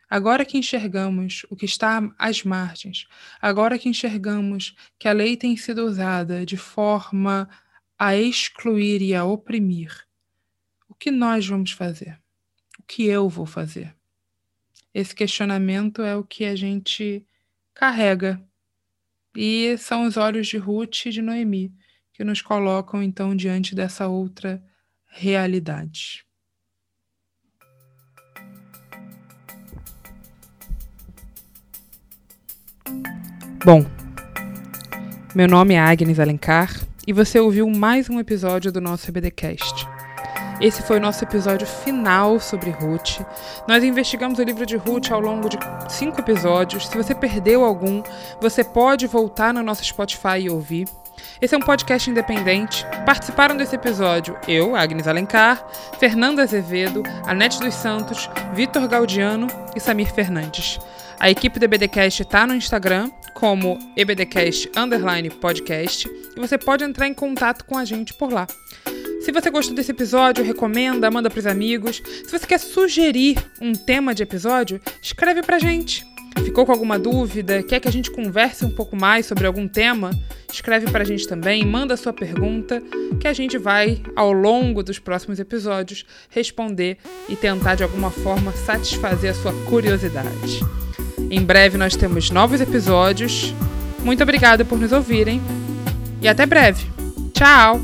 Agora 0.07 0.45
que 0.45 0.59
enxergamos 0.59 1.43
o 1.49 1.55
que 1.55 1.65
está 1.65 2.07
às 2.19 2.43
margens, 2.43 3.07
agora 3.41 3.79
que 3.79 3.89
enxergamos 3.89 4.75
que 4.99 5.07
a 5.07 5.11
lei 5.11 5.35
tem 5.35 5.57
sido 5.57 5.83
usada 5.83 6.45
de 6.45 6.55
forma 6.55 7.49
a 7.97 8.15
excluir 8.15 9.01
e 9.01 9.15
a 9.15 9.25
oprimir, 9.25 10.05
o 10.87 10.93
que 10.93 11.09
nós 11.09 11.47
vamos 11.47 11.71
fazer? 11.71 12.20
Que 12.91 13.05
eu 13.05 13.29
vou 13.29 13.45
fazer? 13.45 13.95
Esse 14.93 15.15
questionamento 15.15 16.01
é 16.01 16.13
o 16.13 16.25
que 16.25 16.43
a 16.43 16.57
gente 16.57 17.25
carrega. 17.73 18.41
E 19.33 19.77
são 19.77 20.03
os 20.03 20.17
olhos 20.17 20.47
de 20.47 20.57
Ruth 20.57 21.05
e 21.05 21.09
de 21.09 21.21
Noemi 21.21 21.73
que 22.13 22.21
nos 22.21 22.41
colocam 22.41 23.01
então 23.01 23.33
diante 23.33 23.73
dessa 23.73 24.09
outra 24.09 24.61
realidade. 25.07 26.25
Bom, 33.63 33.85
meu 35.33 35.47
nome 35.47 35.75
é 35.75 35.79
Agnes 35.79 36.19
Alencar 36.19 36.69
e 37.07 37.13
você 37.13 37.39
ouviu 37.39 37.69
mais 37.69 38.09
um 38.09 38.19
episódio 38.19 38.69
do 38.69 38.81
nosso 38.81 39.09
EBDcast. 39.09 39.80
Esse 40.61 40.83
foi 40.83 40.97
o 40.97 41.01
nosso 41.01 41.23
episódio 41.23 41.65
final 41.65 42.39
sobre 42.39 42.69
Ruth. 42.69 43.21
Nós 43.67 43.83
investigamos 43.83 44.37
o 44.37 44.43
livro 44.43 44.63
de 44.63 44.77
Ruth 44.77 45.11
ao 45.11 45.19
longo 45.19 45.49
de 45.49 45.57
cinco 45.89 46.21
episódios. 46.21 46.87
Se 46.87 46.95
você 46.95 47.15
perdeu 47.15 47.65
algum, 47.65 48.03
você 48.39 48.63
pode 48.63 49.07
voltar 49.07 49.55
no 49.55 49.63
nosso 49.63 49.83
Spotify 49.83 50.37
e 50.41 50.51
ouvir. 50.51 50.87
Esse 51.41 51.55
é 51.55 51.57
um 51.57 51.61
podcast 51.61 52.07
independente. 52.07 52.85
Participaram 53.07 53.57
desse 53.57 53.73
episódio 53.73 54.37
eu, 54.47 54.75
Agnes 54.75 55.07
Alencar, 55.07 55.65
Fernando 55.99 56.41
Azevedo, 56.41 57.01
Anete 57.25 57.59
dos 57.59 57.73
Santos, 57.73 58.29
Vitor 58.53 58.87
Gaudiano 58.87 59.47
e 59.75 59.79
Samir 59.79 60.13
Fernandes. 60.13 60.79
A 61.19 61.27
equipe 61.27 61.57
do 61.57 61.65
EBDcast 61.65 62.21
está 62.21 62.45
no 62.45 62.53
Instagram 62.53 63.09
como 63.33 63.79
ebdcast 63.97 64.69
podcast 65.39 66.07
e 66.07 66.39
você 66.39 66.55
pode 66.55 66.83
entrar 66.83 67.07
em 67.07 67.13
contato 67.15 67.65
com 67.65 67.75
a 67.75 67.83
gente 67.83 68.13
por 68.13 68.31
lá. 68.31 68.45
Se 69.21 69.31
você 69.31 69.51
gostou 69.51 69.75
desse 69.75 69.91
episódio, 69.91 70.43
recomenda, 70.43 71.11
manda 71.11 71.29
pros 71.29 71.45
amigos. 71.45 72.01
Se 72.25 72.31
você 72.31 72.45
quer 72.47 72.59
sugerir 72.59 73.37
um 73.61 73.73
tema 73.73 74.15
de 74.15 74.23
episódio, 74.23 74.81
escreve 75.01 75.43
pra 75.43 75.59
gente. 75.59 76.03
Ficou 76.43 76.65
com 76.65 76.71
alguma 76.71 76.97
dúvida? 76.97 77.61
Quer 77.61 77.79
que 77.79 77.87
a 77.87 77.91
gente 77.91 78.09
converse 78.09 78.65
um 78.65 78.71
pouco 78.71 78.95
mais 78.95 79.27
sobre 79.27 79.45
algum 79.45 79.67
tema? 79.67 80.09
Escreve 80.51 80.89
pra 80.89 81.03
gente 81.03 81.27
também, 81.27 81.63
manda 81.65 81.95
sua 81.95 82.11
pergunta, 82.11 82.81
que 83.19 83.27
a 83.27 83.33
gente 83.33 83.59
vai, 83.59 84.01
ao 84.15 84.33
longo 84.33 84.81
dos 84.81 84.97
próximos 84.97 85.39
episódios, 85.39 86.03
responder 86.29 86.97
e 87.29 87.35
tentar 87.35 87.75
de 87.75 87.83
alguma 87.83 88.09
forma 88.09 88.51
satisfazer 88.51 89.31
a 89.31 89.35
sua 89.35 89.53
curiosidade. 89.65 90.59
Em 91.29 91.43
breve 91.43 91.77
nós 91.77 91.95
temos 91.95 92.31
novos 92.31 92.59
episódios. 92.59 93.53
Muito 94.03 94.23
obrigada 94.23 94.65
por 94.65 94.79
nos 94.79 94.91
ouvirem 94.91 95.39
e 96.21 96.27
até 96.27 96.45
breve. 96.45 96.85
Tchau! 97.33 97.79